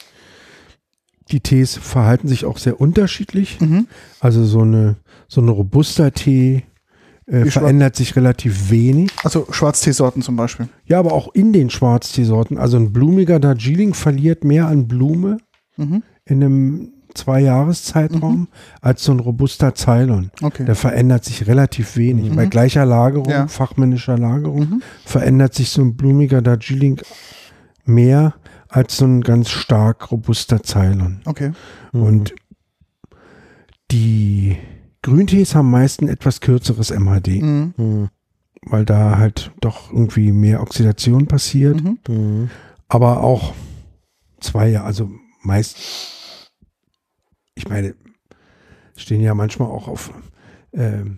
[1.31, 3.59] die Tees verhalten sich auch sehr unterschiedlich.
[3.61, 3.87] Mhm.
[4.19, 4.95] Also so eine,
[5.27, 6.63] so eine Robusta-Tee
[7.27, 9.11] äh, Wie schwa- verändert sich relativ wenig.
[9.23, 10.69] Also Schwarzteesorten zum Beispiel.
[10.85, 12.57] Ja, aber auch in den Schwarzteesorten.
[12.57, 15.37] Also ein blumiger Darjeeling verliert mehr an Blume
[15.77, 16.01] Mhm.
[16.25, 18.47] in einem Zwei-Jahres-Zeitraum
[18.81, 20.31] als so ein robuster Ceylon.
[20.41, 20.65] Okay.
[20.65, 22.29] Der verändert sich relativ wenig.
[22.31, 22.35] Mhm.
[22.35, 23.47] Bei gleicher Lagerung, Ja.
[23.47, 24.81] fachmännischer Lagerung, Mhm.
[25.05, 27.01] verändert sich so ein blumiger Darjeeling
[27.85, 28.35] mehr
[28.67, 31.21] als so ein ganz stark robuster Ceylon.
[31.25, 31.51] Okay.
[31.91, 32.03] Mhm.
[32.03, 32.35] Und
[33.91, 34.57] die
[35.01, 37.73] Grüntees haben meist ein etwas kürzeres MHD, Mhm.
[37.77, 38.09] Mhm.
[38.63, 41.81] weil da halt doch irgendwie mehr Oxidation passiert.
[41.83, 41.97] Mhm.
[42.07, 42.49] Mhm.
[42.87, 43.53] Aber auch
[44.39, 45.09] zwei Jahre, also
[45.41, 45.77] meist,
[47.59, 47.93] ich meine,
[48.95, 50.11] stehen ja manchmal auch auf
[50.73, 51.17] ähm,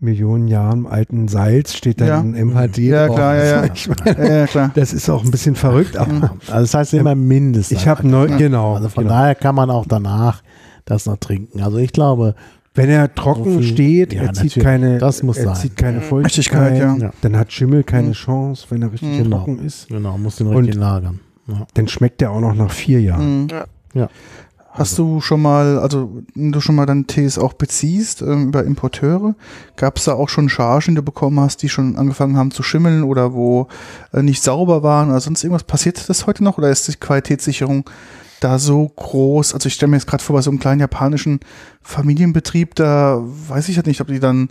[0.00, 2.44] Millionen Jahren alten Salz steht dann Ja.
[2.44, 3.16] MHD Ja, drauf.
[3.16, 3.64] klar, ja, ja.
[3.74, 4.70] Ich meine, Ja, ja, klar.
[4.74, 7.78] das ist auch ein bisschen verrückt, aber Also das heißt immer mindestens.
[7.80, 9.16] ich habe neu, genau, Also von genau.
[9.16, 10.42] daher kann man auch danach
[10.84, 11.62] das noch trinken.
[11.62, 12.34] Also ich glaube,
[12.74, 15.54] wenn er trocken So viel- steht, Ja, er zieht keine, Das muss er sein.
[15.56, 17.10] zieht keine Feuchtigkeit, Richtigkeit, ja.
[17.22, 19.22] Dann hat Schimmel keine Chance, wenn er richtig Mhm.
[19.22, 19.36] Genau.
[19.38, 19.88] trocken ist.
[19.88, 21.20] genau, muss den Und- richtig lagern.
[21.46, 21.66] Ja.
[21.74, 23.42] Dann schmeckt er auch noch nach vier Jahren.
[23.44, 23.48] Mhm.
[23.94, 24.08] Ja.
[24.76, 28.64] Hast du schon mal, also wenn du schon mal dann Tees auch beziehst ähm, über
[28.64, 29.36] Importeure,
[29.76, 32.64] gab es da auch schon Chargen, die du bekommen hast, die schon angefangen haben zu
[32.64, 33.68] schimmeln oder wo
[34.12, 35.62] äh, nicht sauber waren oder sonst irgendwas?
[35.62, 37.88] Passiert das heute noch oder ist die Qualitätssicherung
[38.40, 39.54] da so groß?
[39.54, 41.38] Also ich stelle mir jetzt gerade vor, bei so einem kleinen japanischen
[41.80, 44.48] Familienbetrieb, da weiß ich halt nicht, ob die dann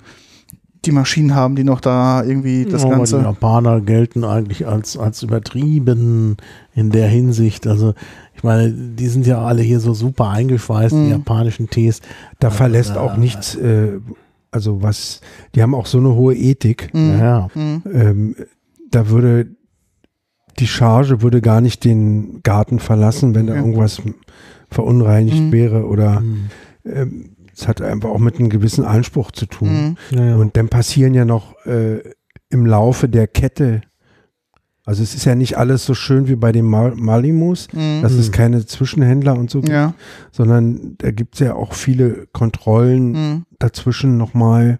[0.85, 3.21] die Maschinen haben, die noch da irgendwie das Ja, aber Die Ganze.
[3.21, 6.37] Japaner gelten eigentlich als, als übertrieben
[6.73, 7.67] in der Hinsicht.
[7.67, 7.93] Also
[8.43, 11.03] ich meine, die sind ja alle hier so super eingeschweißt, Mhm.
[11.05, 12.01] die japanischen Tees.
[12.41, 13.99] Da Ja, verlässt auch nichts, äh,
[14.51, 15.21] also was,
[15.55, 16.93] die haben auch so eine hohe Ethik.
[16.93, 17.19] Mhm.
[17.19, 17.81] Ja, Mhm.
[17.93, 18.35] Ähm,
[18.91, 19.47] da würde
[20.59, 23.59] die Charge würde gar nicht den Garten verlassen, wenn da Ja.
[23.61, 24.01] irgendwas
[24.69, 25.51] verunreinigt Mhm.
[25.53, 26.49] wäre oder Mhm.
[26.85, 29.95] ähm, es hat einfach auch mit einem gewissen Anspruch zu tun.
[30.11, 30.17] Mhm.
[30.17, 30.35] ja, ja.
[30.35, 31.99] Und dann passieren ja noch äh,
[32.49, 33.81] im Laufe der Kette,
[34.85, 38.01] also es ist ja nicht alles so schön wie bei den Mal Malimus, Mhm.
[38.01, 38.33] dass es Mhm.
[38.33, 39.93] keine Zwischenhändler und so gibt, Ja.
[40.31, 43.45] sondern da gibt es ja auch viele Kontrollen Mhm.
[43.59, 44.79] dazwischen nochmal.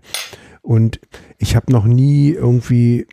[0.62, 1.00] Und
[1.38, 3.06] ich habe noch nie irgendwie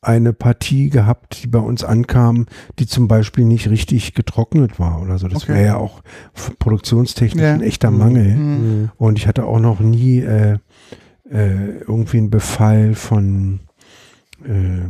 [0.00, 2.46] eine Partie gehabt, die bei uns ankam,
[2.78, 5.26] die zum Beispiel nicht richtig getrocknet war oder so.
[5.26, 5.54] Das Okay.
[5.54, 6.02] wäre ja auch
[6.60, 7.54] produktionstechnisch Ja.
[7.54, 7.90] ein echter.
[7.90, 8.36] Mangel.
[8.36, 8.80] Mhm.
[8.82, 8.90] Mhm.
[8.96, 10.58] Und ich hatte auch noch nie äh,
[11.30, 13.60] äh, irgendwie einen Befall von
[14.44, 14.86] äh,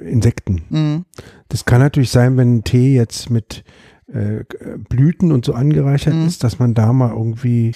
[0.00, 0.62] Insekten.
[0.70, 1.04] Mhm.
[1.48, 3.64] Das kann natürlich sein, wenn ein Tee jetzt mit
[4.12, 4.44] äh,
[4.88, 6.26] Blüten und so angereichert Mhm.
[6.26, 7.72] ist, dass man da mal irgendwie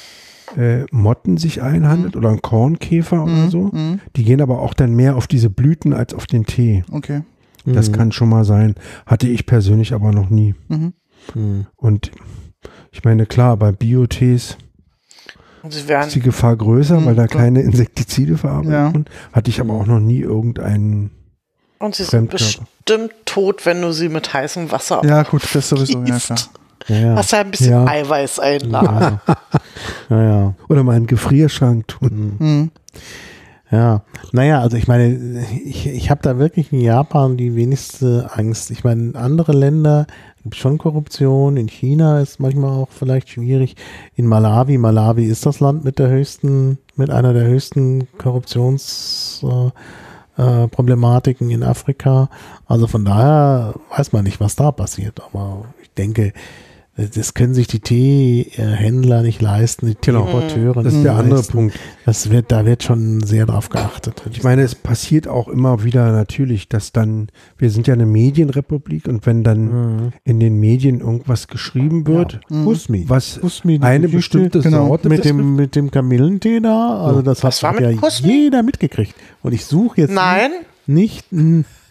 [0.57, 3.51] äh, Motten sich einhandelt oder ein Kornkäfer oder Mhm.
[3.51, 3.63] so.
[3.73, 4.01] Mhm.
[4.17, 6.85] Die gehen aber auch dann mehr auf diese Blüten als auf den Tee.
[6.93, 7.23] Okay.
[7.65, 7.95] Das Mhm.
[7.95, 8.75] kann schon mal sein.
[9.07, 10.55] Hatte ich persönlich aber noch nie.
[10.69, 10.93] Mhm.
[11.35, 11.67] Mhm.
[11.75, 12.13] Und
[12.93, 14.57] ich meine, klar, bei Biotees
[15.69, 17.43] ist die Gefahr größer, Mhm, weil da klar.
[17.45, 18.87] keine Insektizide verarbeitet Ja.
[18.87, 19.07] wurden.
[19.33, 21.11] Hatte ich aber auch noch nie irgendeinen.
[21.79, 25.99] Und sie sind bestimmt tot, wenn du sie mit heißem Wasser Ja, gut, das sowieso,
[25.99, 26.27] ja gießt.
[26.27, 26.39] klar.
[26.89, 27.17] Ja, ja.
[27.17, 27.85] Hast ja ein bisschen Ja.
[27.87, 29.21] Eiweiß einladen.
[29.27, 29.37] Ja.
[30.11, 30.55] ja, ja.
[30.69, 32.37] Oder mal einen Gefrierschrank tun.
[32.39, 32.47] Mhm.
[32.47, 32.71] Mhm.
[33.73, 38.71] Ja, naja, also ich meine, ich, ich habe da wirklich in Japan die wenigste Angst.
[38.71, 40.07] Ich meine, in andere Länder
[40.45, 41.57] gibt es schon Korruption.
[41.57, 43.75] In China ist manchmal auch vielleicht schwierig.
[44.15, 49.73] In Malawi, Malawi ist das Land mit der höchsten, mit einer der höchsten Korruptionsproblematiken äh,
[50.37, 52.29] äh, Problematiken in Afrika.
[52.67, 55.21] Also von daher weiß man nicht, was da passiert.
[55.23, 56.33] Aber ich denke,
[56.97, 60.25] das können sich die Teehändler nicht leisten, die Genau.
[60.25, 61.53] Teeimporteure Das ist nicht der andere leisten.
[61.53, 61.79] Punkt.
[62.07, 64.23] Das wird, da wird schon sehr drauf geachtet.
[64.31, 67.29] Ich meine, es passiert auch immer wieder natürlich, dass dann,
[67.59, 70.13] wir sind ja eine Medienrepublik und wenn dann Mhm.
[70.25, 72.65] in den Medien irgendwas geschrieben wird, Mhm.
[72.65, 73.05] Kusmi.
[73.09, 77.21] was Kusmi, die eine Geschichte bestimmte genau, Sorte mit dem, mit dem Kamillentee da, also
[77.23, 78.29] das Was war hat mit ja Kusmi?
[78.45, 79.15] jeder mitgekriegt.
[79.43, 80.51] Und ich suche jetzt Nein,
[80.87, 81.25] nicht,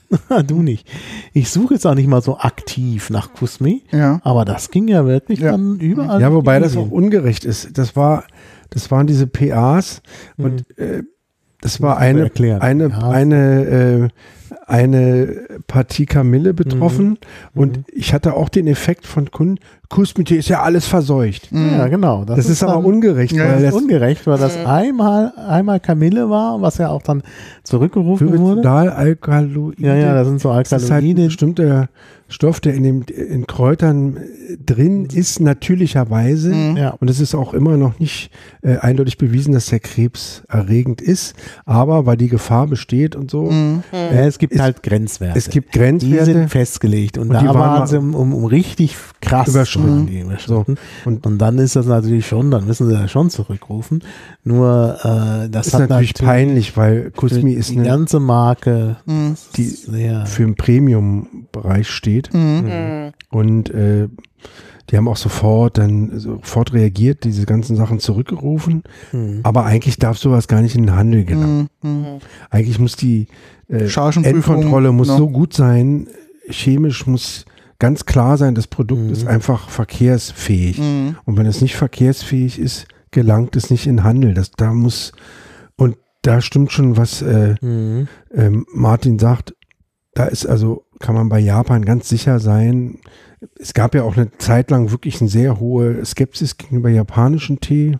[0.48, 0.88] du nicht.
[1.34, 4.20] Ich suche jetzt auch nicht mal so aktiv nach Kusmi, Ja.
[4.24, 5.52] aber das ging ja wirklich Ja.
[5.52, 6.22] dann überall.
[6.22, 7.78] Ja, wobei das auch ungerecht ist.
[7.78, 8.26] Das war,
[8.70, 10.02] das waren diese PAs
[10.38, 11.04] und äh,
[11.66, 12.62] das war eine, erklären.
[12.62, 13.10] eine, Ja.
[13.10, 14.08] eine, äh,
[14.68, 15.28] eine
[15.68, 17.18] Partie Kamille betroffen
[17.54, 19.60] und ich hatte auch den Effekt von Kunden,
[19.90, 21.50] Kusmite ist ja alles verseucht.
[21.52, 22.26] Ja, genau.
[22.26, 25.80] Das, ist, aber dann- ungerecht, Ja, weil Das das ist ungerecht, weil das einmal, einmal
[25.80, 27.22] Kamille war, was ja auch dann
[27.64, 28.62] zurückgerufen wurde.
[28.62, 29.82] Pyridolalkaloide.
[29.82, 31.26] Ja, ja, das sind so Das ist halt ein Alkaloide.
[31.26, 31.90] bestimmter
[32.28, 36.54] Stoff, der in, dem, in Kräutern äh, drin ist, natürlicherweise.
[36.54, 36.76] Mhm.
[36.78, 36.90] Ja.
[37.00, 38.32] Und es ist auch immer noch nicht
[38.64, 41.36] äh, eindeutig bewiesen, dass der Krebs erregend ist.
[41.66, 43.84] Aber weil die Gefahr besteht und so, Mhm.
[43.92, 45.38] Ja, es gibt Es- halt Grenzwerte.
[45.38, 46.26] es gibt die Grenzwerte.
[46.26, 50.08] sind festgelegt und, Und da die waren sie um, um, um richtig krass überschritten.
[50.08, 50.78] die überschritten.
[51.06, 54.04] Und- Und, dann ist das natürlich schon, dann müssen sie das schon zurückrufen.
[54.44, 54.98] Nur
[55.46, 59.36] äh, das ist hat natürlich peinlich, weil Kusmi ist die eine, ganze Marke Mhm.
[59.58, 62.15] die sehr für den Premium-Bereich steht.
[62.34, 63.12] Mhm.
[63.30, 64.08] Und äh,
[64.90, 68.84] die haben auch sofort dann sofort reagiert, diese ganzen Sachen zurückgerufen.
[69.12, 69.40] hm.
[69.44, 71.70] Aber eigentlich darf sowas gar nicht in den Handel gelangen.
[71.82, 71.90] Mhm.
[71.90, 72.06] Mhm.
[72.52, 73.28] Eigentlich muss die
[73.68, 75.18] äh, Endkontrolle muss genau.
[75.18, 76.08] so gut sein,
[76.50, 77.46] chemisch muss
[77.80, 79.12] ganz klar sein, das Produkt Mhm.
[79.12, 80.78] ist einfach verkehrsfähig.
[80.78, 81.16] Mhm.
[81.26, 84.34] Und wenn es nicht verkehrsfähig ist, gelangt es nicht in Handel.
[84.36, 85.14] Das da muss
[85.78, 88.08] und da stimmt schon, was äh, Mhm.
[88.34, 89.56] ähm, Martin sagt.
[90.14, 93.00] Da ist also kann man bei Japan ganz sicher sein.
[93.60, 97.98] Es gab ja auch eine Zeit lang wirklich eine sehr hohe Skepsis gegenüber japanischen Tee.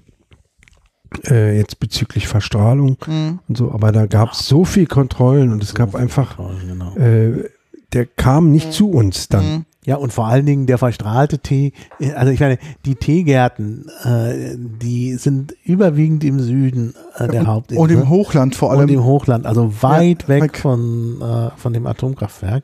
[1.30, 3.40] äh, jetzt bezüglich Verstrahlung Mhm.
[3.48, 6.94] und so, aber da gab es so viel Kontrollen und es gab einfach, Genau.
[6.98, 7.50] äh,
[7.94, 9.46] der kam nicht zu uns dann.
[9.46, 9.66] Mhm.
[9.86, 14.56] Ja, und vor allen Dingen der verstrahlte Tee, äh, also ich meine, die Teegärten, äh,
[14.58, 17.82] die sind überwiegend im Süden äh, der Hauptinsel.
[17.82, 18.90] Und im Hochland vor und allem.
[18.90, 20.58] im Hochland, also weit Ja, weg, weg.
[20.58, 22.64] von, äh, von dem Atomkraftwerk.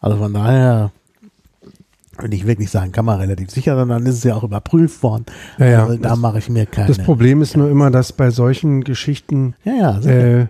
[0.00, 0.92] Also von daher
[2.18, 5.02] würde ich wirklich sagen, kann man relativ sicher sein, dann ist es ja auch überprüft
[5.02, 5.24] worden.
[5.58, 5.86] Ja, ja.
[5.86, 6.88] Also da mache ich mir keine.
[6.88, 10.46] Das Problem ist nur immer, dass bei solchen Geschichten Ja, äh, äh,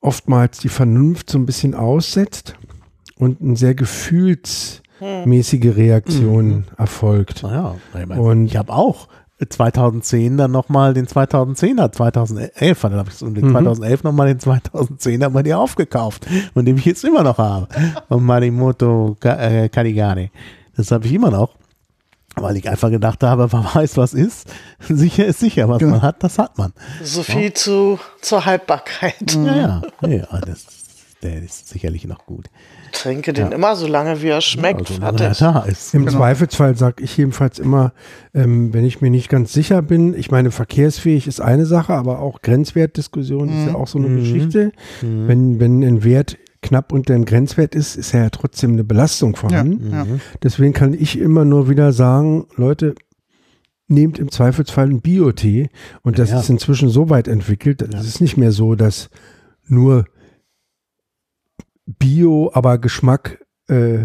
[0.00, 2.54] oftmals die Vernunft so ein bisschen aussetzt
[3.18, 7.42] und eine sehr gefühlsmäßige Reaktion erfolgt.
[7.42, 9.08] naja, ich, meine, und- ich habe auch
[9.46, 13.52] 2010 dann nochmal den 2010er, 2011, dann habe ich so den Mhm.
[13.52, 17.68] 2011 nochmal den 2010er bei dir aufgekauft und den ich jetzt immer noch habe.
[18.08, 19.68] Und Marimoto äh.
[20.76, 21.54] Das habe ich immer noch.
[22.38, 24.46] Weil ich einfach gedacht habe, man weiß, was ist.
[24.80, 25.92] Sicher ist sicher, was Genau.
[25.92, 26.74] man hat, das hat man.
[27.02, 29.34] So viel zu, zur Haltbarkeit.
[29.34, 29.82] Ja, ja.
[30.08, 30.66] ja das,
[31.22, 32.50] der ist sicherlich noch gut.
[32.96, 34.80] Ich trinke den immer so lange, wie er schmeckt.
[34.80, 35.94] Also, solange er da ist.
[35.94, 36.18] Im Genau.
[36.18, 37.92] Zweifelsfall sage ich jedenfalls immer,
[38.34, 42.20] ähm, wenn ich mir nicht ganz sicher bin, ich meine, verkehrsfähig ist eine Sache, aber
[42.20, 44.16] auch Grenzwertdiskussion ist ja auch so eine Mhm.
[44.18, 44.72] Geschichte.
[45.02, 49.38] Wenn, wenn ein Wert knapp unter dem Grenzwert ist, ist ja trotzdem eine Belastung Ja,
[49.40, 49.90] vorhanden.
[49.92, 50.06] ja.
[50.42, 52.94] Deswegen kann ich immer nur wieder sagen, Leute,
[53.88, 55.68] nehmt im Zweifelsfall einen Bio-Tee
[56.02, 56.40] und das Ja.
[56.40, 58.00] ist inzwischen so weit entwickelt, es Ja.
[58.00, 59.10] ist nicht mehr so, dass
[59.68, 60.06] nur
[61.86, 64.04] Bio, aber Geschmack äh,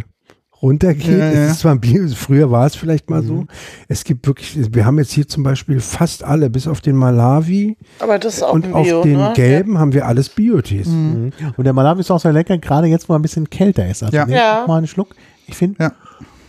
[0.62, 1.08] runtergeht.
[1.08, 1.32] Ja, ja.
[1.32, 3.28] Es ist zwar Bio, früher war es vielleicht mal Mhm.
[3.28, 3.45] so.
[3.88, 7.78] Es gibt wirklich, wir haben jetzt hier zum Beispiel fast alle, bis auf den Malawi
[7.99, 9.34] Aber das ist auch und ein auf Bio, den ne?
[9.36, 10.88] gelben haben wir alles Bio-Tees.
[10.88, 11.32] Mhm.
[11.58, 14.03] Und der Malawi ist auch sehr lecker, gerade jetzt, wo er ein bisschen kälter ist.
[14.03, 14.26] Also Ja.
[14.26, 14.66] nehmt Ja.
[14.68, 15.16] mal einen Schluck.
[15.48, 15.91] Ich finde,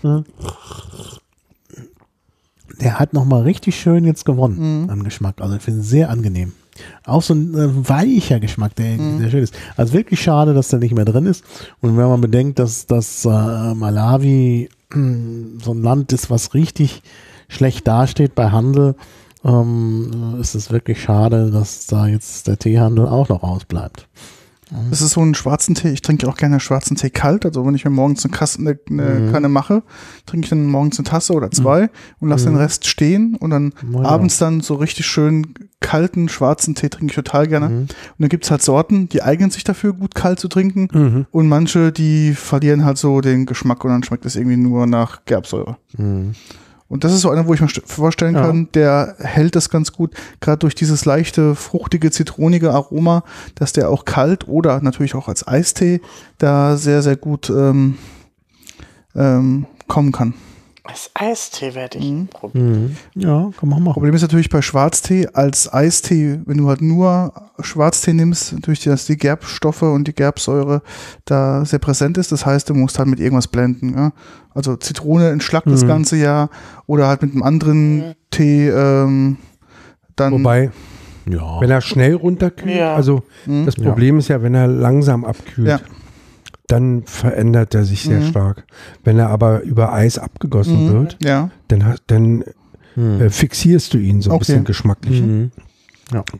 [0.02, 0.18] Ja.
[0.18, 0.22] äh,
[2.80, 5.36] der hat noch mal richtig schön jetzt gewonnen an Geschmack.
[5.40, 6.52] Also ich finde es sehr angenehm.
[7.04, 9.54] Auch so ein äh, weicher Geschmack, der sehr schön ist.
[9.76, 11.44] Also wirklich schade, dass der nicht mehr drin ist.
[11.80, 13.28] Und wenn man bedenkt, dass das äh,
[13.74, 14.96] Malawi äh,
[15.62, 17.02] so ein Land ist, was richtig
[17.48, 18.94] schlecht dasteht bei Handel,
[19.44, 24.08] ähm, ist es wirklich schade, dass da jetzt der Teehandel auch noch ausbleibt.
[24.90, 25.88] Das ist so ein schwarzen Tee.
[25.90, 27.44] Ich trinke auch gerne schwarzen Tee kalt.
[27.44, 29.32] Also wenn ich mir morgens eine, Kasse, eine, eine Mhm.
[29.32, 29.82] Kanne mache,
[30.26, 31.90] trinke ich dann morgens eine Tasse oder zwei
[32.20, 34.00] und lasse den Rest stehen und dann Ja.
[34.00, 37.68] abends dann so richtig schön kalten schwarzen Tee trinke ich total gerne.
[37.68, 37.80] Mhm.
[37.82, 37.88] Und
[38.18, 41.26] dann gibt's halt Sorten, die eignen sich dafür, gut kalt zu trinken Mhm.
[41.32, 45.24] und manche, die verlieren halt so den Geschmack und dann schmeckt es irgendwie nur nach
[45.26, 45.76] Gerbsäure.
[46.92, 48.42] Und das ist so einer, wo ich mir st- vorstellen Ja.
[48.42, 53.24] kann, der hält das ganz gut, gerade durch dieses leichte, fruchtige, zitronige Aroma,
[53.54, 56.02] dass der auch kalt oder natürlich auch als Eistee
[56.36, 57.96] da sehr, sehr gut ähm,
[59.16, 60.34] ähm, kommen kann.
[60.84, 62.26] Als Eistee werde ich Mhm.
[62.26, 62.96] probieren.
[63.14, 63.20] Mhm.
[63.22, 63.92] Ja, kann man machen.
[63.94, 69.06] Problem ist natürlich bei Schwarztee als Eistee, wenn du halt nur Schwarztee nimmst, natürlich, dass
[69.06, 70.82] die Gerbstoffe und die Gerbsäure
[71.24, 72.32] da sehr präsent ist.
[72.32, 73.94] Das heißt, du musst halt mit irgendwas blenden.
[73.96, 74.12] Ja?
[74.54, 75.88] Also Zitrone entschlackt das Mhm.
[75.88, 76.50] ganze Jahr
[76.86, 78.14] oder halt mit einem anderen Mhm.
[78.32, 79.36] Tee ähm,
[80.16, 80.32] dann.
[80.32, 80.72] Wobei,
[81.30, 81.60] Ja.
[81.60, 82.94] wenn er schnell runterkühlt, Ja.
[82.96, 83.66] also Mhm.
[83.66, 85.78] das Problem ist ja, wenn er langsam abkühlt, Ja.
[86.72, 88.26] Dann verändert er sich sehr Mhm.
[88.26, 88.64] stark.
[89.04, 90.92] Wenn er aber über Eis abgegossen Mhm.
[90.92, 92.44] wird, Ja, dann, dann
[92.96, 93.20] Mhm.
[93.20, 94.40] äh, fixierst du ihn so ein Okay.
[94.46, 95.20] bisschen geschmacklich.
[95.22, 95.50] Mhm.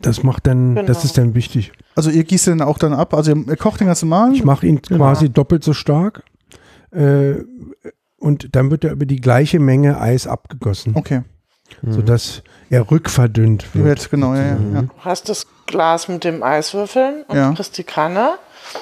[0.01, 0.99] Das macht dann, das Genau.
[1.03, 1.71] ist dann wichtig.
[1.95, 3.13] also ihr gießt den auch dann ab.
[3.13, 4.33] Also ihr, ihr kocht den ganz normal.
[4.33, 4.97] Ich mache ihn Genau.
[5.05, 6.23] quasi doppelt so stark
[6.91, 7.35] äh,
[8.19, 11.21] und dann wird er über die gleiche Menge Eis abgegossen, Okay,
[11.87, 13.85] sodass er rückverdünnt wird.
[13.85, 14.81] wird genau, ja, ja, ja.
[14.83, 17.51] Du hast das Glas mit dem Eiswürfeln und Ja.
[17.53, 18.31] kriegst die Kanne.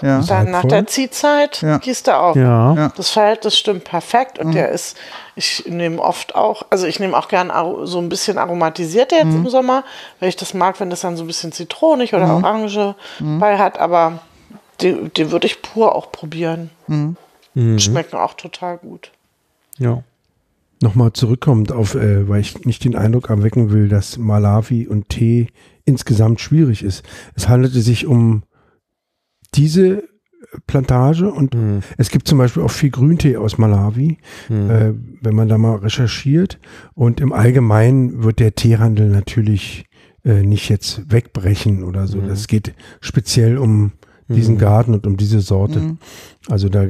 [0.01, 0.21] Ja.
[0.21, 1.77] Dann nach der Ziehzeit Ja.
[1.77, 2.35] gießt du auf.
[2.35, 2.73] Ja.
[2.73, 2.93] Ja.
[2.95, 4.97] Das Verhältnis stimmt perfekt und der ist,
[5.35, 7.51] ich nehme oft auch, also ich nehme auch gern
[7.85, 9.83] so ein bisschen aromatisiert jetzt im Sommer,
[10.19, 13.79] weil ich das mag, wenn das dann so ein bisschen zitronig oder Orange bei hat,
[13.79, 14.19] aber
[14.81, 16.69] den, den würde ich pur auch probieren.
[16.87, 17.15] Mhm.
[17.79, 19.11] Schmecken auch total gut.
[19.77, 20.03] Ja.
[20.83, 25.47] Nochmal zurückkommend auf, äh, weil ich nicht den Eindruck erwecken will, dass Malawi und Tee
[25.85, 27.03] insgesamt schwierig ist.
[27.35, 28.41] Es handelte sich um
[29.55, 30.03] diese
[30.67, 31.79] Plantage und Mhm.
[31.97, 34.17] es gibt zum Beispiel auch viel Grüntee aus Malawi,
[34.49, 34.91] äh,
[35.21, 36.59] wenn man da mal recherchiert.
[36.93, 39.85] Und im Allgemeinen wird der Teehandel natürlich
[40.25, 42.21] äh, nicht jetzt wegbrechen oder so.
[42.21, 43.93] Das geht speziell um
[44.27, 45.79] diesen Garten und um diese Sorte.
[45.79, 45.97] Mhm.
[46.47, 46.83] Also da,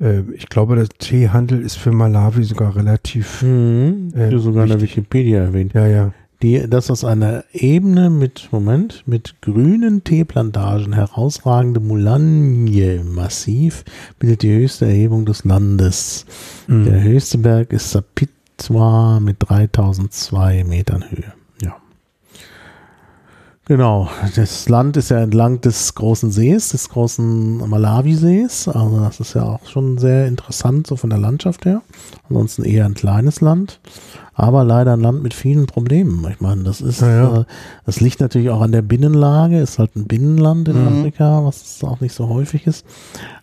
[0.00, 4.12] äh, ich glaube, der Teehandel ist für Malawi sogar relativ, Mhm.
[4.14, 4.98] Äh, sogar in der wichtig.
[4.98, 5.72] Wikipedia erwähnt.
[5.74, 6.12] ja, ja.
[6.42, 13.84] Die, das aus einer Ebene mit, Moment, mit grünen Teeplantagen herausragende Moulagne-Massiv
[14.20, 16.26] bildet die höchste Erhebung des Landes.
[16.68, 16.84] Mhm.
[16.84, 21.32] Der höchste Berg ist Sapitwa mit 3002 Metern Höhe.
[21.60, 21.74] Ja.
[23.64, 28.68] Genau, das Land ist ja entlang des großen Sees, des großen Malawi-Sees.
[28.68, 31.82] Also das ist ja auch schon sehr interessant, so von der Landschaft her.
[32.28, 33.80] Ansonsten eher ein kleines Land,
[34.38, 36.24] aber leider ein Land mit vielen Problemen.
[36.30, 37.40] Ich meine, das ist, Ja, ja.
[37.40, 37.44] Äh,
[37.84, 40.86] das liegt natürlich auch an der Binnenlage, ist halt ein Binnenland in Mhm.
[41.00, 42.86] Afrika, was auch nicht so häufig ist.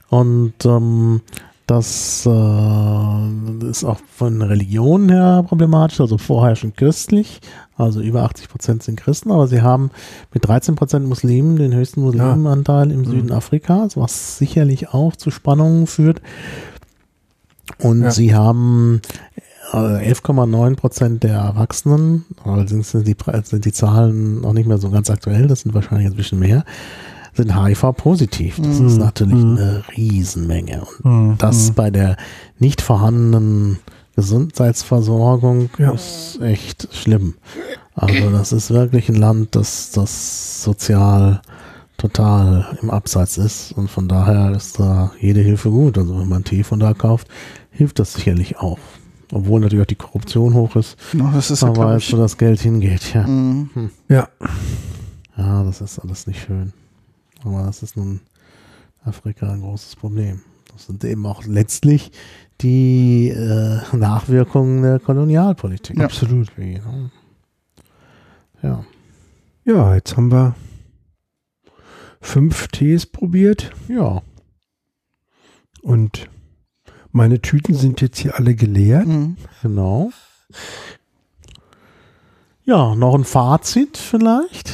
[0.10, 1.20] Und ähm,
[1.68, 7.42] das äh, ist auch von Religion her problematisch, also vorherrschend christlich.
[7.76, 9.92] Also über 80 Prozent sind Christen, aber sie haben
[10.34, 15.88] mit 13 Prozent Muslimen den höchsten Muslimenanteil im Süden Afrikas, was sicherlich auch zu Spannungen
[15.88, 16.22] führt.
[17.80, 18.12] Und Ja.
[18.12, 19.02] sie haben
[19.72, 25.10] 11,9 Prozent der Erwachsenen, allerdings sind die, sind die Zahlen noch nicht mehr so ganz
[25.10, 26.64] aktuell, das sind wahrscheinlich ein bisschen mehr,
[27.34, 28.60] sind HIV-positiv.
[28.62, 30.84] Das ist natürlich eine Riesenmenge.
[31.04, 31.38] Und Mhm.
[31.38, 32.16] das bei der
[32.60, 33.80] nicht vorhandenen
[34.16, 35.92] Gesundheitsversorgung Ja.
[35.92, 37.36] ist echt schlimm.
[37.94, 41.42] Also das ist wirklich ein Land, das, das sozial
[41.98, 45.98] total im Abseits ist und von daher ist da jede Hilfe gut.
[45.98, 47.28] Also wenn man Tee von da kauft,
[47.72, 48.80] hilft das sicherlich auch.
[49.36, 52.18] Obwohl natürlich auch die Korruption hoch ist, Genau, das ist ja, glaub weiß, ich, wo
[52.18, 53.14] das Geld hingeht.
[53.14, 53.28] Ja.
[53.28, 53.92] Mhm.
[54.08, 54.30] Ja.
[55.36, 56.72] ja, das ist alles nicht schön.
[57.44, 58.22] Aber das ist nun
[59.04, 60.42] Afrika ein großes Problem.
[60.72, 62.12] Das sind eben auch letztlich
[62.62, 65.98] die äh, Nachwirkungen der Kolonialpolitik.
[65.98, 66.06] Ja.
[66.06, 66.58] Absolut.
[66.58, 67.12] Wie, ne?
[68.64, 68.86] Ja.
[69.66, 70.56] Ja, jetzt haben wir
[72.22, 74.22] fünf Tees probiert Ja.
[75.82, 76.30] und
[77.16, 79.08] meine Tüten sind jetzt hier alle geleert.
[79.08, 79.38] Mhm.
[79.62, 80.12] Genau.
[82.66, 84.74] Ja, noch ein Fazit vielleicht.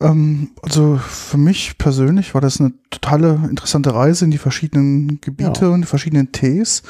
[0.00, 5.64] Ähm, also für mich persönlich war das eine totale interessante Reise in die verschiedenen Gebiete
[5.66, 5.70] Ja.
[5.70, 6.82] und die verschiedenen Tees.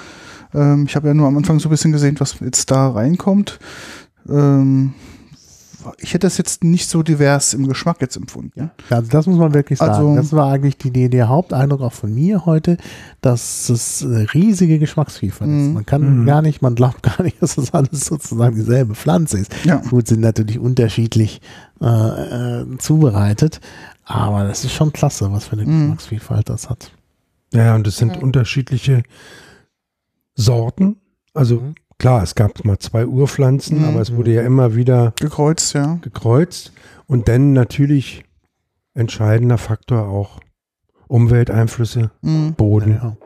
[0.54, 3.60] Ähm, ich habe ja nur am Anfang so ein bisschen gesehen, was jetzt da reinkommt.
[5.98, 8.70] Ich hätte das jetzt nicht so divers im Geschmack jetzt empfunden.
[8.90, 9.92] Also das muss man wirklich sagen.
[9.92, 12.76] Also- das war eigentlich die, die, der Haupteindruck auch von mir heute,
[13.20, 15.56] dass es eine riesige Geschmacksvielfalt ist.
[15.68, 15.72] Mhm.
[15.74, 16.26] Man kann Mhm.
[16.26, 19.52] gar nicht, man glaubt gar nicht, dass das alles sozusagen dieselbe Pflanze ist.
[19.64, 19.76] Ja.
[19.76, 21.40] Gut, sind natürlich unterschiedlich
[21.80, 23.60] äh, äh, zubereitet,
[24.04, 25.80] aber das ist schon klasse, was für eine Mhm.
[25.80, 26.92] Geschmacksvielfalt das hat.
[27.52, 29.02] Ja, und es sind unterschiedliche
[30.34, 30.96] Sorten.
[31.34, 31.74] Also Mhm.
[32.02, 33.84] Klar, es gab mal zwei Urpflanzen, Mhm.
[33.84, 35.98] aber es wurde ja immer wieder Gekreuzt, ja.
[36.02, 36.72] gekreuzt.
[37.06, 38.24] Und dann natürlich
[38.94, 40.40] entscheidender Faktor auch
[41.08, 42.54] Umwelteinflüsse, Mhm.
[42.54, 43.16] Boden Ja.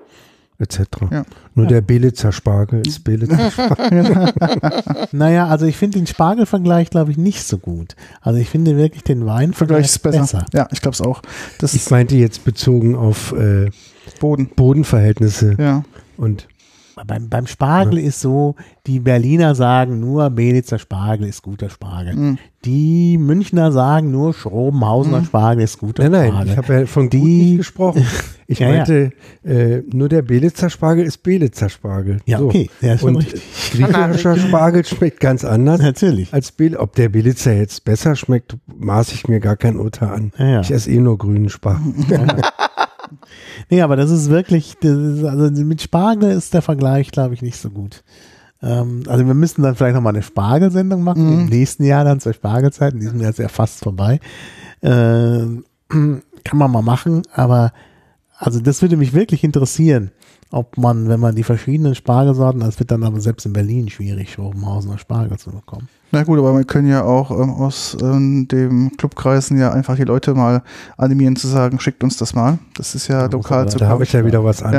[0.59, 0.81] etc.
[1.11, 1.25] Ja.
[1.55, 4.33] Nur der Belitzer Spargel ist Belitzer Spargel.
[5.13, 7.95] Naja, also ich finde den Spargelvergleich, glaube ich, nicht so gut.
[8.21, 9.99] Also ich finde wirklich den Weinvergleich Vergleich ist
[10.33, 10.47] besser.
[10.53, 11.23] Ja, ich glaube es auch.
[11.61, 13.71] Das Ich meinte jetzt bezogen auf äh,
[14.21, 14.51] Boden.
[14.55, 15.83] Bodenverhältnisse Ja.
[16.17, 16.49] und
[17.07, 18.55] Beim, beim Spargel ist so,
[18.87, 22.15] die Berliner sagen nur, Belitzer Spargel ist guter Spargel.
[22.17, 22.39] Mhm.
[22.65, 26.51] Die Münchner sagen nur, Schrobenhausener Spargel ist guter Nein, nein, Spargel.
[26.53, 28.07] ich habe ja von Die- gut nicht gesprochen.
[28.49, 28.77] Ich Ja, ja.
[28.77, 29.11] meinte,
[29.45, 32.21] Äh, nur der Belitzer Spargel ist Belitzer Spargel.
[32.27, 32.47] Ja, So.
[32.47, 33.43] okay, ja, Und richtig.
[33.73, 36.33] griechischer Spargel schmeckt ganz anders Natürlich.
[36.33, 40.33] als Bel Ob der Belitzer jetzt besser schmeckt, maße ich mir gar kein Urteil an.
[40.39, 40.61] Ja, ja.
[40.61, 41.93] Ich esse eh nur grünen Spargel.
[43.71, 47.43] Nee, aber das ist wirklich, das ist, also mit Spargel ist der Vergleich, glaube ich,
[47.43, 48.03] nicht so gut.
[48.63, 51.41] Ähm, also wir müssten dann vielleicht nochmal eine Spargelsendung machen, Mhm.
[51.41, 54.21] im nächsten Jahr dann zur Spargelzeit, in diesem Jahr ist ja fast vorbei.
[54.83, 57.73] Ähm, kann man mal machen, aber
[58.39, 60.11] also das würde mich wirklich interessieren,
[60.51, 64.33] ob man, wenn man die verschiedenen Spargelsorten, das wird dann aber selbst in Berlin schwierig,
[64.33, 65.89] Schrobenhausener Spargel zu bekommen.
[66.13, 70.05] Na gut, aber wir können ja auch ähm, aus ähm, dem Clubkreisen ja einfach die
[70.05, 70.63] Leute mal
[70.97, 72.59] animieren zu sagen, schickt uns das mal.
[72.77, 74.71] Das ist ja Da muss lokal aber- zu Da habe ich ja wieder was Ja.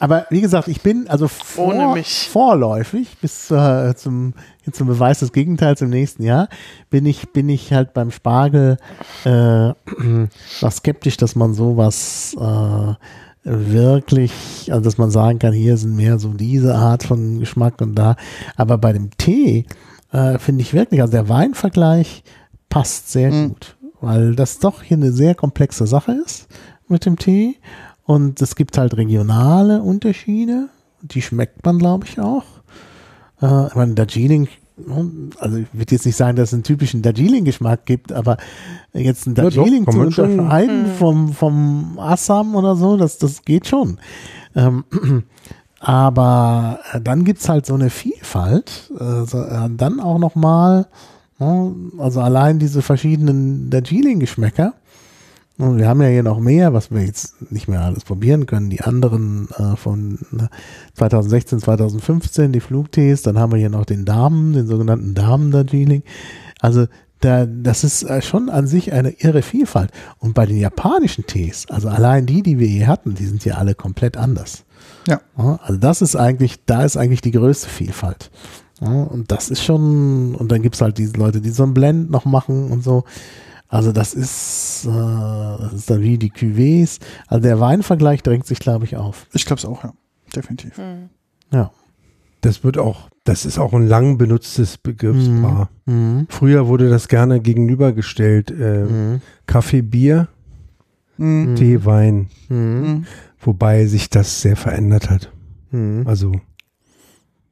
[0.00, 4.34] Aber wie gesagt, ich bin also vor, vorläufig bis äh, zum,
[4.72, 6.48] zum Beweis des Gegenteils im nächsten Jahr
[6.90, 8.76] bin ich, bin ich halt beim Spargel
[9.24, 9.68] äh,
[10.60, 12.94] noch skeptisch, dass man sowas äh,
[13.44, 14.32] wirklich,
[14.70, 18.16] also dass man sagen kann, hier sind mehr so diese Art von Geschmack und da.
[18.56, 19.66] Aber bei dem Tee
[20.12, 22.24] äh, finde ich wirklich, also der Weinvergleich
[22.68, 23.48] passt sehr Mhm.
[23.50, 26.48] gut, weil das doch hier eine sehr komplexe Sache ist
[26.88, 27.56] mit dem Tee.
[28.04, 30.68] Und es gibt halt regionale Unterschiede.
[31.02, 32.44] Die schmeckt man, glaube ich, auch.
[33.40, 37.02] Äh, ich meine, Darjeeling, hm, also ich würde jetzt nicht sagen, dass es einen typischen
[37.02, 38.36] Darjeeling-Geschmack gibt, aber
[38.92, 40.06] jetzt ein Ja, doch, Darjeeling zu schon.
[40.06, 43.98] unterscheiden vom, vom Assam oder so, das, das geht schon.
[44.54, 44.84] Ähm,
[45.80, 50.86] aber äh, dann gibt's halt so eine Vielfalt, äh, so, äh, dann auch nochmal,
[51.98, 54.74] also allein diese verschiedenen Darjeeling-Geschmäcker,
[55.56, 58.70] Und wir haben ja hier noch mehr, was wir jetzt nicht mehr alles probieren können.
[58.70, 60.18] Die anderen äh, von
[60.94, 63.22] 2016, 2015, die Flugtees.
[63.22, 66.02] Dann haben wir hier noch den Damen, den sogenannten Damen-Darjeeling.
[66.60, 66.86] Also
[67.20, 69.90] da, das ist äh, schon an sich eine irre Vielfalt.
[70.18, 73.54] Und bei den japanischen Tees, also allein die, die wir hier hatten, die sind ja
[73.54, 74.64] alle komplett anders.
[75.06, 75.20] Ja.
[75.36, 78.30] Also das ist eigentlich, da ist eigentlich die größte Vielfalt.
[78.80, 82.24] Und das ist schon, und dann gibt's halt diese Leute, die so ein Blend noch
[82.24, 83.04] machen und so.
[83.68, 87.00] Also das ist, äh, das ist dann wie die Cuvées.
[87.26, 89.26] Also der Weinvergleich drängt sich, glaube ich, auf.
[89.32, 89.92] Ich glaube es auch, ja.
[90.34, 90.80] Definitiv.
[91.52, 91.70] Ja.
[92.40, 95.70] Das wird auch, das ist auch ein lang benutztes Begriffspaar.
[95.86, 96.26] Mhm.
[96.28, 98.50] Früher wurde das gerne gegenübergestellt.
[98.50, 99.20] Äh, Mhm.
[99.46, 100.28] Kaffee, Bier,
[101.16, 101.54] Mhm.
[101.56, 102.28] Tee, Wein.
[102.48, 102.56] Mhm.
[102.56, 103.04] Mhm.
[103.40, 105.32] Wobei sich das sehr verändert hat.
[105.70, 106.02] Mhm.
[106.06, 106.32] Also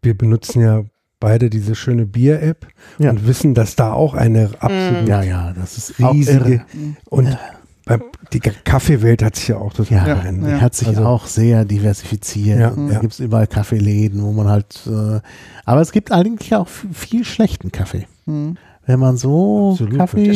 [0.03, 0.85] wir benutzen ja
[1.23, 2.67] beide diese schöne Bier-App
[2.99, 3.11] Ja.
[3.11, 6.65] und wissen, dass da auch eine absolut Ja, ja, das ist riesige
[7.09, 7.39] und
[7.85, 11.65] beim, die Kaffeewelt hat sich ja auch total Ja, die hat sich Also- auch sehr
[11.65, 12.59] diversifiziert.
[12.61, 12.89] Ja, ja.
[12.93, 15.21] Da gibt es überall Kaffeeläden, wo man halt, äh,
[15.65, 18.07] aber es gibt eigentlich auch viel schlechten Kaffee.
[18.27, 18.57] Mhm.
[18.87, 19.97] Wenn man so Absolut.
[19.99, 20.33] Kaffee,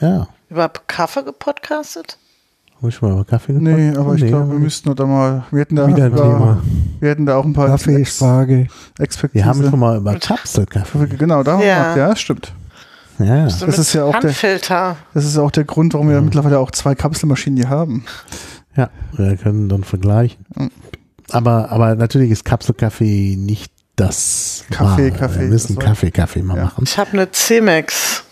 [0.00, 2.18] ja, Über Kaffee gepodcastet?
[2.84, 3.96] Habe ich schon mal über Kaffee Nee, getrunken?
[3.98, 6.62] aber ich Nee, glaube, wir müssten da mal, wir hätten da, Wieder ein Thema.
[7.00, 8.68] wir hätten da auch ein paar Kaffee, Ex- Spargel.
[8.98, 9.34] Expertise.
[9.34, 11.06] Wir haben schon mal über Kapselkaffee.
[11.16, 11.82] Genau, da haben wir Ja.
[11.94, 11.96] gemacht.
[11.96, 12.52] Ja, stimmt.
[13.18, 14.96] Ja, So Das ist ja auch der- Handfilter.
[15.14, 16.26] Das ist auch der Grund, warum wir Mhm.
[16.26, 18.04] mittlerweile auch zwei Kapselmaschinen hier haben.
[18.76, 20.44] ja, wir können dann vergleichen.
[20.56, 20.70] Mhm.
[21.30, 25.10] Aber, aber natürlich ist Kapselkaffee nicht das Kaffee, Wahre.
[25.12, 26.64] Kaffee, Wir müssen Kaffee, Kaffee mal Ja.
[26.64, 26.84] machen.
[26.86, 28.24] Ich habe eine C-Max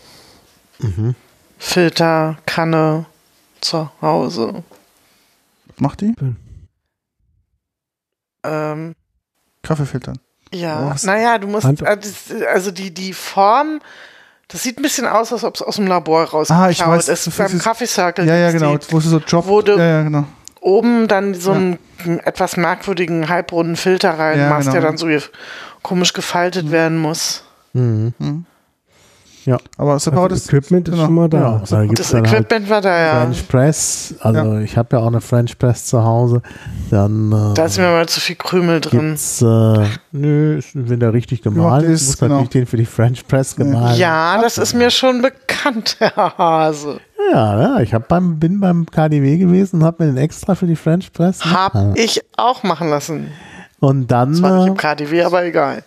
[0.81, 1.15] Mhm.
[1.59, 3.07] Filter Kanne
[3.62, 4.62] zu Hause.
[5.68, 6.14] Was macht die?
[8.44, 8.94] Ähm,
[9.62, 10.18] Kaffee filtern.
[10.52, 11.05] ja, Was?
[11.05, 13.80] naja, du musst, äh, das- also die, die Form,
[14.48, 17.09] das sieht ein bisschen aus, als ob es aus dem Labor rausgeschaut Ah, ich weiß,
[17.09, 17.26] ist.
[17.26, 18.26] du Beim fühlst- Kaffee Circle.
[18.26, 18.76] Ja, ja, genau.
[18.76, 19.47] Die, Wo du so Job.
[19.47, 20.24] Wo du- ja, ja, genau.
[20.60, 21.78] oben dann so einen
[22.24, 24.72] etwas merkwürdigen halbrunden Filter reinmachst, genau.
[24.72, 25.06] der dann so
[25.82, 27.44] komisch gefaltet werden muss.
[27.72, 28.12] Mhm.
[28.18, 28.47] Mhm.
[29.44, 29.59] Ja.
[29.77, 31.06] Aber Also separates Equipment ist genau.
[31.06, 31.39] schon mal da.
[31.39, 33.20] Ja, da gibt's Das dann halt Equipment war da ja.
[33.23, 36.43] French Press, also ich habe ja auch eine French Press zu Hause.
[36.90, 39.14] Dann äh, Da ist mir mal zu viel Krümel drin.
[39.14, 42.35] äh, nö, wenn der richtig Gemacht ist, muss genau.
[42.35, 43.98] natürlich den für die French Press gemahlen.
[43.98, 47.01] Ja, das ist mir schon bekannt, Herr Hase.
[47.32, 50.66] ja, ja ich hab beim, bin beim KDW gewesen und habe mir den extra für
[50.66, 51.44] die French Press.
[51.44, 53.32] Hab ich auch machen lassen.
[53.81, 55.82] Und dann, Zwar nicht äh, im KDW, aber egal.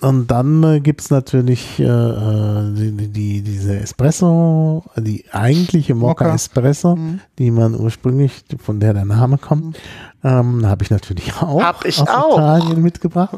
[0.00, 6.24] Und dann äh, gibt's natürlich äh, äh, die, die, die, diese Espresso, die eigentliche Mokka
[6.24, 6.34] Mokka.
[6.34, 7.20] Espresso, Mhm.
[7.38, 9.78] die man ursprünglich, von der der Name kommt,
[10.24, 12.38] ähm, habe ich natürlich auch Hab ich aus auch.
[12.38, 13.36] Italien mitgebracht.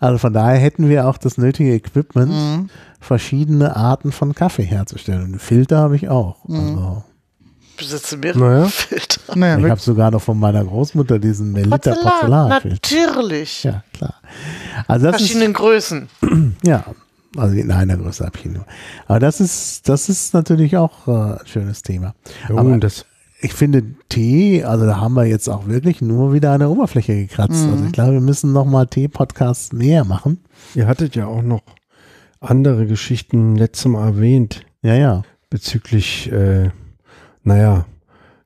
[0.00, 2.70] Also von daher hätten wir auch das nötige Equipment, Mhm.
[3.00, 5.38] verschiedene Arten von Kaffee herzustellen.
[5.38, 6.36] Filter habe ich auch.
[6.48, 6.56] Mhm.
[6.58, 7.04] Also,
[7.76, 8.64] Besitze mehrere Naja.
[8.66, 9.20] Filter.
[9.36, 13.64] Naja, ich habe sogar noch von meiner Großmutter diesen Melita Porzellan, natürlich.
[13.64, 14.14] Ja, klar.
[14.86, 16.08] Also das ist, Verschiedenen Größen.
[16.64, 16.84] ja,
[17.36, 18.66] also in einer Größe habe ich ihn nur.
[19.06, 22.14] Aber das ist, das ist natürlich auch äh, ein schönes Thema.
[22.50, 23.06] Oh, Aber das,
[23.40, 27.66] ich finde Tee, also da haben wir jetzt auch wirklich nur wieder eine Oberfläche gekratzt.
[27.70, 30.38] Also ich glaube, wir müssen nochmal Tee-Podcasts mehr machen.
[30.74, 31.62] ihr hattet ja auch noch
[32.40, 35.22] andere Geschichten letztes Mal erwähnt Ja, ja.
[35.50, 36.70] bezüglich, äh,
[37.44, 37.86] naja,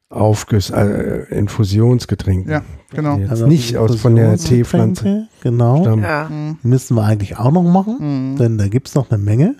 [0.09, 2.51] Aufgüsse, äh, Infusionsgetränken.
[2.51, 2.63] Ja,
[2.93, 3.19] genau.
[3.19, 5.83] Jetzt Also nicht aus von der Teepflanze Genau.
[5.83, 6.03] stammen.
[6.05, 6.29] Ja.
[6.29, 6.59] Mhm.
[6.63, 7.97] Müssen wir eigentlich auch noch machen,
[8.35, 8.37] Mhm.
[8.37, 9.57] denn da gibt's noch eine Menge.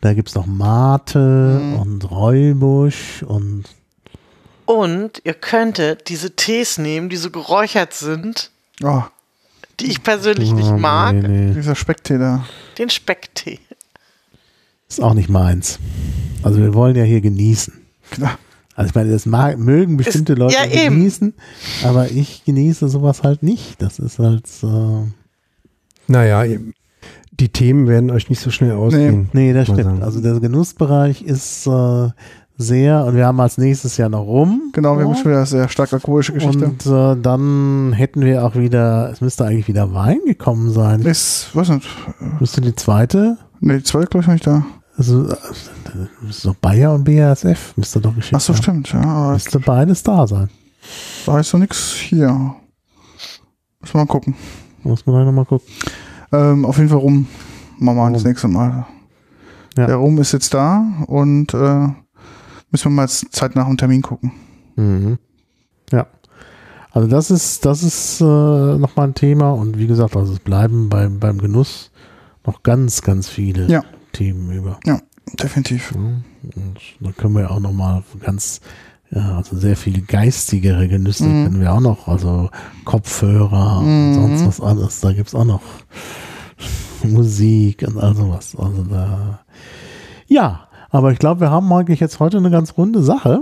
[0.00, 1.74] Da gibt's noch Mate Mhm.
[1.80, 3.64] und Räubusch und
[4.64, 8.50] Und ihr könntet diese Tees nehmen, die so geräuchert sind,
[8.84, 9.02] Oh,
[9.80, 11.14] die ich persönlich nicht Oh, mag.
[11.16, 11.54] nee, nee.
[11.54, 12.44] dieser Specktee da.
[12.76, 13.58] Den Specktee.
[14.88, 15.78] Ist auch nicht meins.
[16.42, 17.77] Also wir wollen ja hier genießen.
[18.10, 18.38] Klar.
[18.74, 20.96] Also ich meine, das mag, mögen bestimmte Ist- Leute ja, eben.
[20.98, 21.34] genießen,
[21.84, 23.82] aber ich genieße sowas halt nicht.
[23.82, 25.08] Das ist halt so.
[26.06, 26.44] Naja,
[27.32, 29.28] die Themen werden euch nicht so schnell ausgehen.
[29.32, 29.84] Nee, das Mal stimmt.
[29.90, 30.02] sagen.
[30.02, 32.08] Also der Genussbereich ist äh,
[32.56, 34.70] sehr, und wir haben als nächstes Jahr noch rum.
[34.72, 35.16] Genau, wir haben Ja.
[35.16, 36.64] schon wieder eine sehr stark alkoholische Geschichte.
[36.64, 41.02] Und äh, dann hätten wir auch wieder, es müsste eigentlich wieder Wein gekommen sein.
[41.02, 41.86] ist, weiß nicht,
[42.40, 44.64] Müsste die zweite, nee, die zweite glaube ich noch nicht da.
[44.98, 45.36] Also äh,
[46.42, 48.62] doch Bayer und BASF, müsste doch geschickt Ach so, haben.
[48.62, 50.50] stimmt, ja, Müsste beides da sein.
[51.24, 52.28] da ist noch nichts hier.
[53.80, 54.34] Müssen wir mal gucken.
[54.82, 55.66] Muss man da nochmal gucken.
[56.32, 57.26] Ähm, auf jeden Fall rum.
[57.78, 58.86] Machen wir das nächste Mal.
[59.76, 59.86] Ja.
[59.86, 61.86] Der Rum ist jetzt da und äh,
[62.70, 64.32] müssen wir mal Zeit nach dem Termin gucken.
[64.76, 65.18] Mhm.
[65.92, 66.06] Ja.
[66.90, 70.88] Also das ist, das ist äh, nochmal ein Thema und wie gesagt, also es bleiben
[70.88, 71.92] beim, beim Genuss
[72.44, 73.84] noch ganz, ganz viele Ja.
[74.12, 74.78] Themen über.
[75.38, 75.94] Definitiv.
[75.94, 76.24] Mhm.
[76.54, 78.60] Und dann können wir auch nochmal ganz
[79.10, 82.50] ja, also sehr viele geistigere Genüsse können wir auch noch, also
[82.84, 85.00] Kopfhörer und sonst was alles.
[85.00, 85.62] Da gibt's auch noch
[87.02, 88.54] Musik und all sowas.
[88.58, 89.40] Also da,
[90.26, 93.40] ja, aber ich glaube, wir haben eigentlich jetzt heute eine ganz runde Sache.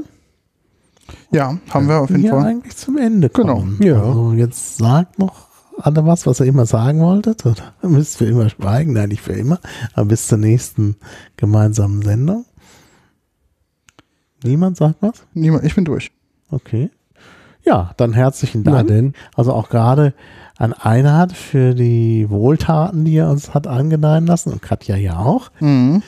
[1.33, 2.45] Ja, haben wir auf jeden hier Fall.
[2.45, 3.81] eigentlich zum Ende Genau, kommen.
[3.83, 4.01] ja.
[4.01, 5.46] Also jetzt sagt noch
[5.79, 7.45] alle was, was ihr immer sagen wolltet.
[7.47, 8.93] Oder müsst ihr immer schweigen?
[8.93, 9.61] Nein, nicht für immer.
[9.95, 10.97] Aber bis zur nächsten
[11.37, 12.45] gemeinsamen Sendung.
[14.43, 15.25] Niemand sagt was?
[15.35, 16.11] Niemand, ich bin durch.
[16.51, 16.91] Okay.
[17.65, 18.87] Ja, dann herzlichen Dank.
[18.89, 19.15] denn.
[19.35, 20.15] Also auch gerade
[20.57, 25.51] an Einhard für die Wohltaten, die er uns hat angedeihen lassen und Katja ja auch
[25.61, 26.03] Mhm.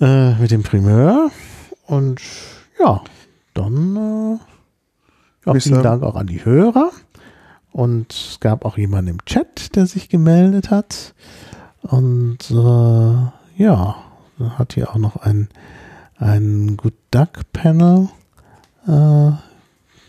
[0.00, 1.30] äh, mit dem Primeur.
[1.86, 2.20] Und
[2.78, 3.02] ja,
[3.54, 6.90] dann äh, ja, vielen Dank auch an die Hörer.
[7.72, 11.14] Und es gab auch jemanden im Chat, der sich gemeldet hat.
[11.82, 13.96] Und äh, ja,
[14.38, 15.48] dann hat hier auch noch ein,
[16.18, 18.08] ein Good Duck Panel
[18.86, 19.30] äh,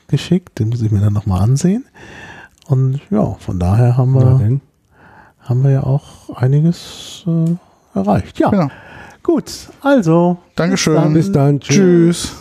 [0.07, 0.59] geschickt.
[0.59, 1.85] Den muss ich mir dann nochmal ansehen.
[2.67, 4.59] Und ja, von daher haben wir,
[5.39, 7.55] haben wir ja auch einiges äh,
[7.97, 8.39] erreicht.
[8.39, 8.67] Ja, Genau.
[9.23, 9.69] gut.
[9.81, 11.13] Also, Dankeschön.
[11.13, 11.59] Bis dann.
[11.59, 12.35] Tschüss.